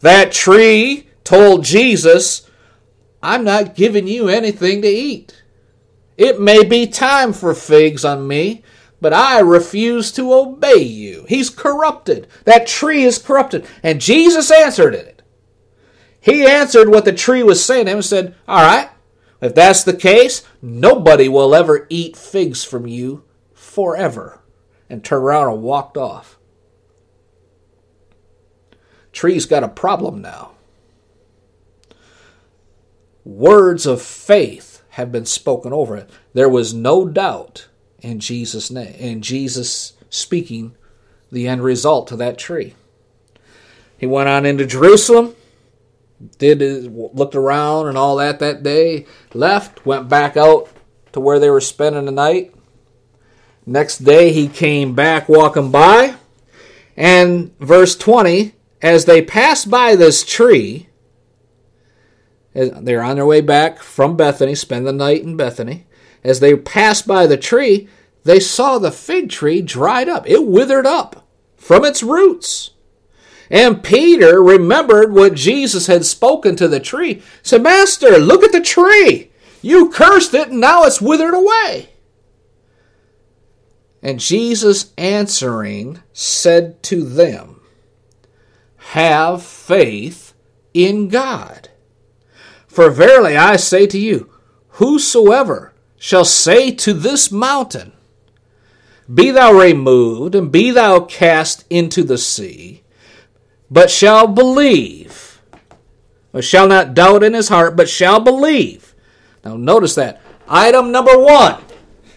That 0.00 0.32
tree 0.32 1.08
told 1.22 1.64
Jesus, 1.64 2.48
I'm 3.22 3.44
not 3.44 3.74
giving 3.74 4.06
you 4.06 4.28
anything 4.28 4.82
to 4.82 4.88
eat. 4.88 5.42
It 6.16 6.40
may 6.40 6.64
be 6.64 6.86
time 6.86 7.32
for 7.32 7.54
figs 7.54 8.04
on 8.04 8.26
me, 8.26 8.62
but 9.02 9.12
I 9.12 9.40
refuse 9.40 10.12
to 10.12 10.32
obey 10.32 10.78
you. 10.78 11.26
He's 11.28 11.50
corrupted. 11.50 12.28
That 12.44 12.68
tree 12.68 13.02
is 13.02 13.18
corrupted. 13.18 13.66
And 13.82 14.00
Jesus 14.00 14.48
answered 14.52 14.94
it. 14.94 15.22
He 16.20 16.46
answered 16.46 16.88
what 16.88 17.04
the 17.04 17.12
tree 17.12 17.42
was 17.42 17.64
saying 17.64 17.86
to 17.86 17.90
him 17.90 17.98
and 17.98 18.04
said, 18.04 18.36
All 18.46 18.62
right, 18.62 18.90
if 19.40 19.56
that's 19.56 19.82
the 19.82 19.92
case, 19.92 20.44
nobody 20.62 21.28
will 21.28 21.52
ever 21.52 21.88
eat 21.90 22.16
figs 22.16 22.62
from 22.62 22.86
you 22.86 23.24
forever. 23.52 24.40
And 24.88 25.04
turned 25.04 25.24
around 25.24 25.52
and 25.52 25.62
walked 25.64 25.96
off. 25.96 26.38
Tree's 29.10 29.46
got 29.46 29.64
a 29.64 29.68
problem 29.68 30.22
now. 30.22 30.52
Words 33.24 33.84
of 33.84 34.00
faith 34.00 34.84
have 34.90 35.10
been 35.10 35.26
spoken 35.26 35.72
over 35.72 35.96
it. 35.96 36.08
There 36.34 36.48
was 36.48 36.72
no 36.72 37.08
doubt 37.08 37.66
in 38.02 38.20
Jesus' 38.20 38.70
name, 38.70 38.94
in 38.94 39.22
Jesus 39.22 39.94
speaking 40.10 40.76
the 41.30 41.48
end 41.48 41.62
result 41.64 42.08
to 42.08 42.16
that 42.16 42.36
tree. 42.36 42.74
He 43.96 44.06
went 44.06 44.28
on 44.28 44.44
into 44.44 44.66
Jerusalem 44.66 45.34
did 46.38 46.60
his, 46.60 46.88
looked 46.88 47.34
around 47.34 47.88
and 47.88 47.98
all 47.98 48.16
that 48.16 48.38
that 48.38 48.62
day, 48.62 49.06
left, 49.34 49.84
went 49.84 50.08
back 50.08 50.36
out 50.36 50.68
to 51.12 51.20
where 51.20 51.38
they 51.38 51.50
were 51.50 51.60
spending 51.60 52.04
the 52.04 52.12
night. 52.12 52.54
Next 53.66 53.98
day 53.98 54.32
he 54.32 54.48
came 54.48 54.94
back 54.94 55.28
walking 55.28 55.70
by, 55.70 56.16
and 56.96 57.56
verse 57.58 57.96
20, 57.96 58.54
as 58.80 59.04
they 59.04 59.22
passed 59.22 59.70
by 59.70 59.94
this 59.94 60.24
tree, 60.24 60.88
they're 62.54 63.02
on 63.02 63.16
their 63.16 63.26
way 63.26 63.40
back 63.40 63.78
from 63.78 64.16
Bethany, 64.16 64.54
spend 64.54 64.86
the 64.86 64.92
night 64.92 65.22
in 65.22 65.36
Bethany. 65.36 65.86
As 66.24 66.40
they 66.40 66.56
passed 66.56 67.06
by 67.06 67.26
the 67.26 67.36
tree, 67.36 67.88
they 68.24 68.38
saw 68.40 68.78
the 68.78 68.92
fig 68.92 69.30
tree 69.30 69.60
dried 69.60 70.08
up. 70.08 70.28
It 70.28 70.46
withered 70.46 70.86
up 70.86 71.26
from 71.56 71.84
its 71.84 72.02
roots. 72.02 72.70
And 73.50 73.82
Peter 73.82 74.42
remembered 74.42 75.12
what 75.12 75.34
Jesus 75.34 75.86
had 75.86 76.04
spoken 76.04 76.56
to 76.56 76.68
the 76.68 76.80
tree. 76.80 77.22
Said, 77.42 77.62
Master, 77.62 78.18
look 78.18 78.42
at 78.42 78.52
the 78.52 78.60
tree. 78.60 79.30
You 79.60 79.90
cursed 79.90 80.34
it, 80.34 80.48
and 80.48 80.60
now 80.60 80.84
it's 80.84 81.00
withered 81.00 81.34
away. 81.34 81.90
And 84.02 84.18
Jesus 84.18 84.92
answering 84.96 86.02
said 86.12 86.82
to 86.84 87.04
them, 87.04 87.60
Have 88.76 89.42
faith 89.42 90.34
in 90.74 91.08
God. 91.08 91.68
For 92.66 92.90
verily 92.90 93.36
I 93.36 93.56
say 93.56 93.86
to 93.86 93.98
you, 93.98 94.30
whosoever 94.70 95.71
shall 96.02 96.24
say 96.24 96.72
to 96.72 96.92
this 96.92 97.30
mountain, 97.30 97.92
Be 99.14 99.30
thou 99.30 99.52
removed, 99.52 100.34
and 100.34 100.50
be 100.50 100.72
thou 100.72 100.98
cast 100.98 101.64
into 101.70 102.02
the 102.02 102.18
sea, 102.18 102.82
but 103.70 103.88
shall 103.88 104.26
believe, 104.26 105.40
or 106.32 106.42
shall 106.42 106.66
not 106.66 106.92
doubt 106.92 107.22
in 107.22 107.34
his 107.34 107.50
heart, 107.50 107.76
but 107.76 107.88
shall 107.88 108.18
believe. 108.18 108.96
Now 109.44 109.56
notice 109.56 109.94
that. 109.94 110.20
Item 110.48 110.90
number 110.90 111.16
one 111.16 111.62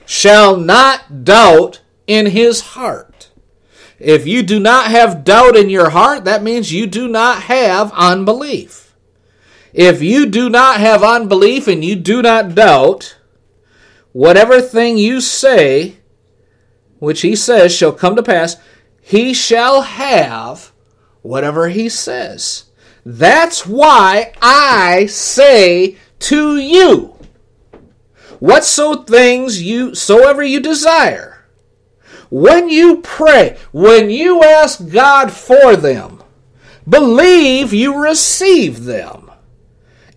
shall 0.08 0.58
not 0.58 1.24
doubt 1.24 1.82
in 2.08 2.26
his 2.26 2.62
heart. 2.62 3.30
If 4.00 4.26
you 4.26 4.42
do 4.42 4.60
not 4.60 4.88
have 4.88 5.24
doubt 5.24 5.56
in 5.56 5.70
your 5.70 5.92
heart, 5.92 6.26
that 6.26 6.42
means 6.42 6.74
you 6.74 6.88
do 6.88 7.08
not 7.08 7.44
have 7.44 7.92
unbelief. 7.94 8.96
If 9.74 10.02
you 10.02 10.26
do 10.26 10.50
not 10.50 10.80
have 10.80 11.04
unbelief 11.04 11.68
and 11.68 11.86
you 11.86 11.96
do 11.96 12.24
not 12.24 12.56
doubt, 12.56 13.15
whatever 14.16 14.62
thing 14.62 14.98
you 14.98 15.20
say, 15.20 15.98
which 17.00 17.20
he 17.20 17.36
says 17.36 17.76
shall 17.76 17.92
come 17.92 18.16
to 18.16 18.24
pass, 18.24 18.56
he 19.02 19.34
shall 19.34 19.82
have 19.82 20.72
whatever 21.22 21.68
he 21.68 21.90
says. 21.90 22.64
That's 23.06 23.68
why 23.68 24.32
I 24.42 25.08
say 25.08 25.98
to 26.20 26.56
you, 26.56 27.18
whatso 28.40 29.04
things 29.04 29.62
you 29.62 29.94
soever 29.94 30.44
you 30.44 30.62
desire, 30.62 31.46
when 32.30 32.70
you 32.70 33.02
pray, 33.02 33.58
when 33.74 34.10
you 34.10 34.42
ask 34.42 34.88
God 34.88 35.34
for 35.34 35.76
them, 35.76 36.24
believe 36.88 37.74
you 37.74 38.02
receive 38.02 38.86
them 38.86 39.30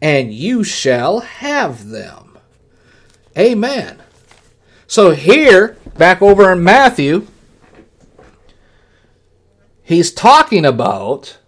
and 0.01 0.33
you 0.33 0.63
shall 0.63 1.19
have 1.19 1.89
them. 1.89 2.28
Amen. 3.39 4.03
So 4.87 5.13
here, 5.13 5.77
back 5.97 6.21
over 6.21 6.51
in 6.51 6.65
Matthew, 6.65 7.27
he's 9.83 10.11
talking 10.11 10.65
about 10.65 11.39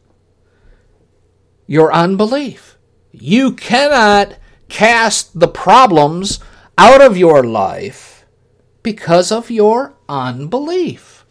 your 1.66 1.92
unbelief. 1.92 2.76
You 3.10 3.52
cannot 3.52 4.36
cast 4.68 5.40
the 5.40 5.48
problems 5.48 6.38
out 6.78 7.00
of 7.00 7.16
your 7.16 7.42
life 7.42 8.24
because 8.82 9.32
of 9.32 9.50
your 9.50 9.94
unbelief. 10.08 11.24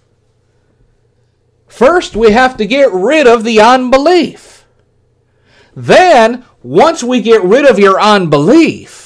First, 1.67 2.15
we 2.15 2.31
have 2.31 2.57
to 2.57 2.65
get 2.65 2.91
rid 2.91 3.27
of 3.27 3.43
the 3.43 3.61
unbelief. 3.61 4.65
Then 5.75 6.43
once 6.61 7.03
we 7.03 7.21
get 7.21 7.43
rid 7.43 7.65
of 7.65 7.79
your 7.79 8.01
unbelief, 8.01 8.98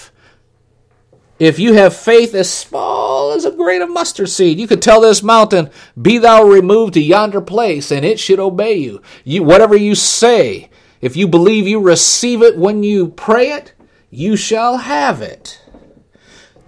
if 1.40 1.60
you 1.60 1.74
have 1.74 1.96
faith 1.96 2.34
as 2.36 2.52
small 2.52 3.32
as 3.32 3.46
a 3.46 3.52
grain 3.52 3.82
of 3.82 3.90
mustard 3.90 4.30
seed, 4.30 4.60
you 4.60 4.68
could 4.68 4.82
tell 4.82 5.02
this 5.02 5.24
mountain, 5.24 5.70
Be 6.00 6.18
thou 6.18 6.44
removed 6.44 6.94
to 6.94 7.02
yonder 7.02 7.42
place, 7.42 7.92
and 7.92 8.06
it 8.06 8.20
should 8.20 8.40
obey 8.40 8.76
you. 8.76 9.02
you. 9.24 9.44
Whatever 9.44 9.76
you 9.76 9.96
say, 9.96 10.70
if 11.02 11.16
you 11.16 11.28
believe 11.28 11.68
you 11.68 11.80
receive 11.80 12.42
it 12.42 12.58
when 12.58 12.84
you 12.84 13.10
pray 13.10 13.52
it, 13.52 13.74
you 14.10 14.36
shall 14.36 14.78
have 14.78 15.22
it. 15.22 15.62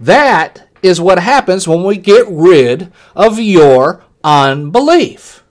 That 0.00 0.68
is 0.82 1.00
what 1.00 1.18
happens 1.20 1.66
when 1.66 1.84
we 1.84 1.96
get 1.96 2.26
rid 2.28 2.92
of 3.14 3.38
your 3.38 4.04
unbelief. 4.22 5.44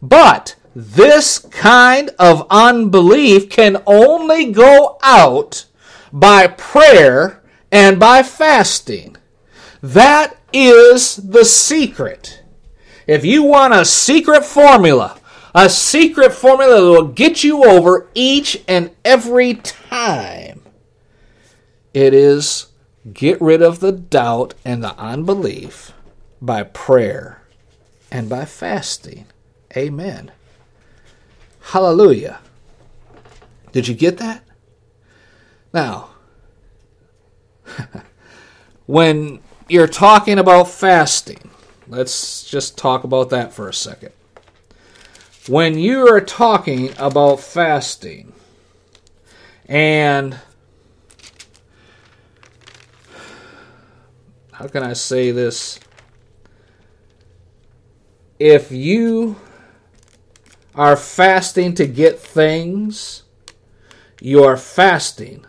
But 0.00 0.56
this 0.74 1.38
kind 1.38 2.10
of 2.18 2.46
unbelief 2.50 3.50
can 3.50 3.82
only 3.86 4.50
go 4.50 4.98
out 5.02 5.66
by 6.12 6.46
prayer 6.46 7.41
and 7.72 7.98
by 7.98 8.22
fasting. 8.22 9.16
That 9.80 10.36
is 10.52 11.16
the 11.16 11.44
secret. 11.44 12.42
If 13.06 13.24
you 13.24 13.42
want 13.42 13.74
a 13.74 13.84
secret 13.84 14.44
formula, 14.44 15.18
a 15.54 15.68
secret 15.68 16.32
formula 16.32 16.80
that 16.80 16.86
will 16.86 17.08
get 17.08 17.42
you 17.42 17.64
over 17.64 18.08
each 18.14 18.62
and 18.68 18.90
every 19.04 19.54
time, 19.54 20.62
it 21.92 22.14
is 22.14 22.66
get 23.12 23.40
rid 23.40 23.60
of 23.62 23.80
the 23.80 23.92
doubt 23.92 24.54
and 24.64 24.84
the 24.84 24.96
unbelief 24.96 25.92
by 26.40 26.62
prayer 26.62 27.42
and 28.10 28.28
by 28.28 28.44
fasting. 28.44 29.26
Amen. 29.76 30.30
Hallelujah. 31.60 32.40
Did 33.72 33.88
you 33.88 33.94
get 33.94 34.18
that? 34.18 34.44
Now, 35.72 36.11
when 38.86 39.40
you're 39.68 39.86
talking 39.86 40.38
about 40.38 40.68
fasting, 40.68 41.50
let's 41.88 42.44
just 42.44 42.76
talk 42.76 43.04
about 43.04 43.30
that 43.30 43.52
for 43.52 43.68
a 43.68 43.74
second. 43.74 44.12
When 45.48 45.78
you 45.78 46.06
are 46.08 46.20
talking 46.20 46.90
about 46.98 47.40
fasting, 47.40 48.32
and 49.66 50.38
how 54.52 54.68
can 54.68 54.82
I 54.82 54.92
say 54.92 55.30
this? 55.30 55.80
If 58.38 58.70
you 58.70 59.36
are 60.74 60.96
fasting 60.96 61.74
to 61.74 61.86
get 61.86 62.18
things, 62.18 63.22
you 64.20 64.44
are 64.44 64.56
fasting 64.56 65.44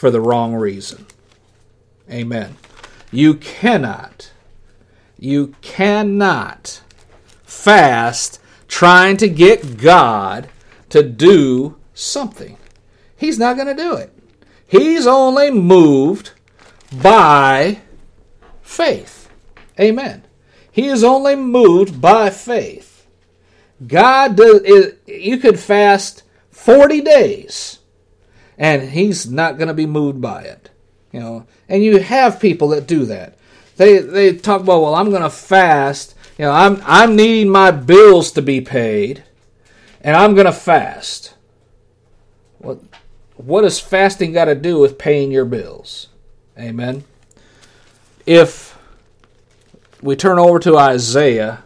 for 0.00 0.10
the 0.10 0.20
wrong 0.20 0.54
reason. 0.54 1.04
Amen. 2.10 2.56
You 3.12 3.34
cannot, 3.34 4.32
you 5.18 5.54
cannot 5.60 6.80
fast 7.42 8.40
trying 8.66 9.18
to 9.18 9.28
get 9.28 9.76
God 9.76 10.48
to 10.88 11.02
do 11.02 11.76
something. 11.92 12.56
He's 13.14 13.38
not 13.38 13.56
going 13.56 13.68
to 13.68 13.74
do 13.74 13.94
it. 13.96 14.10
He's 14.66 15.06
only 15.06 15.50
moved 15.50 16.30
by 17.02 17.80
faith. 18.62 19.28
Amen. 19.78 20.24
He 20.72 20.86
is 20.86 21.04
only 21.04 21.36
moved 21.36 22.00
by 22.00 22.30
faith. 22.30 23.06
God 23.86 24.36
does. 24.36 24.62
You 25.06 25.36
could 25.36 25.60
fast 25.60 26.22
forty 26.50 27.02
days, 27.02 27.79
and 28.60 28.90
He's 28.90 29.28
not 29.28 29.58
going 29.58 29.66
to 29.66 29.74
be 29.74 29.86
moved 29.86 30.20
by 30.20 30.42
it. 30.42 30.70
You 31.10 31.18
know, 31.18 31.46
and 31.68 31.82
you 31.82 31.98
have 31.98 32.38
people 32.38 32.68
that 32.68 32.86
do 32.86 33.04
that. 33.06 33.36
They 33.76 33.98
they 33.98 34.36
talk 34.36 34.60
about, 34.60 34.82
well, 34.82 34.94
I'm 34.94 35.10
going 35.10 35.22
to 35.22 35.30
fast. 35.30 36.14
You 36.38 36.44
know, 36.44 36.52
I'm 36.52 36.80
I'm 36.84 37.16
needing 37.16 37.50
my 37.50 37.72
bills 37.72 38.30
to 38.32 38.42
be 38.42 38.60
paid, 38.60 39.24
and 40.02 40.16
I'm 40.16 40.34
going 40.34 40.46
to 40.46 40.52
fast. 40.52 41.34
What 42.58 42.78
what 43.36 43.62
does 43.62 43.80
fasting 43.80 44.32
got 44.32 44.44
to 44.44 44.54
do 44.54 44.78
with 44.78 44.98
paying 44.98 45.32
your 45.32 45.46
bills? 45.46 46.08
Amen. 46.58 47.04
If 48.26 48.78
we 50.02 50.14
turn 50.14 50.38
over 50.38 50.58
to 50.60 50.76
Isaiah 50.76 51.64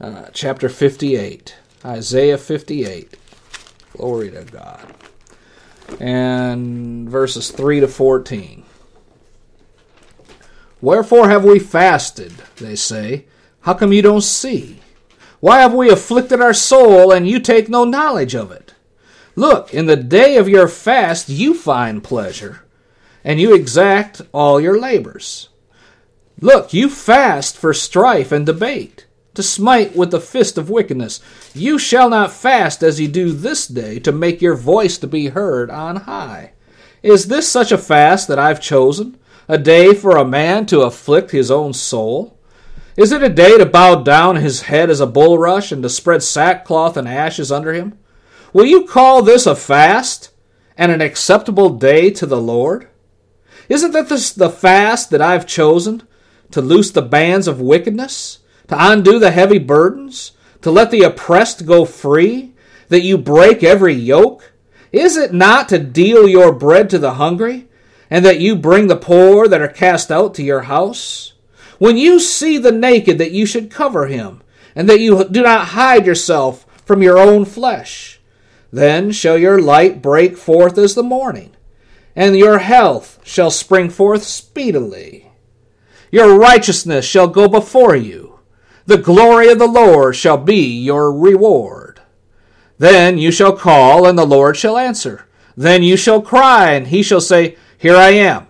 uh, 0.00 0.26
chapter 0.32 0.68
58. 0.68 1.56
Isaiah 1.84 2.38
58. 2.38 3.16
Glory 3.92 4.30
to 4.30 4.44
God. 4.44 4.94
And 5.98 7.08
verses 7.08 7.50
3 7.50 7.80
to 7.80 7.88
14. 7.88 8.64
Wherefore 10.80 11.28
have 11.28 11.44
we 11.44 11.58
fasted, 11.58 12.32
they 12.56 12.76
say. 12.76 13.26
How 13.62 13.74
come 13.74 13.92
you 13.92 14.00
don't 14.00 14.22
see? 14.22 14.80
Why 15.40 15.60
have 15.60 15.74
we 15.74 15.90
afflicted 15.90 16.40
our 16.40 16.54
soul, 16.54 17.12
and 17.12 17.28
you 17.28 17.40
take 17.40 17.68
no 17.68 17.84
knowledge 17.84 18.34
of 18.34 18.50
it? 18.50 18.74
Look, 19.36 19.72
in 19.72 19.86
the 19.86 19.96
day 19.96 20.36
of 20.36 20.48
your 20.48 20.68
fast 20.68 21.28
you 21.28 21.54
find 21.54 22.04
pleasure, 22.04 22.64
and 23.24 23.40
you 23.40 23.54
exact 23.54 24.22
all 24.32 24.60
your 24.60 24.78
labors. 24.78 25.48
Look, 26.40 26.72
you 26.72 26.88
fast 26.88 27.56
for 27.56 27.72
strife 27.74 28.32
and 28.32 28.46
debate, 28.46 29.06
to 29.34 29.42
smite 29.42 29.96
with 29.96 30.10
the 30.10 30.20
fist 30.20 30.58
of 30.58 30.70
wickedness. 30.70 31.20
You 31.54 31.78
shall 31.78 32.10
not 32.10 32.32
fast 32.32 32.82
as 32.82 33.00
ye 33.00 33.06
do 33.06 33.32
this 33.32 33.66
day, 33.66 33.98
to 34.00 34.12
make 34.12 34.42
your 34.42 34.56
voice 34.56 34.98
to 34.98 35.06
be 35.06 35.28
heard 35.28 35.70
on 35.70 35.96
high. 35.96 36.52
Is 37.02 37.28
this 37.28 37.48
such 37.48 37.72
a 37.72 37.78
fast 37.78 38.28
that 38.28 38.38
I've 38.38 38.60
chosen? 38.60 39.18
A 39.48 39.58
day 39.58 39.94
for 39.94 40.16
a 40.16 40.24
man 40.24 40.66
to 40.66 40.82
afflict 40.82 41.30
his 41.30 41.50
own 41.50 41.72
soul? 41.72 42.38
Is 42.96 43.12
it 43.12 43.22
a 43.22 43.28
day 43.28 43.56
to 43.56 43.66
bow 43.66 43.96
down 43.96 44.36
his 44.36 44.62
head 44.62 44.90
as 44.90 45.00
a 45.00 45.06
bulrush 45.06 45.72
and 45.72 45.82
to 45.82 45.88
spread 45.88 46.22
sackcloth 46.22 46.96
and 46.96 47.08
ashes 47.08 47.50
under 47.50 47.72
him? 47.72 47.98
Will 48.52 48.66
you 48.66 48.84
call 48.84 49.22
this 49.22 49.46
a 49.46 49.56
fast 49.56 50.30
and 50.76 50.90
an 50.90 51.00
acceptable 51.00 51.70
day 51.70 52.10
to 52.10 52.26
the 52.26 52.40
Lord? 52.40 52.88
Isn't 53.68 53.92
that 53.92 54.08
this 54.08 54.32
the 54.32 54.50
fast 54.50 55.10
that 55.10 55.22
I've 55.22 55.46
chosen? 55.46 56.02
To 56.50 56.60
loose 56.60 56.90
the 56.90 57.02
bands 57.02 57.46
of 57.46 57.60
wickedness? 57.60 58.40
To 58.70 58.76
undo 58.78 59.18
the 59.18 59.32
heavy 59.32 59.58
burdens? 59.58 60.30
To 60.62 60.70
let 60.70 60.92
the 60.92 61.02
oppressed 61.02 61.66
go 61.66 61.84
free? 61.84 62.52
That 62.88 63.02
you 63.02 63.18
break 63.18 63.64
every 63.64 63.94
yoke? 63.94 64.52
Is 64.92 65.16
it 65.16 65.34
not 65.34 65.68
to 65.70 65.78
deal 65.80 66.28
your 66.28 66.52
bread 66.52 66.88
to 66.90 66.98
the 66.98 67.14
hungry? 67.14 67.66
And 68.08 68.24
that 68.24 68.38
you 68.38 68.54
bring 68.54 68.86
the 68.86 68.94
poor 68.94 69.48
that 69.48 69.60
are 69.60 69.66
cast 69.66 70.12
out 70.12 70.34
to 70.36 70.44
your 70.44 70.62
house? 70.62 71.32
When 71.78 71.96
you 71.96 72.20
see 72.20 72.58
the 72.58 72.70
naked, 72.70 73.18
that 73.18 73.32
you 73.32 73.44
should 73.44 73.72
cover 73.72 74.06
him, 74.06 74.40
and 74.76 74.88
that 74.88 75.00
you 75.00 75.24
do 75.24 75.42
not 75.42 75.68
hide 75.68 76.06
yourself 76.06 76.64
from 76.84 77.02
your 77.02 77.18
own 77.18 77.46
flesh. 77.46 78.20
Then 78.72 79.10
shall 79.10 79.36
your 79.36 79.60
light 79.60 80.00
break 80.00 80.36
forth 80.36 80.78
as 80.78 80.94
the 80.94 81.02
morning, 81.02 81.56
and 82.14 82.36
your 82.36 82.58
health 82.58 83.18
shall 83.24 83.50
spring 83.50 83.90
forth 83.90 84.22
speedily. 84.22 85.28
Your 86.12 86.38
righteousness 86.38 87.04
shall 87.04 87.26
go 87.26 87.48
before 87.48 87.96
you. 87.96 88.29
The 88.90 88.98
glory 88.98 89.48
of 89.50 89.60
the 89.60 89.68
Lord 89.68 90.16
shall 90.16 90.36
be 90.36 90.66
your 90.66 91.12
reward. 91.12 92.00
Then 92.78 93.18
you 93.18 93.30
shall 93.30 93.56
call, 93.56 94.04
and 94.04 94.18
the 94.18 94.26
Lord 94.26 94.56
shall 94.56 94.76
answer. 94.76 95.28
Then 95.56 95.84
you 95.84 95.96
shall 95.96 96.20
cry, 96.20 96.72
and 96.72 96.88
he 96.88 97.00
shall 97.00 97.20
say, 97.20 97.56
Here 97.78 97.94
I 97.94 98.08
am. 98.08 98.48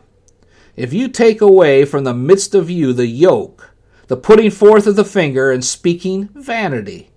If 0.76 0.94
you 0.94 1.08
take 1.08 1.42
away 1.42 1.84
from 1.84 2.04
the 2.04 2.14
midst 2.14 2.54
of 2.54 2.70
you 2.70 2.94
the 2.94 3.06
yoke, 3.06 3.74
the 4.06 4.16
putting 4.16 4.50
forth 4.50 4.86
of 4.86 4.96
the 4.96 5.04
finger, 5.04 5.52
and 5.52 5.62
speaking 5.62 6.30
vanity, 6.32 7.10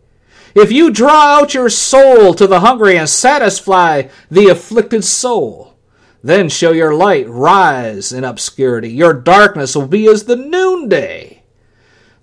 if 0.54 0.70
you 0.70 0.92
draw 0.92 1.40
out 1.40 1.54
your 1.54 1.70
soul 1.70 2.34
to 2.34 2.46
the 2.46 2.60
hungry 2.60 2.98
and 2.98 3.08
satisfy 3.08 4.10
the 4.30 4.50
afflicted 4.50 5.06
soul, 5.06 5.76
then 6.22 6.50
shall 6.50 6.76
your 6.76 6.94
light 6.94 7.30
rise 7.30 8.12
in 8.12 8.26
obscurity. 8.26 8.90
Your 8.90 9.14
darkness 9.14 9.78
will 9.78 9.88
be 9.88 10.10
as 10.10 10.26
the 10.26 10.36
noonday. 10.36 11.33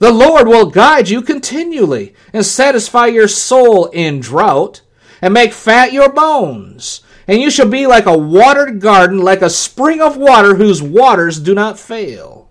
The 0.01 0.11
Lord 0.11 0.49
will 0.49 0.71
guide 0.71 1.11
you 1.11 1.21
continually 1.21 2.15
and 2.33 2.45
satisfy 2.45 3.07
your 3.09 3.29
soul 3.29 3.85
in 3.89 4.21
drought 4.21 4.81
and 5.21 5.35
make 5.35 5.53
fat 5.53 5.93
your 5.93 6.11
bones. 6.11 7.03
And 7.29 7.43
you 7.43 7.51
shall 7.51 7.69
be 7.69 7.87
like 7.87 8.07
a 8.07 8.17
watered 8.17 8.81
garden, 8.81 9.19
like 9.19 9.43
a 9.43 9.51
spring 9.51 10.01
of 10.01 10.17
water 10.17 10.55
whose 10.55 10.83
waters 10.83 11.39
do 11.39 11.55
not 11.55 11.79
fail. 11.79 12.49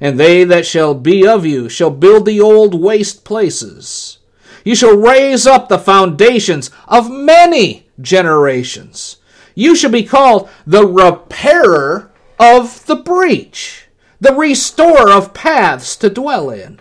And 0.00 0.20
they 0.20 0.44
that 0.44 0.64
shall 0.64 0.94
be 0.94 1.26
of 1.26 1.44
you 1.44 1.68
shall 1.68 1.90
build 1.90 2.26
the 2.26 2.40
old 2.40 2.80
waste 2.80 3.24
places. 3.24 4.18
You 4.64 4.76
shall 4.76 4.96
raise 4.96 5.48
up 5.48 5.68
the 5.68 5.80
foundations 5.80 6.70
of 6.86 7.10
many 7.10 7.88
generations. 8.00 9.16
You 9.56 9.74
shall 9.74 9.90
be 9.90 10.04
called 10.04 10.48
the 10.64 10.86
repairer 10.86 12.12
of 12.38 12.86
the 12.86 12.94
breach, 12.94 13.87
the 14.20 14.34
restorer 14.34 15.10
of 15.10 15.34
paths 15.34 15.96
to 15.96 16.10
dwell 16.10 16.50
in. 16.50 16.80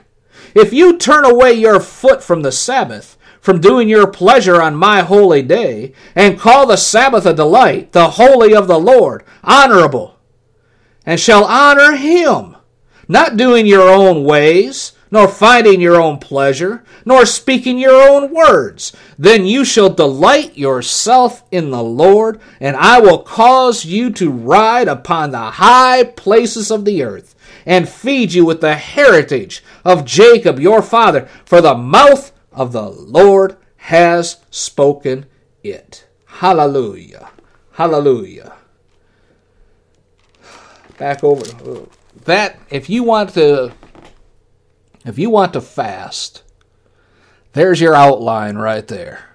If 0.55 0.73
you 0.73 0.97
turn 0.97 1.25
away 1.25 1.53
your 1.53 1.79
foot 1.79 2.23
from 2.23 2.41
the 2.41 2.51
Sabbath, 2.51 3.17
from 3.39 3.61
doing 3.61 3.87
your 3.87 4.07
pleasure 4.07 4.61
on 4.61 4.75
my 4.75 5.01
holy 5.01 5.41
day, 5.41 5.93
and 6.15 6.39
call 6.39 6.67
the 6.67 6.75
Sabbath 6.75 7.25
a 7.25 7.33
delight, 7.33 7.91
the 7.91 8.11
holy 8.11 8.53
of 8.53 8.67
the 8.67 8.79
Lord, 8.79 9.23
honorable, 9.43 10.19
and 11.05 11.19
shall 11.19 11.45
honor 11.45 11.95
him, 11.95 12.57
not 13.07 13.37
doing 13.37 13.65
your 13.65 13.87
own 13.87 14.23
ways, 14.23 14.93
nor 15.11 15.27
finding 15.27 15.81
your 15.81 16.01
own 16.01 16.17
pleasure, 16.17 16.83
nor 17.05 17.25
speaking 17.25 17.77
your 17.79 18.09
own 18.09 18.33
words. 18.33 18.91
Then 19.17 19.45
you 19.45 19.63
shall 19.63 19.89
delight 19.89 20.57
yourself 20.57 21.43
in 21.51 21.71
the 21.71 21.83
Lord, 21.83 22.39
and 22.59 22.75
I 22.75 22.99
will 22.99 23.19
cause 23.19 23.85
you 23.85 24.11
to 24.11 24.31
ride 24.31 24.87
upon 24.87 25.31
the 25.31 25.51
high 25.51 26.03
places 26.03 26.71
of 26.71 26.85
the 26.85 27.03
earth, 27.03 27.35
and 27.65 27.87
feed 27.87 28.33
you 28.33 28.45
with 28.45 28.61
the 28.61 28.75
heritage 28.75 29.63
of 29.83 30.05
Jacob 30.05 30.59
your 30.59 30.81
father, 30.81 31.27
for 31.45 31.61
the 31.61 31.75
mouth 31.75 32.31
of 32.51 32.71
the 32.71 32.89
Lord 32.89 33.57
has 33.77 34.37
spoken 34.49 35.25
it. 35.63 36.07
Hallelujah. 36.25 37.29
Hallelujah. 37.73 38.53
Back 40.97 41.23
over 41.23 41.45
that 42.25 42.59
if 42.69 42.89
you 42.89 43.03
want 43.03 43.33
to 43.35 43.71
if 45.07 45.17
you 45.17 45.29
want 45.29 45.53
to 45.53 45.61
fast, 45.61 46.43
there's 47.53 47.81
your 47.81 47.95
outline 47.95 48.57
right 48.57 48.87
there. 48.87 49.25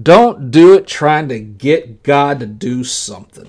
Don't 0.00 0.50
do 0.50 0.74
it 0.74 0.86
trying 0.86 1.28
to 1.28 1.40
get 1.40 2.02
God 2.02 2.40
to 2.40 2.46
do 2.46 2.84
something. 2.84 3.48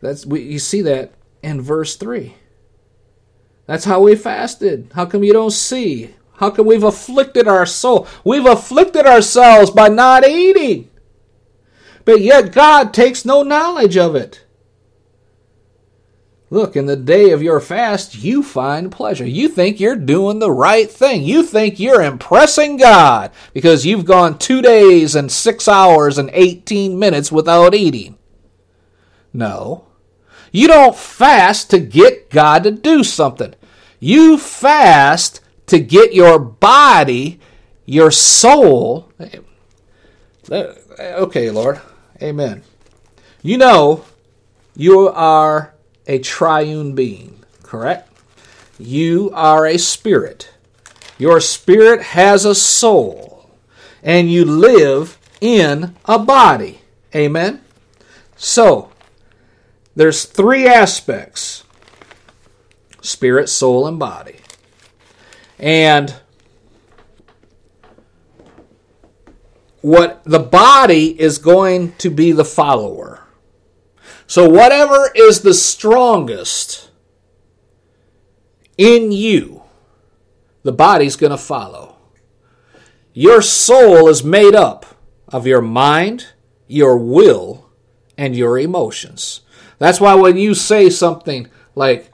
That's 0.00 0.24
we, 0.24 0.42
you 0.42 0.58
see 0.58 0.82
that 0.82 1.12
in 1.42 1.60
verse 1.60 1.96
3. 1.96 2.34
That's 3.66 3.84
how 3.84 4.00
we 4.00 4.16
fasted. 4.16 4.90
How 4.94 5.04
come 5.06 5.22
you 5.22 5.32
don't 5.32 5.50
see? 5.50 6.14
How 6.36 6.50
come 6.50 6.66
we've 6.66 6.82
afflicted 6.82 7.46
our 7.46 7.66
soul? 7.66 8.08
We've 8.24 8.46
afflicted 8.46 9.06
ourselves 9.06 9.70
by 9.70 9.88
not 9.88 10.26
eating. 10.26 10.90
But 12.04 12.20
yet 12.20 12.52
God 12.52 12.92
takes 12.92 13.24
no 13.24 13.42
knowledge 13.42 13.96
of 13.96 14.16
it. 14.16 14.44
Look, 16.52 16.76
in 16.76 16.84
the 16.84 16.96
day 16.96 17.30
of 17.30 17.42
your 17.42 17.60
fast, 17.60 18.14
you 18.14 18.42
find 18.42 18.92
pleasure. 18.92 19.24
You 19.24 19.48
think 19.48 19.80
you're 19.80 19.96
doing 19.96 20.38
the 20.38 20.50
right 20.50 20.90
thing. 20.90 21.22
You 21.22 21.42
think 21.42 21.80
you're 21.80 22.02
impressing 22.02 22.76
God 22.76 23.30
because 23.54 23.86
you've 23.86 24.04
gone 24.04 24.36
two 24.36 24.60
days 24.60 25.14
and 25.14 25.32
six 25.32 25.66
hours 25.66 26.18
and 26.18 26.28
18 26.34 26.98
minutes 26.98 27.32
without 27.32 27.74
eating. 27.74 28.18
No. 29.32 29.86
You 30.50 30.68
don't 30.68 30.94
fast 30.94 31.70
to 31.70 31.78
get 31.78 32.28
God 32.28 32.64
to 32.64 32.70
do 32.70 33.02
something. 33.02 33.54
You 33.98 34.36
fast 34.36 35.40
to 35.68 35.78
get 35.78 36.12
your 36.12 36.38
body, 36.38 37.40
your 37.86 38.10
soul. 38.10 39.10
Okay, 40.50 41.50
Lord. 41.50 41.80
Amen. 42.20 42.62
You 43.42 43.56
know, 43.56 44.04
you 44.76 45.08
are 45.08 45.72
a 46.06 46.18
triune 46.18 46.94
being, 46.94 47.42
correct? 47.62 48.10
You 48.78 49.30
are 49.34 49.66
a 49.66 49.78
spirit. 49.78 50.52
Your 51.18 51.40
spirit 51.40 52.02
has 52.02 52.44
a 52.44 52.54
soul, 52.54 53.50
and 54.02 54.30
you 54.30 54.44
live 54.44 55.18
in 55.40 55.94
a 56.04 56.18
body. 56.18 56.80
Amen? 57.14 57.60
So, 58.36 58.90
there's 59.94 60.24
three 60.24 60.66
aspects 60.66 61.64
spirit, 63.00 63.48
soul, 63.48 63.86
and 63.86 63.98
body. 63.98 64.36
And 65.58 66.14
what 69.80 70.22
the 70.24 70.38
body 70.38 71.20
is 71.20 71.38
going 71.38 71.92
to 71.96 72.08
be 72.08 72.32
the 72.32 72.44
follower. 72.44 73.21
So, 74.32 74.48
whatever 74.48 75.10
is 75.14 75.42
the 75.42 75.52
strongest 75.52 76.88
in 78.78 79.12
you, 79.12 79.62
the 80.62 80.72
body's 80.72 81.16
going 81.16 81.32
to 81.32 81.36
follow. 81.36 81.96
Your 83.12 83.42
soul 83.42 84.08
is 84.08 84.24
made 84.24 84.54
up 84.54 84.86
of 85.28 85.46
your 85.46 85.60
mind, 85.60 86.28
your 86.66 86.96
will, 86.96 87.68
and 88.16 88.34
your 88.34 88.58
emotions. 88.58 89.42
That's 89.78 90.00
why 90.00 90.14
when 90.14 90.38
you 90.38 90.54
say 90.54 90.88
something 90.88 91.50
like, 91.74 92.10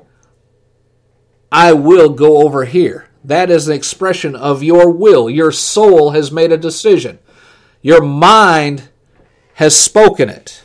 I 1.53 1.73
will 1.73 2.09
go 2.09 2.43
over 2.43 2.65
here, 2.65 3.11
that 3.23 3.49
is 3.49 3.69
an 3.69 3.77
expression 3.77 4.35
of 4.35 4.65
your 4.65 4.91
will. 4.91 5.31
Your 5.31 5.53
soul 5.53 6.11
has 6.11 6.33
made 6.33 6.51
a 6.51 6.57
decision. 6.57 7.21
Your 7.81 8.03
mind 8.03 8.89
has 9.55 9.77
spoken 9.77 10.29
it. 10.29 10.65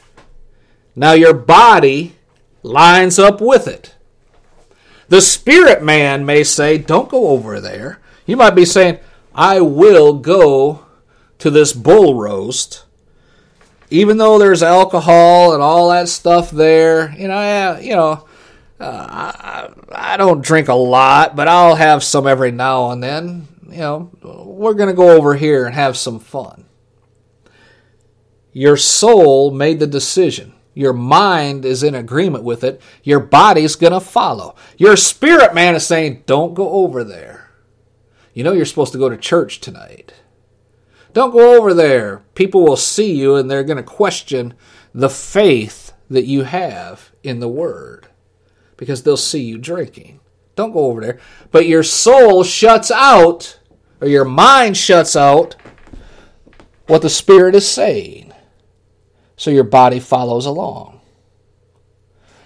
Now 0.96 1.14
your 1.14 1.34
body 1.34 2.16
lines 2.62 3.20
up 3.20 3.41
with 3.41 3.68
it. 3.68 3.96
The 5.10 5.22
spirit 5.22 5.84
man 5.84 6.26
may 6.26 6.44
say, 6.44 6.78
Don't 6.78 7.10
go 7.10 7.30
over 7.30 7.60
there. 7.60 8.00
You 8.26 8.38
might 8.38 8.56
be 8.56 8.66
saying, 8.66 9.00
I 9.36 9.62
will 9.62 10.14
go 10.14 10.86
to 11.39 11.50
this 11.50 11.74
bull 11.74 12.16
roast 12.16 12.86
even 13.94 14.18
though 14.18 14.39
there's 14.39 14.64
alcohol 14.64 15.54
and 15.54 15.62
all 15.62 15.89
that 15.89 16.10
stuff 16.10 16.50
there, 16.50 17.12
you 17.12 17.28
know, 17.28 17.39
yeah, 17.39 17.78
you 17.78 17.96
know, 17.96 18.26
uh, 18.80 19.08
I, 19.08 19.70
I 19.91 20.18
don't 20.18 20.44
drink 20.44 20.68
a 20.68 20.74
lot, 20.74 21.36
but 21.36 21.48
I'll 21.48 21.76
have 21.76 22.04
some 22.04 22.26
every 22.26 22.50
now 22.50 22.89
and 22.89 23.04
then. 23.04 23.48
You 23.70 23.78
know, 23.78 24.12
we're 24.24 24.74
going 24.74 24.89
to 24.89 24.96
go 24.96 25.12
over 25.12 25.36
here 25.36 25.68
and 25.68 25.76
have 25.76 25.96
some 25.96 26.20
fun. 26.20 26.66
Your 28.52 28.76
soul 28.78 29.52
made 29.52 29.80
the 29.80 29.86
decision. 29.86 30.54
Your 30.74 30.94
mind 30.94 31.66
is 31.66 31.84
in 31.84 31.96
agreement 31.96 32.44
with 32.44 32.64
it. 32.64 32.82
Your 33.04 33.20
body's 33.20 33.76
going 33.76 33.94
to 33.94 34.00
follow. 34.00 34.56
Your 34.78 34.96
spirit 34.96 35.54
man 35.54 35.76
is 35.76 35.86
saying, 35.86 36.24
don't 36.26 36.54
go 36.54 36.70
over 36.70 37.04
there. 37.04 37.52
You 38.34 38.44
know 38.44 38.54
you're 38.54 38.66
supposed 38.66 38.94
to 38.94 38.98
go 38.98 39.10
to 39.10 39.18
church 39.18 39.60
tonight. 39.60 40.14
Don't 41.14 41.32
go 41.32 41.58
over 41.58 41.74
there. 41.74 42.24
People 42.34 42.64
will 42.64 42.76
see 42.76 43.14
you 43.14 43.36
and 43.36 43.50
they're 43.50 43.64
going 43.64 43.78
to 43.78 43.84
question 43.84 44.56
the 44.94 45.10
faith 45.10 45.94
that 46.10 46.26
you 46.26 46.44
have 46.44 47.12
in 47.24 47.40
the 47.40 47.50
Word 47.50 48.08
because 48.78 49.04
they'll 49.04 49.18
see 49.18 49.44
you 49.44 49.58
drinking. 49.58 50.20
Don't 50.56 50.74
go 50.74 50.86
over 50.86 51.02
there. 51.02 51.20
But 51.52 51.68
your 51.68 51.84
soul 51.84 52.44
shuts 52.44 52.92
out, 52.92 53.60
or 54.02 54.08
your 54.08 54.26
mind 54.26 54.78
shuts 54.78 55.16
out, 55.16 55.56
what 56.88 57.02
the 57.02 57.10
Spirit 57.10 57.56
is 57.56 57.68
saying. 57.68 58.23
So 59.36 59.52
your 59.52 59.64
body 59.64 60.00
follows 60.00 60.46
along. 60.46 61.02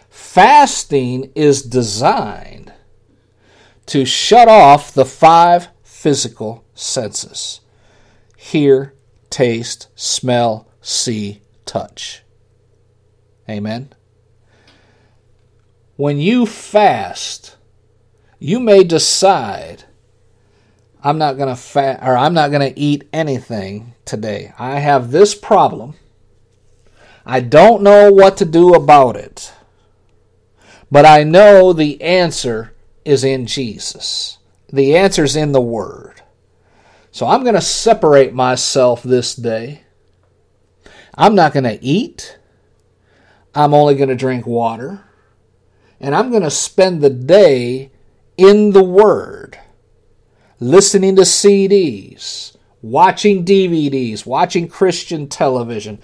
Fasting 0.09 1.31
is 1.35 1.61
designed 1.61 2.73
to 3.87 4.05
shut 4.05 4.47
off 4.47 4.93
the 4.93 5.05
five 5.05 5.69
physical 5.83 6.63
senses 6.73 7.61
hear, 8.37 8.93
taste, 9.29 9.89
smell, 9.95 10.67
see, 10.81 11.41
touch. 11.65 12.23
Amen. 13.49 13.89
When 15.97 16.17
you 16.19 16.45
fast, 16.45 17.57
you 18.39 18.59
may 18.59 18.83
decide 18.83 19.83
I'm 21.03 21.17
not 21.17 21.37
going 21.37 21.49
to 21.49 21.55
fast 21.55 22.03
or 22.03 22.17
I'm 22.17 22.33
not 22.33 22.51
going 22.51 22.73
to 22.73 22.79
eat 22.79 23.07
anything 23.11 23.93
today. 24.05 24.53
I 24.57 24.79
have 24.79 25.11
this 25.11 25.35
problem. 25.35 25.95
I 27.27 27.41
don't 27.41 27.83
know 27.83 28.11
what 28.11 28.37
to 28.37 28.45
do 28.45 28.73
about 28.73 29.17
it. 29.17 29.53
But 30.89 31.05
I 31.05 31.23
know 31.23 31.73
the 31.73 32.01
answer 32.01 32.73
is 33.03 33.25
in 33.25 33.45
Jesus. 33.45 34.37
The 34.71 34.95
answer 34.95 35.25
is 35.25 35.35
in 35.35 35.51
the 35.51 35.61
Word. 35.61 36.21
So 37.11 37.27
I'm 37.27 37.43
going 37.43 37.55
to 37.55 37.61
separate 37.61 38.33
myself 38.33 39.03
this 39.03 39.35
day. 39.35 39.83
I'm 41.15 41.35
not 41.35 41.51
going 41.51 41.65
to 41.65 41.83
eat. 41.83 42.39
I'm 43.53 43.73
only 43.73 43.95
going 43.95 44.09
to 44.09 44.15
drink 44.15 44.47
water 44.47 45.03
and 45.99 46.15
I'm 46.15 46.29
going 46.29 46.43
to 46.43 46.51
spend 46.51 47.01
the 47.01 47.09
day 47.09 47.91
in 48.37 48.71
the 48.71 48.83
Word, 48.83 49.57
listening 50.59 51.15
to 51.15 51.23
CDs, 51.23 52.55
watching 52.81 53.43
DVDs, 53.43 54.25
watching 54.25 54.67
Christian 54.67 55.27
television, 55.27 55.99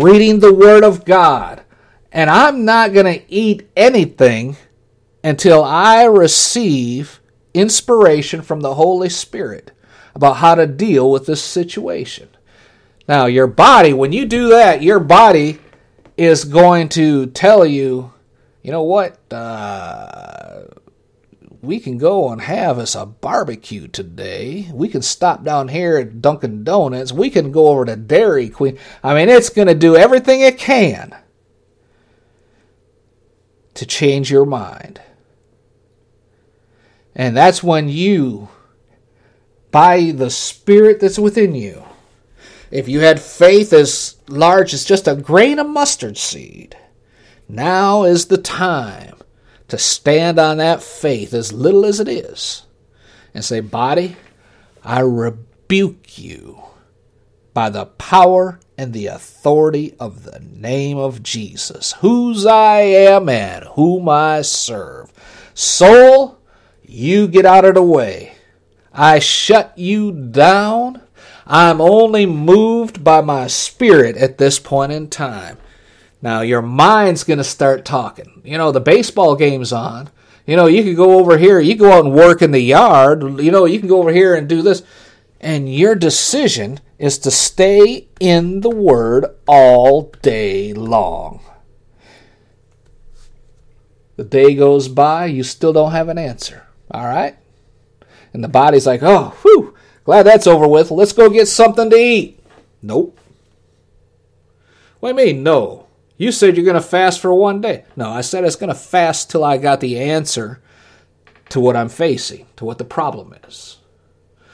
reading 0.00 0.40
the 0.40 0.54
Word 0.54 0.84
of 0.84 1.04
God. 1.04 1.62
And 2.10 2.28
I'm 2.28 2.64
not 2.64 2.92
going 2.92 3.06
to 3.06 3.32
eat 3.32 3.68
anything 3.76 4.56
until 5.24 5.64
I 5.64 6.04
receive 6.04 7.20
inspiration 7.54 8.42
from 8.42 8.60
the 8.60 8.74
Holy 8.74 9.08
Spirit 9.08 9.72
about 10.14 10.38
how 10.38 10.54
to 10.54 10.66
deal 10.66 11.10
with 11.10 11.26
this 11.26 11.42
situation. 11.42 12.28
Now, 13.08 13.26
your 13.26 13.46
body, 13.46 13.92
when 13.92 14.12
you 14.12 14.26
do 14.26 14.48
that, 14.48 14.82
your 14.82 15.00
body 15.00 15.58
is 16.16 16.44
going 16.44 16.90
to 16.90 17.26
tell 17.26 17.64
you 17.64 18.12
you 18.62 18.70
know 18.70 18.84
what? 18.84 19.18
Uh, 19.32 20.62
we 21.62 21.78
can 21.78 21.96
go 21.96 22.30
and 22.30 22.40
have 22.42 22.76
us 22.76 22.96
a 22.96 23.06
barbecue 23.06 23.86
today. 23.86 24.68
We 24.72 24.88
can 24.88 25.00
stop 25.00 25.44
down 25.44 25.68
here 25.68 25.96
at 25.96 26.20
Dunkin' 26.20 26.64
Donuts. 26.64 27.12
We 27.12 27.30
can 27.30 27.52
go 27.52 27.68
over 27.68 27.84
to 27.84 27.94
Dairy 27.94 28.48
Queen. 28.48 28.78
I 29.02 29.14
mean, 29.14 29.28
it's 29.28 29.48
going 29.48 29.68
to 29.68 29.74
do 29.74 29.96
everything 29.96 30.40
it 30.40 30.58
can 30.58 31.16
to 33.74 33.86
change 33.86 34.28
your 34.28 34.44
mind. 34.44 35.00
And 37.14 37.36
that's 37.36 37.62
when 37.62 37.88
you, 37.88 38.48
by 39.70 40.10
the 40.10 40.30
Spirit 40.30 40.98
that's 40.98 41.18
within 41.18 41.54
you, 41.54 41.84
if 42.72 42.88
you 42.88 43.00
had 43.00 43.20
faith 43.20 43.72
as 43.72 44.16
large 44.28 44.74
as 44.74 44.84
just 44.84 45.06
a 45.06 45.14
grain 45.14 45.60
of 45.60 45.68
mustard 45.68 46.18
seed, 46.18 46.76
now 47.48 48.02
is 48.02 48.26
the 48.26 48.38
time 48.38 49.21
to 49.72 49.78
stand 49.78 50.38
on 50.38 50.58
that 50.58 50.82
faith, 50.82 51.32
as 51.32 51.50
little 51.50 51.86
as 51.86 51.98
it 51.98 52.06
is, 52.06 52.66
and 53.32 53.42
say, 53.42 53.58
Body, 53.58 54.16
I 54.84 55.00
rebuke 55.00 56.18
you 56.18 56.62
by 57.54 57.70
the 57.70 57.86
power 57.86 58.60
and 58.76 58.92
the 58.92 59.06
authority 59.06 59.94
of 59.98 60.24
the 60.24 60.40
name 60.40 60.98
of 60.98 61.22
Jesus, 61.22 61.92
whose 62.00 62.44
I 62.44 62.80
am 62.80 63.30
and 63.30 63.64
whom 63.64 64.10
I 64.10 64.42
serve. 64.42 65.10
Soul, 65.54 66.38
you 66.82 67.26
get 67.26 67.46
out 67.46 67.64
of 67.64 67.76
the 67.76 67.82
way. 67.82 68.34
I 68.92 69.20
shut 69.20 69.72
you 69.78 70.12
down. 70.12 71.00
I'm 71.46 71.80
only 71.80 72.26
moved 72.26 73.02
by 73.02 73.22
my 73.22 73.46
spirit 73.46 74.18
at 74.18 74.36
this 74.36 74.58
point 74.58 74.92
in 74.92 75.08
time. 75.08 75.56
Now 76.22 76.40
your 76.40 76.62
mind's 76.62 77.24
going 77.24 77.38
to 77.38 77.44
start 77.44 77.84
talking. 77.84 78.40
You 78.44 78.56
know, 78.56 78.72
the 78.72 78.80
baseball 78.80 79.36
game's 79.36 79.72
on. 79.72 80.08
You 80.46 80.56
know, 80.56 80.66
you 80.66 80.82
can 80.82 80.94
go 80.94 81.18
over 81.18 81.36
here, 81.38 81.60
you 81.60 81.76
go 81.76 81.92
out 81.92 82.04
and 82.04 82.14
work 82.14 82.42
in 82.42 82.52
the 82.52 82.60
yard. 82.60 83.40
You 83.40 83.50
know, 83.50 83.64
you 83.64 83.78
can 83.78 83.88
go 83.88 83.98
over 83.98 84.12
here 84.12 84.34
and 84.34 84.48
do 84.48 84.62
this. 84.62 84.82
And 85.40 85.72
your 85.72 85.94
decision 85.94 86.80
is 86.98 87.18
to 87.18 87.30
stay 87.30 88.08
in 88.20 88.60
the 88.60 88.70
Word 88.70 89.26
all 89.46 90.12
day 90.22 90.72
long. 90.72 91.40
The 94.16 94.24
day 94.24 94.54
goes 94.54 94.88
by, 94.88 95.26
you 95.26 95.42
still 95.42 95.72
don't 95.72 95.92
have 95.92 96.08
an 96.08 96.18
answer. 96.18 96.66
All 96.90 97.04
right? 97.04 97.36
And 98.32 98.42
the 98.44 98.48
body's 98.48 98.86
like, 98.86 99.02
oh, 99.02 99.30
whew, 99.42 99.74
glad 100.04 100.24
that's 100.24 100.46
over 100.46 100.68
with. 100.68 100.90
Let's 100.90 101.12
go 101.12 101.28
get 101.28 101.48
something 101.48 101.90
to 101.90 101.96
eat. 101.96 102.38
Nope. 102.80 103.18
What 105.00 105.16
do 105.16 105.20
you 105.20 105.26
mean, 105.26 105.42
no? 105.42 105.86
You 106.22 106.30
said 106.30 106.56
you're 106.56 106.64
going 106.64 106.74
to 106.74 106.80
fast 106.80 107.18
for 107.18 107.34
one 107.34 107.60
day. 107.60 107.82
No, 107.96 108.08
I 108.08 108.20
said 108.20 108.44
I 108.44 108.46
was 108.46 108.54
going 108.54 108.68
to 108.68 108.76
fast 108.76 109.28
till 109.28 109.42
I 109.42 109.56
got 109.56 109.80
the 109.80 109.98
answer 109.98 110.62
to 111.48 111.58
what 111.58 111.74
I'm 111.74 111.88
facing, 111.88 112.46
to 112.54 112.64
what 112.64 112.78
the 112.78 112.84
problem 112.84 113.34
is. 113.44 113.78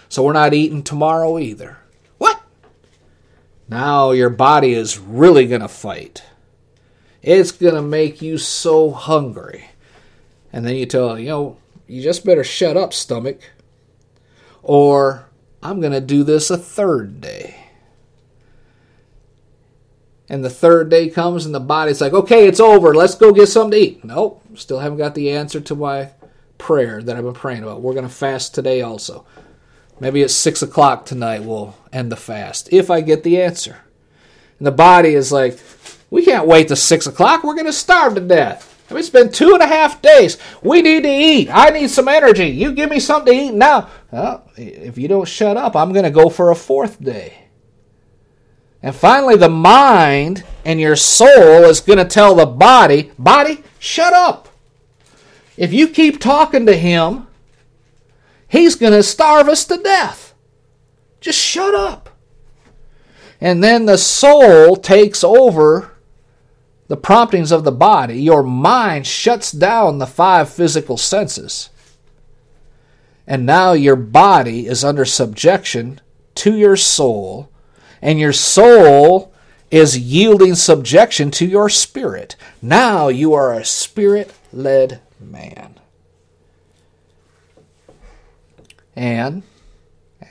So 0.08 0.22
we're 0.22 0.32
not 0.32 0.54
eating 0.54 0.82
tomorrow 0.82 1.38
either. 1.38 1.76
What? 2.16 2.40
Now 3.68 4.12
your 4.12 4.30
body 4.30 4.72
is 4.72 4.98
really 4.98 5.46
going 5.46 5.60
to 5.60 5.68
fight. 5.68 6.22
It's 7.20 7.52
going 7.52 7.74
to 7.74 7.82
make 7.82 8.22
you 8.22 8.38
so 8.38 8.90
hungry. 8.90 9.66
And 10.50 10.64
then 10.64 10.74
you 10.74 10.86
tell, 10.86 11.18
you 11.18 11.28
know, 11.28 11.58
you 11.86 12.02
just 12.02 12.24
better 12.24 12.44
shut 12.44 12.78
up, 12.78 12.94
stomach. 12.94 13.42
Or 14.62 15.28
I'm 15.62 15.82
going 15.82 15.92
to 15.92 16.00
do 16.00 16.24
this 16.24 16.48
a 16.48 16.56
third 16.56 17.20
day 17.20 17.67
and 20.28 20.44
the 20.44 20.50
third 20.50 20.90
day 20.90 21.08
comes 21.08 21.46
and 21.46 21.54
the 21.54 21.60
body's 21.60 22.00
like, 22.00 22.12
okay, 22.12 22.46
it's 22.46 22.60
over. 22.60 22.94
Let's 22.94 23.14
go 23.14 23.32
get 23.32 23.48
something 23.48 23.70
to 23.72 23.86
eat. 23.86 24.04
Nope, 24.04 24.42
still 24.54 24.80
haven't 24.80 24.98
got 24.98 25.14
the 25.14 25.30
answer 25.30 25.60
to 25.60 25.74
my 25.74 26.10
prayer 26.58 27.02
that 27.02 27.16
I've 27.16 27.24
been 27.24 27.32
praying 27.32 27.62
about. 27.62 27.80
We're 27.80 27.94
going 27.94 28.08
to 28.08 28.12
fast 28.14 28.54
today 28.54 28.82
also. 28.82 29.24
Maybe 30.00 30.22
at 30.22 30.30
6 30.30 30.62
o'clock 30.62 31.06
tonight 31.06 31.42
we'll 31.42 31.74
end 31.92 32.12
the 32.12 32.16
fast 32.16 32.72
if 32.72 32.90
I 32.90 33.00
get 33.00 33.22
the 33.22 33.40
answer. 33.40 33.78
And 34.58 34.66
the 34.66 34.72
body 34.72 35.14
is 35.14 35.32
like, 35.32 35.58
we 36.10 36.24
can't 36.24 36.46
wait 36.46 36.68
to 36.68 36.76
6 36.76 37.06
o'clock. 37.06 37.44
We're 37.44 37.54
going 37.54 37.66
to 37.66 37.72
starve 37.72 38.14
to 38.14 38.20
death. 38.20 38.74
I 38.90 38.94
mean, 38.94 39.00
it's 39.00 39.10
been 39.10 39.30
two 39.30 39.52
and 39.52 39.62
a 39.62 39.66
half 39.66 40.00
days. 40.00 40.38
We 40.62 40.80
need 40.80 41.02
to 41.02 41.10
eat. 41.10 41.50
I 41.52 41.68
need 41.70 41.90
some 41.90 42.08
energy. 42.08 42.46
You 42.46 42.72
give 42.72 42.88
me 42.88 43.00
something 43.00 43.32
to 43.32 43.38
eat 43.38 43.52
now. 43.52 43.90
Well, 44.10 44.50
if 44.56 44.96
you 44.96 45.08
don't 45.08 45.28
shut 45.28 45.58
up, 45.58 45.76
I'm 45.76 45.92
going 45.92 46.06
to 46.06 46.10
go 46.10 46.30
for 46.30 46.50
a 46.50 46.56
fourth 46.56 47.02
day. 47.02 47.47
And 48.82 48.94
finally, 48.94 49.36
the 49.36 49.48
mind 49.48 50.44
and 50.64 50.80
your 50.80 50.96
soul 50.96 51.64
is 51.64 51.80
going 51.80 51.98
to 51.98 52.04
tell 52.04 52.34
the 52.34 52.46
body, 52.46 53.10
body, 53.18 53.64
shut 53.78 54.12
up. 54.12 54.48
If 55.56 55.72
you 55.72 55.88
keep 55.88 56.20
talking 56.20 56.66
to 56.66 56.76
him, 56.76 57.26
he's 58.46 58.76
going 58.76 58.92
to 58.92 59.02
starve 59.02 59.48
us 59.48 59.64
to 59.66 59.76
death. 59.78 60.34
Just 61.20 61.38
shut 61.38 61.74
up. 61.74 62.10
And 63.40 63.62
then 63.62 63.86
the 63.86 63.98
soul 63.98 64.76
takes 64.76 65.24
over 65.24 65.92
the 66.86 66.96
promptings 66.96 67.52
of 67.52 67.64
the 67.64 67.72
body. 67.72 68.20
Your 68.20 68.42
mind 68.42 69.06
shuts 69.06 69.52
down 69.52 69.98
the 69.98 70.06
five 70.06 70.48
physical 70.48 70.96
senses. 70.96 71.70
And 73.26 73.44
now 73.44 73.72
your 73.72 73.96
body 73.96 74.66
is 74.66 74.84
under 74.84 75.04
subjection 75.04 76.00
to 76.36 76.56
your 76.56 76.76
soul 76.76 77.50
and 78.00 78.18
your 78.18 78.32
soul 78.32 79.32
is 79.70 79.98
yielding 79.98 80.54
subjection 80.54 81.30
to 81.30 81.46
your 81.46 81.68
spirit. 81.68 82.36
Now 82.62 83.08
you 83.08 83.34
are 83.34 83.52
a 83.52 83.64
spirit 83.64 84.32
led 84.52 85.00
man. 85.20 85.78
And 88.96 89.42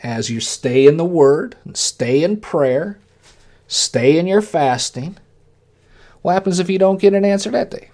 as 0.03 0.29
you 0.29 0.39
stay 0.39 0.87
in 0.87 0.97
the 0.97 1.05
Word, 1.05 1.55
and 1.63 1.77
stay 1.77 2.23
in 2.23 2.37
prayer, 2.41 2.99
stay 3.67 4.17
in 4.17 4.27
your 4.27 4.41
fasting, 4.41 5.17
what 6.21 6.33
happens 6.33 6.59
if 6.59 6.69
you 6.69 6.77
don't 6.77 6.99
get 6.99 7.13
an 7.13 7.23
answer 7.23 7.49
that 7.51 7.71
day? 7.71 7.89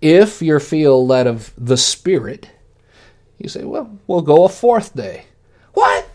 If 0.00 0.40
you 0.40 0.58
feel 0.60 1.06
led 1.06 1.26
of 1.26 1.52
the 1.58 1.76
Spirit, 1.76 2.50
you 3.38 3.48
say, 3.48 3.64
well, 3.64 3.98
we'll 4.06 4.22
go 4.22 4.44
a 4.44 4.48
fourth 4.48 4.94
day. 4.94 5.26
What? 5.74 6.08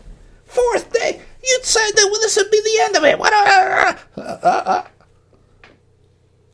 Fourth 0.46 0.92
day? 0.92 1.20
You 1.42 1.58
said 1.62 1.90
that 1.92 2.18
this 2.20 2.36
would 2.36 2.50
be 2.50 2.60
the 2.60 2.82
end 2.82 2.96
of 2.96 3.04
it. 3.04 3.18
What? 3.18 3.32
Uh, 3.32 3.96
uh, 4.16 4.46
uh. 4.46 4.84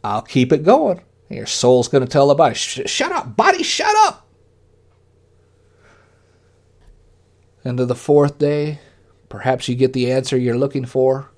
I'll 0.04 0.22
keep 0.22 0.52
it 0.52 0.62
going. 0.62 1.00
Your 1.28 1.46
soul's 1.46 1.88
going 1.88 2.04
to 2.04 2.10
tell 2.10 2.28
the 2.28 2.34
body, 2.34 2.54
shut 2.54 3.10
up, 3.10 3.36
body, 3.36 3.62
shut 3.62 3.94
up. 4.06 4.28
Into 7.64 7.84
the 7.84 7.96
fourth 7.96 8.38
day, 8.38 8.78
perhaps 9.28 9.68
you 9.68 9.74
get 9.74 9.92
the 9.92 10.12
answer 10.12 10.36
you're 10.36 10.56
looking 10.56 10.84
for. 10.84 11.32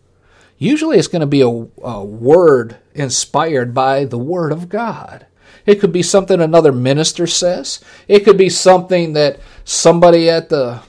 Usually 0.58 0.98
it's 0.98 1.08
going 1.08 1.20
to 1.20 1.26
be 1.26 1.40
a, 1.40 1.46
a 1.46 2.04
word 2.04 2.76
inspired 2.94 3.72
by 3.72 4.04
the 4.04 4.18
Word 4.18 4.52
of 4.52 4.68
God. 4.68 5.26
It 5.64 5.76
could 5.76 5.92
be 5.92 6.02
something 6.02 6.40
another 6.40 6.72
minister 6.72 7.26
says. 7.26 7.82
It 8.08 8.24
could 8.24 8.36
be 8.36 8.50
something 8.50 9.14
that 9.14 9.38
somebody 9.64 10.28
at 10.28 10.48
the 10.50 10.82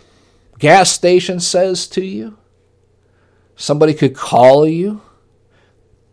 gas 0.57 0.91
station 0.91 1.39
says 1.39 1.88
to 1.89 2.03
you. 2.03 2.38
Somebody 3.60 3.93
could 3.93 4.16
call 4.16 4.66
you. 4.66 5.01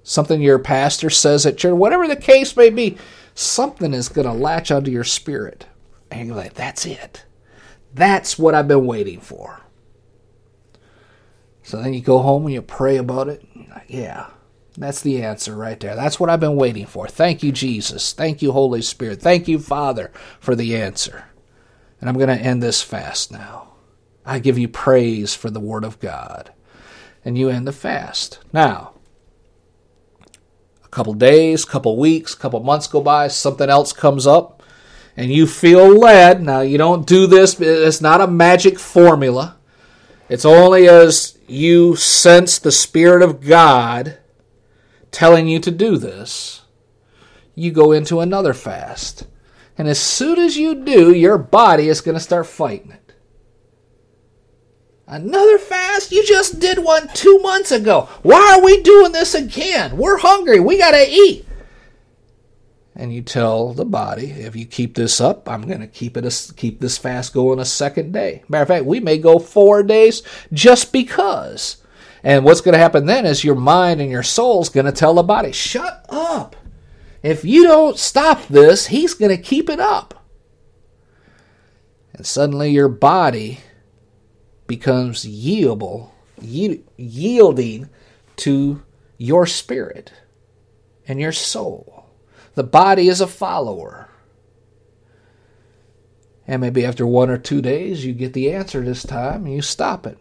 Something 0.02 0.40
your 0.42 0.58
pastor 0.58 1.10
says 1.10 1.46
at 1.46 1.56
church. 1.56 1.74
Whatever 1.74 2.08
the 2.08 2.16
case 2.16 2.56
may 2.56 2.70
be, 2.70 2.98
something 3.36 3.94
is 3.94 4.08
going 4.08 4.26
to 4.26 4.32
latch 4.32 4.72
onto 4.72 4.90
your 4.90 5.04
spirit. 5.04 5.64
And 6.10 6.26
you're 6.26 6.36
like, 6.36 6.54
that's 6.54 6.84
it. 6.84 7.24
That's 7.94 8.36
what 8.36 8.56
I've 8.56 8.66
been 8.66 8.84
waiting 8.84 9.20
for. 9.20 9.60
So 11.62 11.80
then 11.80 11.94
you 11.94 12.00
go 12.00 12.18
home 12.18 12.46
and 12.46 12.54
you 12.54 12.62
pray 12.62 12.96
about 12.96 13.28
it. 13.28 13.44
Like, 13.70 13.86
yeah, 13.86 14.26
that's 14.76 15.00
the 15.00 15.22
answer 15.22 15.54
right 15.54 15.78
there. 15.78 15.94
That's 15.94 16.18
what 16.18 16.28
I've 16.28 16.40
been 16.40 16.56
waiting 16.56 16.86
for. 16.86 17.06
Thank 17.06 17.44
you, 17.44 17.52
Jesus. 17.52 18.12
Thank 18.12 18.42
you, 18.42 18.50
Holy 18.50 18.82
Spirit. 18.82 19.22
Thank 19.22 19.46
you, 19.46 19.60
Father, 19.60 20.10
for 20.40 20.56
the 20.56 20.76
answer. 20.76 21.26
And 22.00 22.10
I'm 22.10 22.16
going 22.16 22.36
to 22.36 22.44
end 22.44 22.60
this 22.60 22.82
fast 22.82 23.30
now. 23.30 23.74
I 24.24 24.40
give 24.40 24.58
you 24.58 24.66
praise 24.66 25.36
for 25.36 25.48
the 25.48 25.60
Word 25.60 25.84
of 25.84 26.00
God. 26.00 26.50
And 27.26 27.36
you 27.36 27.48
end 27.48 27.66
the 27.66 27.72
fast. 27.72 28.38
Now, 28.52 28.92
a 30.84 30.88
couple 30.88 31.12
days, 31.12 31.64
couple 31.64 31.98
weeks, 31.98 32.36
couple 32.36 32.60
months 32.60 32.86
go 32.86 33.00
by, 33.00 33.26
something 33.26 33.68
else 33.68 33.92
comes 33.92 34.28
up, 34.28 34.62
and 35.16 35.32
you 35.32 35.48
feel 35.48 35.88
led. 35.88 36.40
Now, 36.40 36.60
you 36.60 36.78
don't 36.78 37.04
do 37.04 37.26
this, 37.26 37.60
it's 37.60 38.00
not 38.00 38.20
a 38.20 38.28
magic 38.28 38.78
formula. 38.78 39.56
It's 40.28 40.44
only 40.44 40.88
as 40.88 41.36
you 41.48 41.96
sense 41.96 42.60
the 42.60 42.70
Spirit 42.70 43.22
of 43.22 43.40
God 43.40 44.18
telling 45.10 45.48
you 45.48 45.58
to 45.58 45.72
do 45.72 45.96
this, 45.96 46.62
you 47.56 47.72
go 47.72 47.90
into 47.90 48.20
another 48.20 48.54
fast. 48.54 49.26
And 49.76 49.88
as 49.88 49.98
soon 49.98 50.38
as 50.38 50.56
you 50.56 50.76
do, 50.76 51.12
your 51.12 51.38
body 51.38 51.88
is 51.88 52.00
going 52.00 52.14
to 52.14 52.20
start 52.20 52.46
fighting 52.46 52.92
it. 52.92 53.05
Another 55.06 55.58
fast? 55.58 56.10
You 56.10 56.26
just 56.26 56.58
did 56.58 56.78
one 56.78 57.08
two 57.14 57.38
months 57.38 57.70
ago. 57.70 58.08
Why 58.22 58.56
are 58.56 58.64
we 58.64 58.82
doing 58.82 59.12
this 59.12 59.34
again? 59.34 59.96
We're 59.96 60.18
hungry. 60.18 60.58
We 60.58 60.78
got 60.78 60.92
to 60.92 61.08
eat. 61.08 61.46
And 62.96 63.12
you 63.12 63.22
tell 63.22 63.72
the 63.72 63.84
body, 63.84 64.30
if 64.30 64.56
you 64.56 64.64
keep 64.64 64.94
this 64.94 65.20
up, 65.20 65.48
I'm 65.48 65.66
going 65.66 65.80
to 65.80 65.86
keep 65.86 66.16
it 66.16 66.52
keep 66.56 66.80
this 66.80 66.96
fast 66.96 67.34
going 67.34 67.60
a 67.60 67.64
second 67.64 68.12
day. 68.12 68.42
Matter 68.48 68.62
of 68.62 68.68
fact, 68.68 68.84
we 68.86 69.00
may 69.00 69.18
go 69.18 69.38
four 69.38 69.82
days 69.82 70.22
just 70.52 70.92
because. 70.92 71.76
And 72.24 72.44
what's 72.44 72.62
going 72.62 72.72
to 72.72 72.78
happen 72.78 73.06
then 73.06 73.26
is 73.26 73.44
your 73.44 73.54
mind 73.54 74.00
and 74.00 74.10
your 74.10 74.22
soul's 74.22 74.70
going 74.70 74.86
to 74.86 74.92
tell 74.92 75.14
the 75.14 75.22
body, 75.22 75.52
shut 75.52 76.06
up. 76.08 76.56
If 77.22 77.44
you 77.44 77.64
don't 77.64 77.98
stop 77.98 78.46
this, 78.48 78.86
he's 78.86 79.14
going 79.14 79.36
to 79.36 79.42
keep 79.42 79.68
it 79.68 79.78
up. 79.78 80.24
And 82.14 82.26
suddenly 82.26 82.70
your 82.70 82.88
body 82.88 83.60
becomes 84.66 85.24
yieldable, 85.24 86.10
yielding 86.40 87.88
to 88.36 88.82
your 89.18 89.46
spirit 89.46 90.12
and 91.08 91.20
your 91.20 91.32
soul. 91.32 92.06
The 92.54 92.64
body 92.64 93.08
is 93.08 93.20
a 93.20 93.26
follower. 93.26 94.08
And 96.46 96.60
maybe 96.60 96.84
after 96.84 97.06
one 97.06 97.30
or 97.30 97.38
two 97.38 97.60
days, 97.60 98.04
you 98.04 98.12
get 98.12 98.32
the 98.32 98.52
answer 98.52 98.80
this 98.80 99.02
time 99.02 99.46
and 99.46 99.54
you 99.54 99.62
stop 99.62 100.06
it 100.06 100.18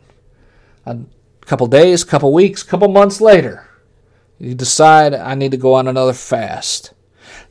A 0.86 1.00
couple 1.42 1.68
days, 1.68 2.04
couple 2.04 2.34
weeks, 2.34 2.64
couple 2.64 2.88
months 2.88 3.22
later, 3.22 3.70
you 4.40 4.56
decide 4.56 5.14
I 5.14 5.36
need 5.36 5.52
to 5.52 5.58
go 5.58 5.76
on 5.76 5.88
another 5.88 6.14
fast. 6.14 6.94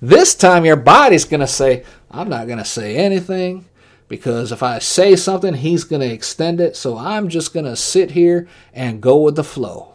This 0.01 0.34
time 0.34 0.64
your 0.64 0.76
body's 0.76 1.24
going 1.24 1.40
to 1.40 1.47
say, 1.47 1.84
I'm 2.11 2.28
not 2.28 2.47
going 2.47 2.59
to 2.59 2.64
say 2.64 2.97
anything 2.97 3.66
because 4.15 4.53
if 4.53 4.62
I 4.62 4.79
say 4.79 5.17
something, 5.17 5.55
he's 5.55 5.83
going 5.83 6.01
to 6.01 6.12
extend 6.12 6.61
it. 6.61 6.77
So 6.77 6.97
I'm 6.97 7.29
just 7.29 7.53
going 7.53 7.67
to 7.67 7.75
sit 7.75 8.12
here 8.12 8.47
and 8.73 9.01
go 9.01 9.19
with 9.19 9.35
the 9.35 9.43
flow. 9.43 9.95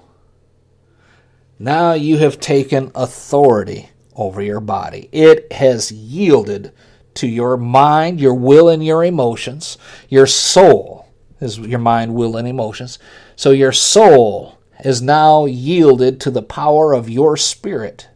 Now 1.57 1.93
you 1.93 2.17
have 2.17 2.39
taken 2.39 2.91
authority 2.95 3.91
over 4.15 4.41
your 4.41 4.59
body. 4.59 5.07
It 5.13 5.53
has 5.53 5.89
yielded 5.91 6.73
to 7.15 7.27
your 7.27 7.55
mind, 7.55 8.19
your 8.19 8.33
will, 8.33 8.67
and 8.67 8.85
your 8.85 9.05
emotions. 9.05 9.77
Your 10.09 10.27
soul 10.27 11.07
is 11.39 11.57
your 11.57 11.79
mind, 11.79 12.13
will, 12.13 12.35
and 12.35 12.47
emotions. 12.47 12.99
So 13.37 13.51
your 13.51 13.71
soul 13.71 14.57
is 14.83 15.01
now 15.01 15.45
yielded 15.45 16.19
to 16.21 16.31
the 16.31 16.41
power 16.41 16.91
of 16.91 17.09
your 17.09 17.37
spirit, 17.37 18.09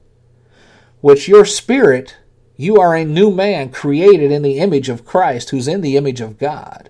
which 1.00 1.30
your 1.30 1.46
spirit, 1.46 2.18
you 2.56 2.78
are 2.78 2.96
a 2.96 3.06
new 3.06 3.32
man 3.32 3.70
created 3.70 4.32
in 4.32 4.42
the 4.42 4.60
image 4.60 4.90
of 4.90 5.06
Christ, 5.06 5.50
who's 5.50 5.68
in 5.68 5.82
the 5.82 5.98
image 5.98 6.22
of 6.22 6.38
God. 6.38 6.90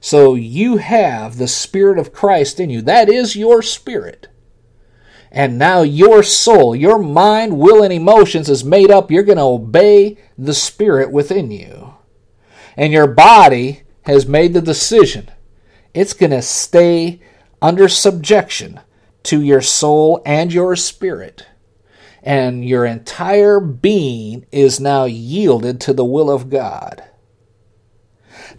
So 0.00 0.34
you 0.34 0.78
have 0.78 1.36
the 1.36 1.46
Spirit 1.46 1.98
of 1.98 2.12
Christ 2.12 2.58
in 2.58 2.70
you. 2.70 2.82
That 2.82 3.08
is 3.08 3.36
your 3.36 3.62
spirit. 3.62 4.28
And 5.30 5.58
now 5.58 5.82
your 5.82 6.22
soul, 6.22 6.74
your 6.74 6.98
mind, 6.98 7.58
will, 7.58 7.82
and 7.82 7.92
emotions 7.92 8.50
is 8.50 8.64
made 8.64 8.90
up. 8.90 9.10
You're 9.10 9.22
going 9.22 9.38
to 9.38 9.44
obey 9.44 10.18
the 10.36 10.54
Spirit 10.54 11.12
within 11.12 11.50
you. 11.50 11.94
And 12.76 12.92
your 12.92 13.06
body 13.06 13.82
has 14.02 14.26
made 14.26 14.52
the 14.52 14.60
decision. 14.60 15.30
It's 15.94 16.12
going 16.12 16.30
to 16.30 16.42
stay 16.42 17.20
under 17.60 17.88
subjection 17.88 18.80
to 19.24 19.40
your 19.40 19.60
soul 19.60 20.20
and 20.26 20.52
your 20.52 20.74
spirit. 20.74 21.46
And 22.22 22.64
your 22.64 22.84
entire 22.84 23.58
being 23.58 24.46
is 24.52 24.78
now 24.78 25.04
yielded 25.04 25.80
to 25.82 25.92
the 25.92 26.04
will 26.04 26.30
of 26.30 26.50
God. 26.50 27.02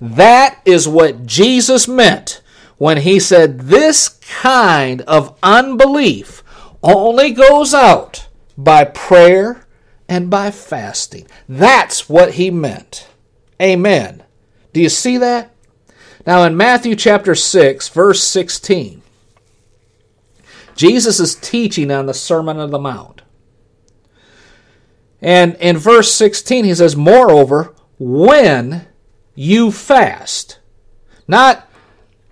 That 0.01 0.59
is 0.65 0.87
what 0.87 1.25
Jesus 1.25 1.87
meant 1.87 2.41
when 2.77 2.97
he 2.97 3.19
said 3.19 3.61
this 3.61 4.09
kind 4.41 5.01
of 5.03 5.37
unbelief 5.41 6.43
only 6.81 7.31
goes 7.31 7.73
out 7.73 8.27
by 8.57 8.83
prayer 8.83 9.65
and 10.09 10.29
by 10.29 10.51
fasting. 10.51 11.25
That's 11.47 12.09
what 12.09 12.33
he 12.33 12.51
meant. 12.51 13.07
Amen. 13.61 14.23
Do 14.73 14.81
you 14.81 14.89
see 14.89 15.17
that? 15.17 15.51
Now, 16.25 16.43
in 16.43 16.55
Matthew 16.55 16.95
chapter 16.95 17.35
6, 17.35 17.89
verse 17.89 18.23
16, 18.23 19.01
Jesus 20.75 21.19
is 21.19 21.35
teaching 21.35 21.91
on 21.91 22.05
the 22.05 22.13
Sermon 22.13 22.57
on 22.57 22.71
the 22.71 22.79
Mount. 22.79 23.22
And 25.23 25.55
in 25.55 25.77
verse 25.77 26.13
16, 26.13 26.65
he 26.65 26.75
says, 26.75 26.97
Moreover, 26.97 27.73
when 27.97 28.87
you 29.33 29.71
fast, 29.71 30.59
not 31.27 31.69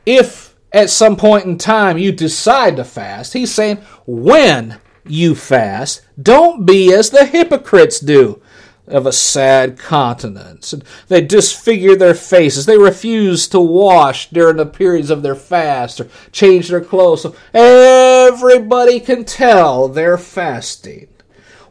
if 0.05 0.55
at 0.73 0.89
some 0.89 1.15
point 1.15 1.45
in 1.45 1.57
time 1.57 1.97
you 1.97 2.11
decide 2.11 2.75
to 2.75 2.83
fast, 2.83 3.31
he's 3.31 3.53
saying, 3.53 3.77
when 4.05 4.79
you 5.05 5.35
fast, 5.35 6.01
don't 6.21 6.65
be 6.65 6.93
as 6.93 7.09
the 7.09 7.25
hypocrites 7.25 8.01
do 8.01 8.41
of 8.87 9.05
a 9.05 9.13
sad 9.13 9.79
countenance. 9.79 10.73
They 11.07 11.21
disfigure 11.21 11.95
their 11.95 12.13
faces. 12.13 12.65
They 12.65 12.77
refuse 12.77 13.47
to 13.49 13.59
wash 13.59 14.29
during 14.31 14.57
the 14.57 14.65
periods 14.65 15.09
of 15.09 15.21
their 15.23 15.35
fast 15.35 16.01
or 16.01 16.09
change 16.33 16.67
their 16.67 16.81
clothes. 16.81 17.21
So 17.21 17.35
everybody 17.53 18.99
can 18.99 19.23
tell 19.23 19.87
they're 19.87 20.17
fasting. 20.17 21.07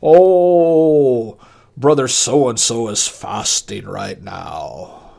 Oh, 0.03 1.39
brother 1.77 2.09
so 2.09 2.49
and 2.49 2.59
so 2.59 2.89
is 2.89 3.07
fasting 3.07 3.85
right 3.87 4.21
now. 4.23 5.13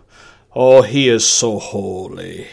Oh, 0.56 0.82
he 0.82 1.08
is 1.08 1.26
so 1.26 1.60
holy. 1.60 2.48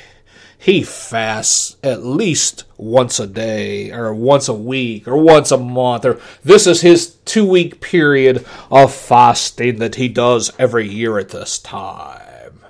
he 0.59 0.83
fasts 0.83 1.77
at 1.83 2.05
least 2.05 2.65
once 2.77 3.21
a 3.21 3.27
day 3.27 3.91
or 3.93 4.13
once 4.13 4.49
a 4.49 4.55
week 4.55 5.07
or 5.07 5.17
once 5.17 5.51
a 5.53 5.57
month 5.57 6.05
or 6.05 6.21
this 6.43 6.67
is 6.67 6.81
his 6.81 7.15
two 7.25 7.47
week 7.47 7.81
period 7.81 8.45
of 8.71 8.93
fasting 8.93 9.79
that 9.79 9.95
he 9.95 10.09
does 10.09 10.51
every 10.59 10.87
year 10.89 11.19
at 11.19 11.29
this 11.31 11.59
time. 11.59 12.61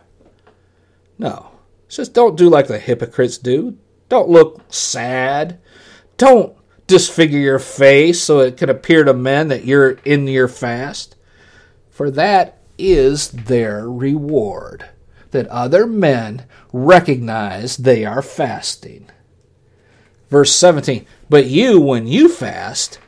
No. 1.18 1.50
Just 1.88 2.12
don't 2.12 2.36
do 2.36 2.50
like 2.50 2.68
the 2.68 2.78
hypocrites 2.78 3.38
do. 3.38 3.78
Don't 4.10 4.28
look 4.28 4.62
sad. 4.72 5.58
Don't 6.18 6.54
disfigure 6.88 7.38
your 7.38 7.60
face 7.60 8.20
so 8.20 8.40
it 8.40 8.56
can 8.56 8.68
appear 8.68 9.04
to 9.04 9.14
men 9.14 9.48
that 9.48 9.64
you're 9.64 9.92
in 10.04 10.26
your 10.26 10.48
fast. 10.48 11.14
For 11.90 12.10
that 12.10 12.58
is 12.76 13.30
their 13.30 13.88
reward 13.88 14.88
that 15.30 15.46
other 15.48 15.86
men 15.86 16.46
recognize 16.72 17.76
they 17.76 18.04
are 18.04 18.22
fasting. 18.22 19.10
Verse 20.30 20.54
17, 20.54 21.06
but 21.28 21.46
you, 21.46 21.80
when 21.80 22.06
you 22.06 22.28
fast, 22.28 22.98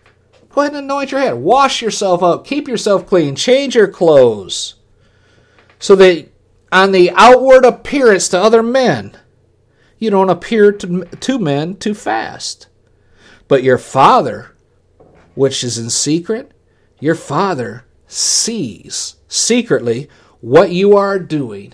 go 0.51 0.63
ahead 0.63 0.75
and 0.75 0.85
anoint 0.85 1.13
your 1.13 1.21
head, 1.21 1.35
wash 1.35 1.83
yourself 1.83 2.23
up, 2.23 2.47
keep 2.47 2.67
yourself 2.67 3.07
clean, 3.07 3.37
change 3.37 3.75
your 3.75 3.89
clothes, 3.89 4.77
so 5.79 5.95
that 5.97 6.29
on 6.73 6.93
the 6.93 7.11
outward 7.15 7.65
appearance 7.65 8.29
to 8.29 8.41
other 8.41 8.63
men, 8.63 9.17
you 9.99 10.11
don't 10.11 10.31
appear 10.31 10.73
to, 10.73 11.05
to 11.05 11.39
men 11.39 11.77
too 11.77 11.95
fast. 11.95 12.69
But 13.51 13.65
your 13.65 13.79
Father, 13.79 14.53
which 15.35 15.65
is 15.65 15.77
in 15.77 15.91
secret, 15.91 16.53
your 17.01 17.17
Father 17.17 17.85
sees 18.07 19.17
secretly 19.27 20.09
what 20.41 20.71
you 20.71 20.97
are 20.97 21.19
doing 21.19 21.73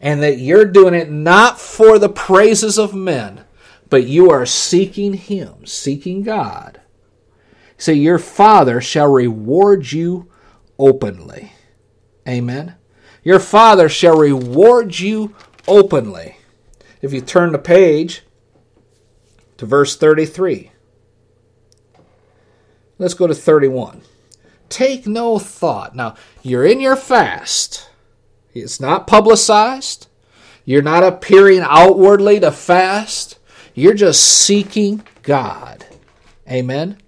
and 0.00 0.22
that 0.22 0.38
you're 0.38 0.64
doing 0.64 0.94
it 0.94 1.10
not 1.10 1.60
for 1.60 1.98
the 1.98 2.08
praises 2.08 2.78
of 2.78 2.94
men, 2.94 3.44
but 3.90 4.06
you 4.06 4.30
are 4.30 4.46
seeking 4.46 5.12
Him, 5.12 5.66
seeking 5.66 6.22
God. 6.22 6.80
So 7.76 7.92
your 7.92 8.18
Father 8.18 8.80
shall 8.80 9.12
reward 9.12 9.92
you 9.92 10.30
openly. 10.78 11.52
Amen. 12.26 12.76
Your 13.22 13.38
Father 13.38 13.90
shall 13.90 14.16
reward 14.16 14.98
you 14.98 15.34
openly. 15.68 16.38
If 17.02 17.12
you 17.12 17.20
turn 17.20 17.52
the 17.52 17.58
page 17.58 18.22
to 19.62 19.66
verse 19.66 19.94
33, 19.94 20.72
let's 22.98 23.14
go 23.14 23.28
to 23.28 23.34
31. 23.34 24.02
Take 24.68 25.06
no 25.06 25.38
thought. 25.38 25.94
Now, 25.94 26.16
you're 26.42 26.66
in 26.66 26.80
your 26.80 26.96
fast. 26.96 27.88
It's 28.54 28.80
not 28.80 29.06
publicized. 29.06 30.08
You're 30.64 30.82
not 30.82 31.04
appearing 31.04 31.60
outwardly 31.60 32.40
to 32.40 32.50
fast. 32.50 33.38
You're 33.72 33.94
just 33.94 34.24
seeking 34.24 35.06
God. 35.22 35.86
Amen. 36.50 36.98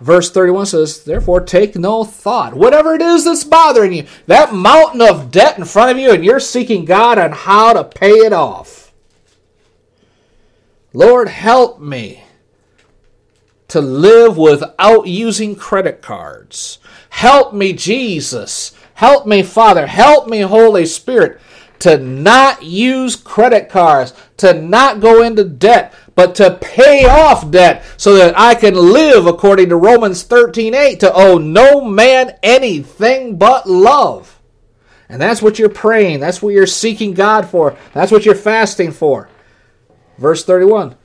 Verse 0.00 0.30
31 0.30 0.66
says, 0.66 1.02
Therefore, 1.02 1.40
take 1.40 1.74
no 1.74 2.04
thought. 2.04 2.54
Whatever 2.54 2.94
it 2.94 3.02
is 3.02 3.24
that's 3.24 3.42
bothering 3.42 3.92
you, 3.92 4.06
that 4.28 4.54
mountain 4.54 5.02
of 5.02 5.32
debt 5.32 5.58
in 5.58 5.64
front 5.64 5.90
of 5.90 5.98
you, 5.98 6.12
and 6.12 6.24
you're 6.24 6.38
seeking 6.38 6.84
God 6.84 7.18
on 7.18 7.32
how 7.32 7.72
to 7.72 7.82
pay 7.82 8.12
it 8.12 8.32
off. 8.32 8.89
Lord, 10.92 11.28
help 11.28 11.80
me 11.80 12.24
to 13.68 13.80
live 13.80 14.36
without 14.36 15.06
using 15.06 15.54
credit 15.54 16.02
cards. 16.02 16.78
Help 17.10 17.54
me, 17.54 17.72
Jesus, 17.72 18.74
Help 19.00 19.26
me, 19.26 19.42
Father. 19.42 19.86
Help 19.86 20.28
me, 20.28 20.40
Holy 20.40 20.84
Spirit, 20.84 21.40
to 21.78 21.96
not 21.96 22.62
use 22.62 23.16
credit 23.16 23.70
cards, 23.70 24.12
to 24.36 24.52
not 24.52 25.00
go 25.00 25.22
into 25.22 25.42
debt, 25.42 25.94
but 26.14 26.34
to 26.34 26.58
pay 26.60 27.06
off 27.06 27.50
debt 27.50 27.82
so 27.96 28.16
that 28.16 28.38
I 28.38 28.54
can 28.54 28.74
live 28.74 29.26
according 29.26 29.70
to 29.70 29.76
Romans 29.76 30.22
13 30.24 30.74
8, 30.74 31.00
to 31.00 31.14
owe 31.14 31.38
no 31.38 31.80
man 31.80 32.36
anything 32.42 33.38
but 33.38 33.66
love. 33.66 34.38
And 35.08 35.18
that's 35.18 35.40
what 35.40 35.58
you're 35.58 35.70
praying. 35.70 36.20
That's 36.20 36.42
what 36.42 36.52
you're 36.52 36.66
seeking 36.66 37.14
God 37.14 37.48
for. 37.48 37.78
That's 37.94 38.12
what 38.12 38.26
you're 38.26 38.34
fasting 38.34 38.92
for. 38.92 39.30
Verse 40.20 40.44
31. 40.44 40.96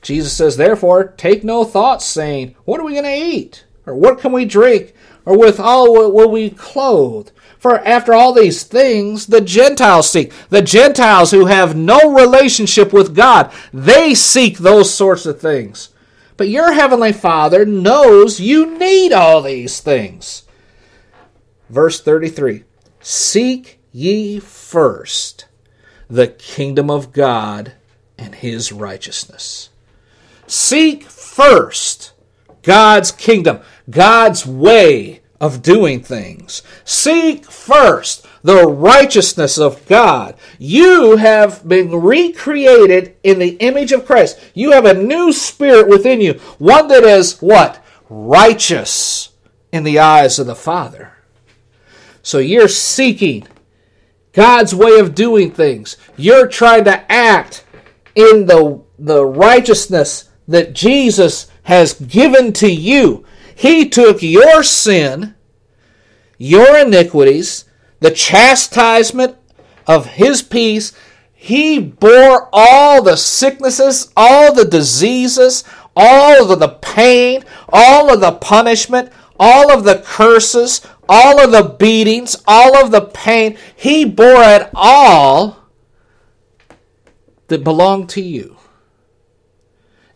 Jesus 0.00 0.32
says, 0.32 0.56
Therefore, 0.56 1.04
take 1.04 1.44
no 1.44 1.62
thought, 1.62 2.02
saying, 2.02 2.56
What 2.64 2.80
are 2.80 2.84
we 2.84 2.94
going 2.94 3.04
to 3.04 3.14
eat? 3.14 3.64
Or 3.86 3.94
what 3.94 4.18
can 4.18 4.32
we 4.32 4.44
drink? 4.44 4.94
Or 5.24 5.38
withal 5.38 6.12
will 6.12 6.30
we 6.30 6.50
clothe? 6.50 7.30
For 7.58 7.78
after 7.86 8.12
all 8.12 8.32
these 8.32 8.64
things, 8.64 9.26
the 9.26 9.40
Gentiles 9.40 10.10
seek. 10.10 10.32
The 10.48 10.62
Gentiles 10.62 11.30
who 11.30 11.46
have 11.46 11.76
no 11.76 12.12
relationship 12.12 12.92
with 12.92 13.14
God, 13.14 13.52
they 13.72 14.14
seek 14.14 14.58
those 14.58 14.92
sorts 14.92 15.26
of 15.26 15.40
things. 15.40 15.90
But 16.36 16.48
your 16.48 16.72
Heavenly 16.72 17.12
Father 17.12 17.64
knows 17.64 18.40
you 18.40 18.78
need 18.78 19.12
all 19.12 19.42
these 19.42 19.78
things. 19.78 20.42
Verse 21.68 22.00
33 22.00 22.64
Seek 23.00 23.78
ye 23.92 24.40
first 24.40 25.46
the 26.08 26.26
kingdom 26.26 26.90
of 26.90 27.12
God 27.12 27.74
and 28.22 28.36
his 28.36 28.70
righteousness. 28.70 29.70
Seek 30.46 31.04
first 31.04 32.12
God's 32.62 33.10
kingdom, 33.10 33.60
God's 33.90 34.46
way 34.46 35.22
of 35.40 35.60
doing 35.60 36.02
things. 36.02 36.62
Seek 36.84 37.44
first 37.44 38.24
the 38.44 38.64
righteousness 38.66 39.58
of 39.58 39.84
God. 39.86 40.36
You 40.58 41.16
have 41.16 41.66
been 41.66 41.90
recreated 41.90 43.16
in 43.24 43.40
the 43.40 43.56
image 43.56 43.90
of 43.90 44.06
Christ. 44.06 44.38
You 44.54 44.70
have 44.70 44.84
a 44.84 44.94
new 44.94 45.32
spirit 45.32 45.88
within 45.88 46.20
you, 46.20 46.34
one 46.58 46.86
that 46.88 47.02
is 47.02 47.40
what? 47.42 47.84
Righteous 48.08 49.30
in 49.72 49.82
the 49.82 49.98
eyes 49.98 50.38
of 50.38 50.46
the 50.46 50.54
Father. 50.54 51.14
So 52.22 52.38
you're 52.38 52.68
seeking 52.68 53.48
God's 54.32 54.74
way 54.74 55.00
of 55.00 55.14
doing 55.14 55.50
things. 55.50 55.96
You're 56.16 56.46
trying 56.46 56.84
to 56.84 57.10
act 57.10 57.64
in 58.14 58.46
the, 58.46 58.82
the 58.98 59.24
righteousness 59.24 60.30
that 60.48 60.74
Jesus 60.74 61.50
has 61.64 61.94
given 61.94 62.52
to 62.54 62.70
you. 62.70 63.24
He 63.54 63.88
took 63.88 64.22
your 64.22 64.62
sin, 64.62 65.34
your 66.38 66.76
iniquities, 66.78 67.64
the 68.00 68.10
chastisement 68.10 69.36
of 69.86 70.06
His 70.06 70.42
peace. 70.42 70.92
He 71.32 71.78
bore 71.78 72.48
all 72.52 73.02
the 73.02 73.16
sicknesses, 73.16 74.12
all 74.16 74.52
the 74.54 74.64
diseases, 74.64 75.64
all 75.96 76.50
of 76.50 76.58
the 76.58 76.68
pain, 76.68 77.44
all 77.68 78.12
of 78.12 78.20
the 78.20 78.32
punishment, 78.32 79.12
all 79.38 79.72
of 79.72 79.84
the 79.84 80.02
curses, 80.04 80.80
all 81.08 81.40
of 81.40 81.50
the 81.50 81.76
beatings, 81.78 82.36
all 82.46 82.76
of 82.76 82.90
the 82.90 83.02
pain. 83.02 83.56
He 83.74 84.04
bore 84.04 84.42
it 84.42 84.70
all 84.74 85.61
that 87.52 87.64
belonged 87.64 88.08
to 88.10 88.20
you. 88.20 88.56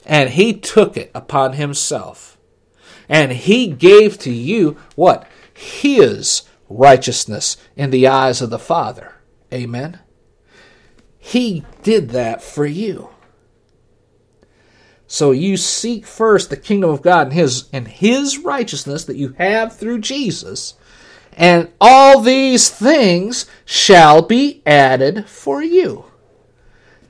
And 0.05 0.31
He 0.31 0.53
took 0.53 0.97
it 0.97 1.11
upon 1.15 1.53
Himself 1.53 2.37
and 3.09 3.33
he 3.33 3.69
gave 3.69 4.19
to 4.21 4.33
you 4.33 4.77
what? 4.95 5.27
His 5.53 6.43
righteousness 6.69 7.57
in 7.77 7.91
the 7.91 8.07
eyes 8.07 8.43
of 8.43 8.51
the 8.51 8.59
Father. 8.59 9.15
Amen. 9.53 10.01
He 11.19 11.65
did 11.83 12.11
that 12.11 12.43
for 12.43 12.67
you. 12.67 13.11
So 15.07 15.31
you 15.31 15.57
seek 15.57 16.05
first 16.05 16.51
the 16.51 16.57
kingdom 16.57 16.91
of 16.91 17.03
God 17.03 17.29
and 17.29 17.33
his 17.33 17.69
and 17.73 17.87
his 17.87 18.39
righteousness 18.39 19.05
that 19.05 19.17
you 19.17 19.35
have 19.39 19.77
through 19.77 20.01
Jesus, 20.01 20.75
and 21.33 21.71
all 21.81 22.21
these 22.21 22.69
things 22.69 23.47
shall 23.65 24.21
be 24.21 24.63
added 24.67 25.29
for 25.29 25.63
you. 25.63 26.06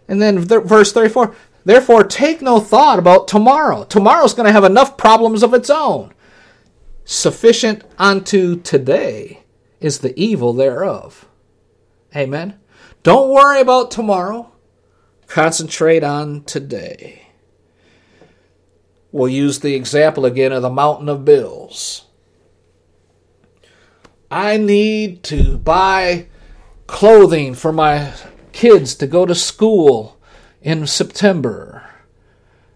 And 0.09 0.21
then 0.21 0.39
verse 0.39 0.93
34 0.93 1.35
Therefore, 1.65 2.05
take 2.05 2.41
no 2.41 2.61
thought 2.61 3.01
about 3.01 3.27
tomorrow. 3.27 3.83
Tomorrow's 3.85 4.35
going 4.35 4.47
to 4.47 4.53
have 4.53 4.63
enough 4.63 4.97
problems 4.97 5.43
of 5.43 5.53
its 5.53 5.69
own. 5.69 6.15
Sufficient 7.05 7.83
unto 7.99 8.61
today 8.61 9.41
is 9.81 9.99
the 9.99 10.19
evil 10.19 10.53
thereof. 10.53 11.27
Amen. 12.15 12.59
Don't 13.03 13.31
worry 13.31 13.61
about 13.61 13.91
tomorrow. 13.91 14.53
Concentrate 15.27 16.05
on 16.05 16.45
today. 16.45 17.27
We'll 19.11 19.29
use 19.29 19.59
the 19.59 19.75
example 19.75 20.25
again 20.25 20.53
of 20.53 20.63
the 20.63 20.71
mountain 20.71 21.09
of 21.09 21.25
bills. 21.25 22.07
I 24.31 24.57
need 24.57 25.23
to 25.25 25.59
buy 25.59 26.27
clothing 26.87 27.55
for 27.55 27.73
my 27.73 28.13
kids 28.57 28.95
to 28.95 29.07
go 29.07 29.27
to 29.27 29.35
school 29.35 30.19
in 30.63 30.87
September. 30.87 31.89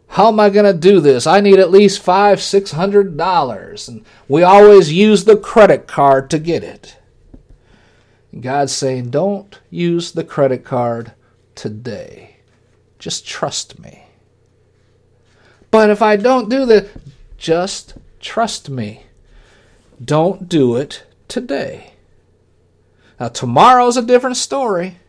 How 0.08 0.28
am 0.28 0.38
I 0.38 0.50
going 0.50 0.70
to 0.70 0.78
do 0.78 1.00
this? 1.00 1.26
I 1.26 1.40
need 1.40 1.58
at 1.58 1.70
least 1.70 2.02
five, 2.02 2.42
six 2.42 2.72
hundred 2.72 3.16
dollars. 3.16 3.88
And 3.88 4.04
we 4.28 4.42
always 4.42 4.92
use 4.92 5.24
the 5.24 5.38
credit 5.38 5.88
card 5.88 6.28
to 6.30 6.38
get 6.38 6.62
it. 6.62 6.98
God's 8.38 8.72
saying, 8.72 9.10
don't 9.10 9.58
use 9.70 10.12
the 10.12 10.22
credit 10.22 10.64
card 10.64 11.12
today. 11.54 12.36
Just 12.98 13.26
trust 13.26 13.78
me. 13.78 14.04
But 15.70 15.88
if 15.88 16.02
I 16.02 16.16
don't 16.16 16.50
do 16.50 16.66
that, 16.66 16.88
just 17.38 17.94
trust 18.20 18.68
me. 18.68 19.04
Don't 20.04 20.46
do 20.46 20.76
it 20.76 21.04
today. 21.26 21.94
Now, 23.18 23.28
tomorrow's 23.28 23.96
a 23.96 24.02
different 24.02 24.36
story. 24.36 24.99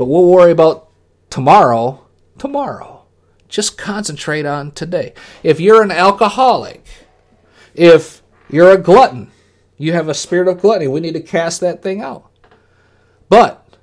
But 0.00 0.06
we'll 0.06 0.24
worry 0.24 0.50
about 0.50 0.88
tomorrow 1.28 2.06
tomorrow. 2.38 3.04
Just 3.50 3.76
concentrate 3.76 4.46
on 4.46 4.72
today. 4.72 5.12
If 5.42 5.60
you're 5.60 5.82
an 5.82 5.90
alcoholic, 5.90 6.86
if 7.74 8.22
you're 8.48 8.70
a 8.70 8.78
glutton, 8.78 9.30
you 9.76 9.92
have 9.92 10.08
a 10.08 10.14
spirit 10.14 10.48
of 10.48 10.62
gluttony, 10.62 10.88
we 10.88 11.00
need 11.00 11.12
to 11.12 11.20
cast 11.20 11.60
that 11.60 11.82
thing 11.82 12.00
out. 12.00 12.30
But 13.28 13.76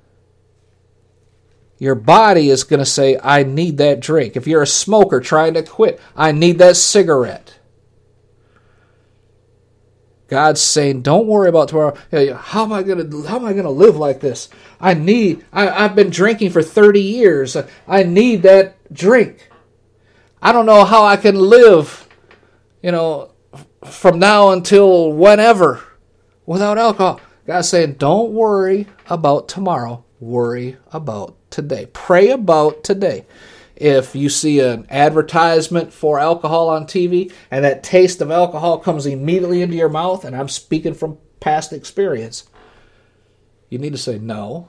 your 1.78 1.94
body 1.94 2.50
is 2.50 2.64
going 2.64 2.80
to 2.80 2.84
say, 2.84 3.16
I 3.22 3.44
need 3.44 3.78
that 3.78 4.00
drink. 4.00 4.34
If 4.34 4.48
you're 4.48 4.62
a 4.62 4.66
smoker 4.66 5.20
trying 5.20 5.54
to 5.54 5.62
quit, 5.62 6.00
I 6.16 6.32
need 6.32 6.58
that 6.58 6.74
cigarette. 6.74 7.57
God's 10.28 10.60
saying, 10.60 11.02
"Don't 11.02 11.26
worry 11.26 11.48
about 11.48 11.68
tomorrow. 11.68 11.96
How 12.34 12.64
am 12.64 12.72
I 12.72 12.82
gonna 12.82 13.04
How 13.26 13.36
am 13.36 13.46
I 13.46 13.54
gonna 13.54 13.70
live 13.70 13.96
like 13.96 14.20
this? 14.20 14.48
I 14.80 14.94
need. 14.94 15.44
I, 15.52 15.68
I've 15.84 15.94
been 15.96 16.10
drinking 16.10 16.50
for 16.50 16.62
thirty 16.62 17.00
years. 17.00 17.56
I 17.86 18.02
need 18.02 18.42
that 18.42 18.76
drink. 18.92 19.48
I 20.42 20.52
don't 20.52 20.66
know 20.66 20.84
how 20.84 21.04
I 21.04 21.16
can 21.16 21.34
live. 21.34 22.06
You 22.82 22.92
know, 22.92 23.30
from 23.84 24.18
now 24.18 24.50
until 24.50 25.12
whenever, 25.12 25.80
without 26.46 26.78
alcohol." 26.78 27.20
God's 27.46 27.70
saying, 27.70 27.94
"Don't 27.94 28.32
worry 28.32 28.86
about 29.08 29.48
tomorrow. 29.48 30.04
Worry 30.20 30.76
about 30.92 31.36
today. 31.50 31.86
Pray 31.92 32.30
about 32.30 32.84
today." 32.84 33.24
If 33.78 34.16
you 34.16 34.28
see 34.28 34.58
an 34.58 34.86
advertisement 34.90 35.92
for 35.92 36.18
alcohol 36.18 36.68
on 36.68 36.84
TV 36.84 37.32
and 37.48 37.64
that 37.64 37.84
taste 37.84 38.20
of 38.20 38.30
alcohol 38.30 38.78
comes 38.78 39.06
immediately 39.06 39.62
into 39.62 39.76
your 39.76 39.88
mouth, 39.88 40.24
and 40.24 40.34
I'm 40.34 40.48
speaking 40.48 40.94
from 40.94 41.18
past 41.38 41.72
experience, 41.72 42.48
you 43.70 43.78
need 43.78 43.92
to 43.92 43.98
say, 43.98 44.18
No, 44.18 44.68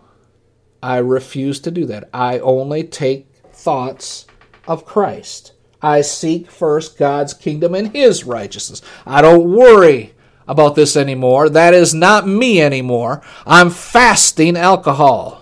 I 0.83 0.97
refuse 0.97 1.59
to 1.61 1.71
do 1.71 1.85
that. 1.85 2.07
I 2.13 2.37
only 2.39 2.83
take 2.83 3.27
thoughts 3.51 4.27
of 4.67 4.85
Christ. 4.85 5.53
I 5.81 6.01
seek 6.01 6.51
first 6.51 6.99
God's 6.99 7.33
kingdom 7.33 7.73
and 7.73 7.95
His 7.95 8.25
righteousness. 8.25 8.83
I 9.07 9.23
don't 9.23 9.49
worry 9.49 10.13
about 10.47 10.75
this 10.75 10.95
anymore. 10.95 11.49
That 11.49 11.73
is 11.73 11.95
not 11.95 12.27
me 12.27 12.61
anymore. 12.61 13.23
I'm 13.47 13.71
fasting 13.71 14.55
alcohol. 14.55 15.38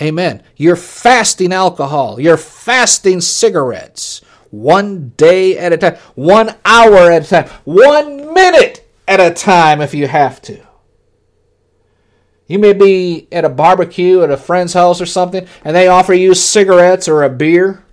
Amen. 0.00 0.42
You're 0.56 0.76
fasting 0.76 1.52
alcohol. 1.52 2.20
You're 2.20 2.36
fasting 2.36 3.20
cigarettes. 3.20 4.22
One 4.50 5.10
day 5.10 5.58
at 5.58 5.72
a 5.72 5.76
time. 5.76 5.96
One 6.14 6.56
hour 6.64 7.10
at 7.10 7.24
a 7.24 7.28
time. 7.28 7.48
One 7.64 8.32
minute 8.32 8.88
at 9.06 9.20
a 9.20 9.32
time 9.32 9.80
if 9.80 9.94
you 9.94 10.06
have 10.08 10.40
to. 10.42 10.60
You 12.46 12.58
may 12.58 12.72
be 12.72 13.28
at 13.30 13.44
a 13.44 13.48
barbecue 13.48 14.22
at 14.22 14.30
a 14.30 14.36
friend's 14.36 14.72
house 14.72 15.00
or 15.00 15.06
something, 15.06 15.46
and 15.64 15.76
they 15.76 15.86
offer 15.86 16.12
you 16.12 16.34
cigarettes 16.34 17.06
or 17.06 17.22
a 17.22 17.30
beer. 17.30 17.84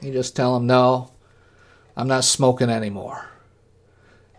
You 0.00 0.12
just 0.12 0.36
tell 0.36 0.54
them, 0.54 0.68
no, 0.68 1.10
I'm 1.96 2.06
not 2.06 2.22
smoking 2.22 2.70
anymore. 2.70 3.30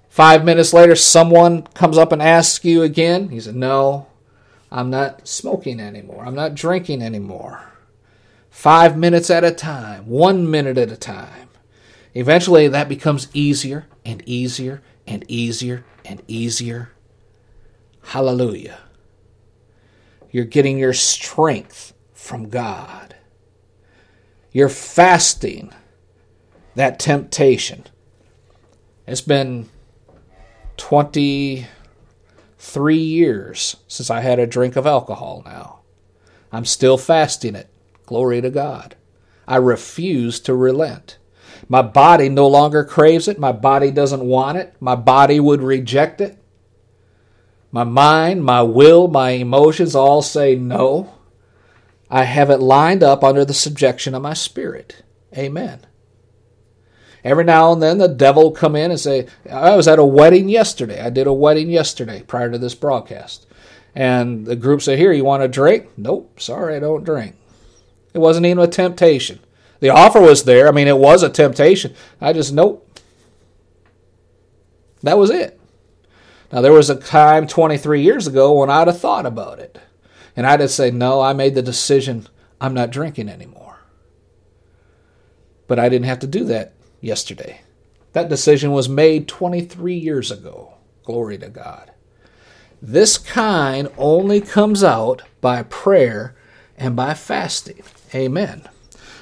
Five 0.08 0.46
minutes 0.46 0.72
later, 0.72 0.96
someone 0.96 1.64
comes 1.74 1.98
up 1.98 2.14
and 2.14 2.22
asks 2.22 2.64
you 2.64 2.84
again. 2.84 3.28
He 3.28 3.42
said, 3.42 3.56
no, 3.56 4.08
I'm 4.74 4.90
not 4.90 5.28
smoking 5.28 5.80
anymore. 5.80 6.26
I'm 6.26 6.34
not 6.34 6.56
drinking 6.56 7.04
anymore. 7.04 7.62
Five 8.50 8.98
minutes 8.98 9.30
at 9.30 9.44
a 9.44 9.52
time, 9.52 10.08
one 10.08 10.50
minute 10.50 10.80
at 10.80 10.92
a 10.92 10.98
time. 10.98 11.50
Eventually, 12.16 12.68
that 12.68 12.90
becomes 12.90 13.28
easier 13.36 13.86
and 14.04 14.24
easier 14.26 14.82
and 15.06 15.24
easier 15.28 15.86
and 16.04 16.24
easier. 16.28 16.92
Hallelujah. 18.02 18.80
You're 20.32 20.44
getting 20.44 20.80
your 20.80 20.94
strength 20.94 21.94
from 22.14 22.50
God. 22.50 23.16
You're 24.52 24.70
fasting 24.70 25.72
that 26.74 26.98
temptation. 26.98 27.86
It's 29.06 29.22
been 29.22 29.70
20 30.78 31.68
three 32.64 32.96
years 32.96 33.76
since 33.90 34.10
I 34.10 34.22
had 34.22 34.40
a 34.40 34.48
drink 34.48 34.78
of 34.78 34.88
alcohol 34.88 35.44
now. 35.46 35.82
I'm 36.50 36.64
still 36.64 36.98
fasting 36.98 37.56
it. 37.56 37.70
Glory 38.06 38.40
to 38.40 38.50
God. 38.50 38.96
I 39.46 39.58
refuse 39.58 40.40
to 40.42 40.56
relent. 40.56 41.18
My 41.68 41.82
body 41.82 42.30
no 42.30 42.48
longer 42.48 42.86
craves 42.86 43.28
it. 43.28 43.38
My 43.38 43.52
body 43.52 43.92
doesn't 43.92 44.24
want 44.24 44.58
it. 44.58 44.76
My 44.80 44.96
body 44.96 45.42
would 45.42 45.62
reject 45.62 46.22
it. 46.22 46.42
My 47.70 47.84
mind, 47.84 48.46
my 48.46 48.62
will, 48.62 49.10
my 49.10 49.32
emotions 49.32 49.94
all 49.94 50.22
say 50.22 50.56
no. 50.56 51.14
I 52.10 52.24
have 52.24 52.50
it 52.50 52.60
lined 52.60 53.04
up 53.04 53.26
under 53.26 53.44
the 53.44 53.54
subjection 53.54 54.16
of 54.16 54.22
my 54.22 54.34
spirit. 54.34 55.04
Amen. 55.38 55.82
Every 57.24 57.46
now 57.46 57.72
and 57.72 57.82
then 57.82 58.00
the 58.00 58.08
devil 58.08 58.52
come 58.52 58.76
in 58.76 58.92
and 58.92 59.00
say, 59.00 59.28
I 59.50 59.76
was 59.76 59.88
at 59.88 60.00
a 60.00 60.06
wedding 60.06 60.50
yesterday. 60.50 61.02
I 61.02 61.10
did 61.10 61.26
a 61.26 61.34
wedding 61.34 61.70
yesterday 61.70 62.22
prior 62.24 62.52
to 62.52 62.58
this 62.58 62.76
broadcast. 62.76 63.48
And 63.96 64.46
the 64.46 64.56
group 64.56 64.82
say, 64.82 64.98
Here, 64.98 65.14
you 65.14 65.24
want 65.24 65.44
a 65.44 65.48
drink? 65.48 65.90
Nope, 65.98 66.40
sorry, 66.40 66.76
I 66.76 66.80
don't 66.80 67.04
drink. 67.04 67.36
It 68.14 68.20
wasn't 68.20 68.46
even 68.46 68.64
a 68.64 68.68
temptation. 68.68 69.40
The 69.80 69.90
offer 69.90 70.22
was 70.22 70.44
there. 70.44 70.68
I 70.68 70.72
mean, 70.72 70.88
it 70.88 70.98
was 70.98 71.24
a 71.24 71.30
temptation. 71.30 71.94
I 72.20 72.34
just, 72.34 72.54
nope. 72.54 72.88
That 75.02 75.18
was 75.18 75.30
it. 75.30 75.60
Now, 76.52 76.62
there 76.62 76.72
was 76.72 76.90
a 76.90 76.96
time 76.96 77.48
23 77.48 78.02
years 78.02 78.28
ago 78.28 78.54
when 78.54 78.70
I'd 78.70 78.88
have 78.88 79.00
thought 79.00 79.26
about 79.26 79.60
it. 79.60 79.80
And 80.36 80.46
I'd 80.46 80.62
have 80.62 80.72
said, 80.72 80.94
No, 80.94 81.22
I 81.22 81.34
made 81.34 81.56
the 81.56 81.62
decision. 81.62 82.28
I'm 82.60 82.74
not 82.74 82.92
drinking 82.92 83.30
anymore. 83.30 83.80
But 85.68 85.80
I 85.80 85.90
didn't 85.90 86.06
have 86.06 86.20
to 86.20 86.28
do 86.28 86.44
that 86.46 86.74
yesterday. 87.04 87.62
That 88.14 88.30
decision 88.30 88.72
was 88.72 88.88
made 88.88 89.28
23 89.28 89.96
years 89.96 90.32
ago. 90.32 90.76
Glory 91.04 91.38
to 91.40 91.50
God. 91.50 91.92
This 92.82 93.18
kind 93.18 93.90
only 93.98 94.42
comes 94.42 94.84
out 94.84 95.22
by 95.42 95.64
prayer 95.64 96.36
and 96.78 96.96
by 96.96 97.14
fasting. 97.14 97.82
Amen. 98.14 98.68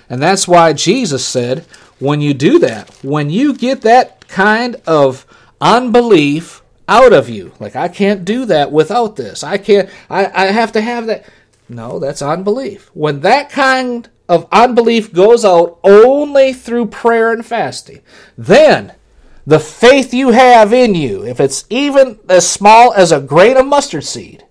And 0.10 0.22
that's 0.22 0.48
why 0.48 0.74
Jesus 0.74 1.26
said, 1.26 1.66
when 2.00 2.22
you 2.22 2.34
do 2.34 2.60
that, 2.60 2.90
when 3.04 3.30
you 3.30 3.56
get 3.56 3.82
that 3.82 4.28
kind 4.28 4.76
of 4.86 5.26
unbelief 5.62 6.62
out 6.88 7.14
of 7.14 7.30
you, 7.30 7.54
like 7.60 7.76
I 7.76 7.88
can't 7.88 8.26
do 8.26 8.46
that 8.46 8.72
without 8.72 9.16
this, 9.16 9.44
I 9.44 9.58
can't, 9.58 9.90
I, 10.10 10.26
I 10.26 10.46
have 10.48 10.72
to 10.74 10.82
have 10.82 11.06
that. 11.08 11.26
No, 11.70 12.00
that's 12.00 12.22
unbelief. 12.22 12.90
When 12.94 13.22
that 13.22 13.50
kind 13.50 14.10
of 14.32 14.48
unbelief 14.50 15.12
goes 15.12 15.44
out 15.44 15.78
only 15.84 16.54
through 16.54 16.86
prayer 16.86 17.34
and 17.34 17.46
fasting, 17.46 18.02
then 18.38 18.96
the 19.46 19.60
faith 19.60 20.14
you 20.14 20.30
have 20.30 20.72
in 20.72 20.96
you, 20.96 21.26
if 21.26 21.42
it's 21.42 21.66
even 21.70 22.18
as 22.30 22.50
small 22.50 22.94
as 22.94 23.12
a 23.12 23.20
grain 23.20 23.58
of 23.58 23.66
mustard 23.66 24.06
seed, 24.06 24.46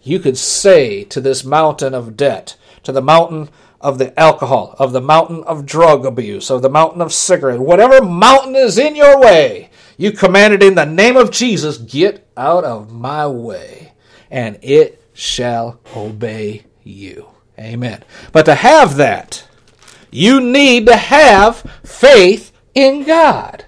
you 0.00 0.18
could 0.18 0.38
say 0.38 1.04
to 1.04 1.20
this 1.20 1.44
mountain 1.44 1.92
of 1.92 2.16
debt, 2.16 2.56
to 2.82 2.90
the 2.90 3.02
mountain 3.02 3.50
of 3.78 3.98
the 3.98 4.18
alcohol, 4.18 4.74
of 4.78 4.92
the 4.92 5.02
mountain 5.02 5.44
of 5.44 5.66
drug 5.66 6.06
abuse, 6.06 6.50
of 6.50 6.62
the 6.62 6.70
mountain 6.70 7.02
of 7.02 7.12
cigarette, 7.12 7.60
whatever 7.60 8.02
mountain 8.02 8.56
is 8.56 8.78
in 8.78 8.96
your 8.96 9.20
way, 9.20 9.68
you 9.98 10.12
command 10.12 10.54
it 10.54 10.62
in 10.62 10.76
the 10.76 10.86
name 10.86 11.18
of 11.18 11.30
Jesus, 11.30 11.76
get 11.76 12.26
out 12.38 12.64
of 12.64 12.90
my 12.90 13.26
way, 13.26 13.92
and 14.30 14.58
it 14.62 15.04
shall 15.12 15.78
obey 15.94 16.64
you. 16.84 17.28
Amen. 17.58 18.04
But 18.32 18.44
to 18.44 18.54
have 18.54 18.96
that, 18.96 19.46
you 20.10 20.40
need 20.40 20.86
to 20.86 20.96
have 20.96 21.58
faith 21.84 22.52
in 22.74 23.04
God. 23.04 23.64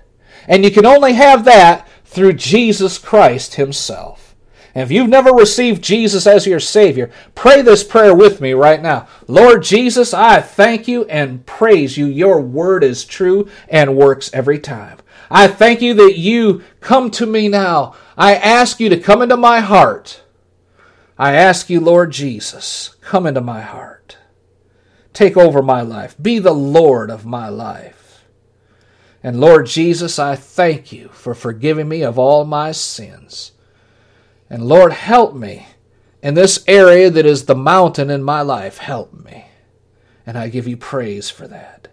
And 0.47 0.65
you 0.65 0.71
can 0.71 0.87
only 0.87 1.15
have 1.15 1.45
that 1.45 1.89
through 2.05 2.35
Jesus 2.35 2.99
Christ 2.99 3.55
Himself. 3.55 4.35
And 4.75 4.85
if 4.85 4.91
you've 4.93 5.09
never 5.09 5.33
received 5.33 5.83
Jesus 5.83 6.27
as 6.27 6.47
your 6.47 6.61
Savior, 6.61 7.11
pray 7.35 7.61
this 7.63 7.83
prayer 7.83 8.15
with 8.15 8.41
me 8.41 8.53
right 8.53 8.81
now. 8.81 9.09
Lord 9.27 9.65
Jesus, 9.65 10.15
I 10.15 10.41
thank 10.41 10.87
you 10.87 11.05
and 11.07 11.45
praise 11.45 11.97
you. 11.97 12.07
Your 12.07 12.41
word 12.41 12.85
is 12.85 13.05
true 13.05 13.49
and 13.69 13.97
works 13.97 14.31
every 14.33 14.61
time. 14.61 14.99
I 15.31 15.49
thank 15.49 15.83
you 15.83 15.95
that 15.95 16.19
you 16.19 16.63
come 16.81 17.11
to 17.13 17.27
me 17.27 17.49
now. 17.49 17.95
I 18.17 18.35
ask 18.35 18.79
you 18.81 18.89
to 18.89 18.99
come 18.99 19.23
into 19.23 19.37
my 19.37 19.61
heart. 19.61 20.20
I 21.21 21.35
ask 21.35 21.69
you, 21.69 21.81
Lord 21.81 22.13
Jesus, 22.13 22.97
come 23.03 23.27
into 23.27 23.43
my 23.43 23.61
heart. 23.61 24.17
Take 25.13 25.37
over 25.37 25.61
my 25.61 25.83
life. 25.83 26.17
Be 26.21 26.39
the 26.39 26.55
Lord 26.55 27.11
of 27.11 27.27
my 27.27 27.51
life. 27.51 28.25
And 29.23 29.39
Lord 29.39 29.67
Jesus, 29.67 30.19
I 30.19 30.35
thank 30.35 30.93
you 30.93 31.09
for 31.09 31.35
forgiving 31.35 31.91
me 31.91 32.01
of 32.01 32.19
all 32.19 32.47
my 32.47 32.73
sins. 32.73 33.53
And 34.49 34.67
Lord, 34.67 34.95
help 34.95 35.35
me 35.35 35.67
in 36.23 36.33
this 36.33 36.65
area 36.67 37.11
that 37.11 37.27
is 37.27 37.45
the 37.45 37.55
mountain 37.55 38.09
in 38.09 38.23
my 38.23 38.41
life. 38.41 38.79
Help 38.79 39.13
me. 39.13 39.45
And 40.25 40.39
I 40.39 40.49
give 40.49 40.67
you 40.67 40.79
praise 40.79 41.29
for 41.29 41.47
that. 41.49 41.89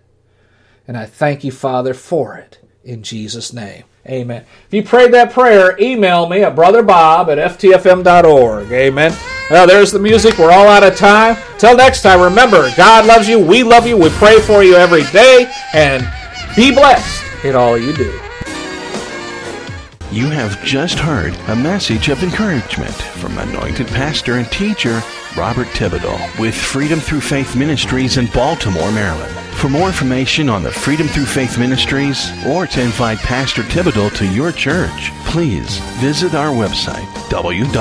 And 0.87 0.95
I 0.95 1.05
thank 1.05 1.43
you, 1.43 1.51
Father, 1.51 1.93
for 1.93 2.37
it 2.37 2.59
in 2.81 3.03
Jesus' 3.03 3.51
name. 3.51 3.83
Amen. 4.09 4.45
If 4.67 4.73
you 4.73 4.83
prayed 4.83 5.13
that 5.13 5.33
prayer, 5.33 5.75
email 5.79 6.29
me 6.29 6.43
at 6.43 6.55
brotherbob 6.55 7.29
at 7.29 7.37
ftfm.org. 7.57 8.71
Amen. 8.71 9.13
Well, 9.49 9.67
there's 9.67 9.91
the 9.91 9.99
music. 9.99 10.37
We're 10.37 10.51
all 10.51 10.67
out 10.67 10.83
of 10.83 10.95
time. 10.95 11.37
Till 11.57 11.75
next 11.75 12.01
time, 12.01 12.21
remember, 12.21 12.69
God 12.75 13.05
loves 13.05 13.27
you. 13.27 13.39
We 13.39 13.63
love 13.63 13.87
you. 13.87 13.97
We 13.97 14.09
pray 14.11 14.39
for 14.41 14.63
you 14.63 14.75
every 14.75 15.03
day. 15.11 15.51
And 15.73 16.07
be 16.55 16.73
blessed 16.73 17.45
in 17.45 17.55
all 17.55 17.77
you 17.77 17.93
do. 17.93 18.11
You 20.11 20.27
have 20.27 20.63
just 20.63 20.99
heard 20.99 21.35
a 21.49 21.55
message 21.55 22.09
of 22.09 22.23
encouragement 22.23 22.93
from 22.93 23.37
anointed 23.37 23.87
pastor 23.87 24.35
and 24.35 24.49
teacher 24.51 25.01
Robert 25.37 25.67
Thibodeau 25.67 26.39
with 26.39 26.55
Freedom 26.55 26.99
Through 26.99 27.21
Faith 27.21 27.55
Ministries 27.55 28.17
in 28.17 28.25
Baltimore, 28.27 28.91
Maryland. 28.91 29.33
For 29.57 29.69
more 29.69 29.87
information 29.87 30.49
on 30.49 30.63
the 30.63 30.71
Freedom 30.71 31.07
Through 31.07 31.27
Faith 31.27 31.59
Ministries 31.59 32.31
or 32.45 32.65
to 32.67 32.81
invite 32.81 33.19
Pastor 33.19 33.61
Thibodeau 33.63 34.15
to 34.17 34.25
your 34.25 34.51
church, 34.51 35.11
please 35.25 35.77
visit 35.99 36.33
our 36.33 36.49
website 36.49 37.05
www.ftfm.org. 37.29 37.77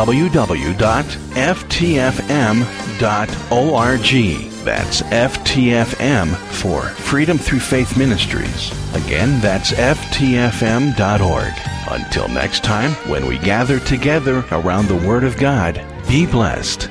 That's 4.64 5.02
FTFM 5.02 6.36
for 6.36 6.82
Freedom 6.82 7.38
Through 7.38 7.60
Faith 7.60 7.96
Ministries. 7.96 8.70
Again, 8.94 9.40
that's 9.40 9.72
FTFM.org. 9.72 11.52
Until 11.88 12.28
next 12.28 12.64
time, 12.64 12.90
when 13.08 13.26
we 13.26 13.38
gather 13.38 13.78
together 13.80 14.44
around 14.50 14.88
the 14.88 15.06
Word 15.06 15.24
of 15.24 15.36
God, 15.36 15.80
be 16.08 16.26
blessed. 16.26 16.90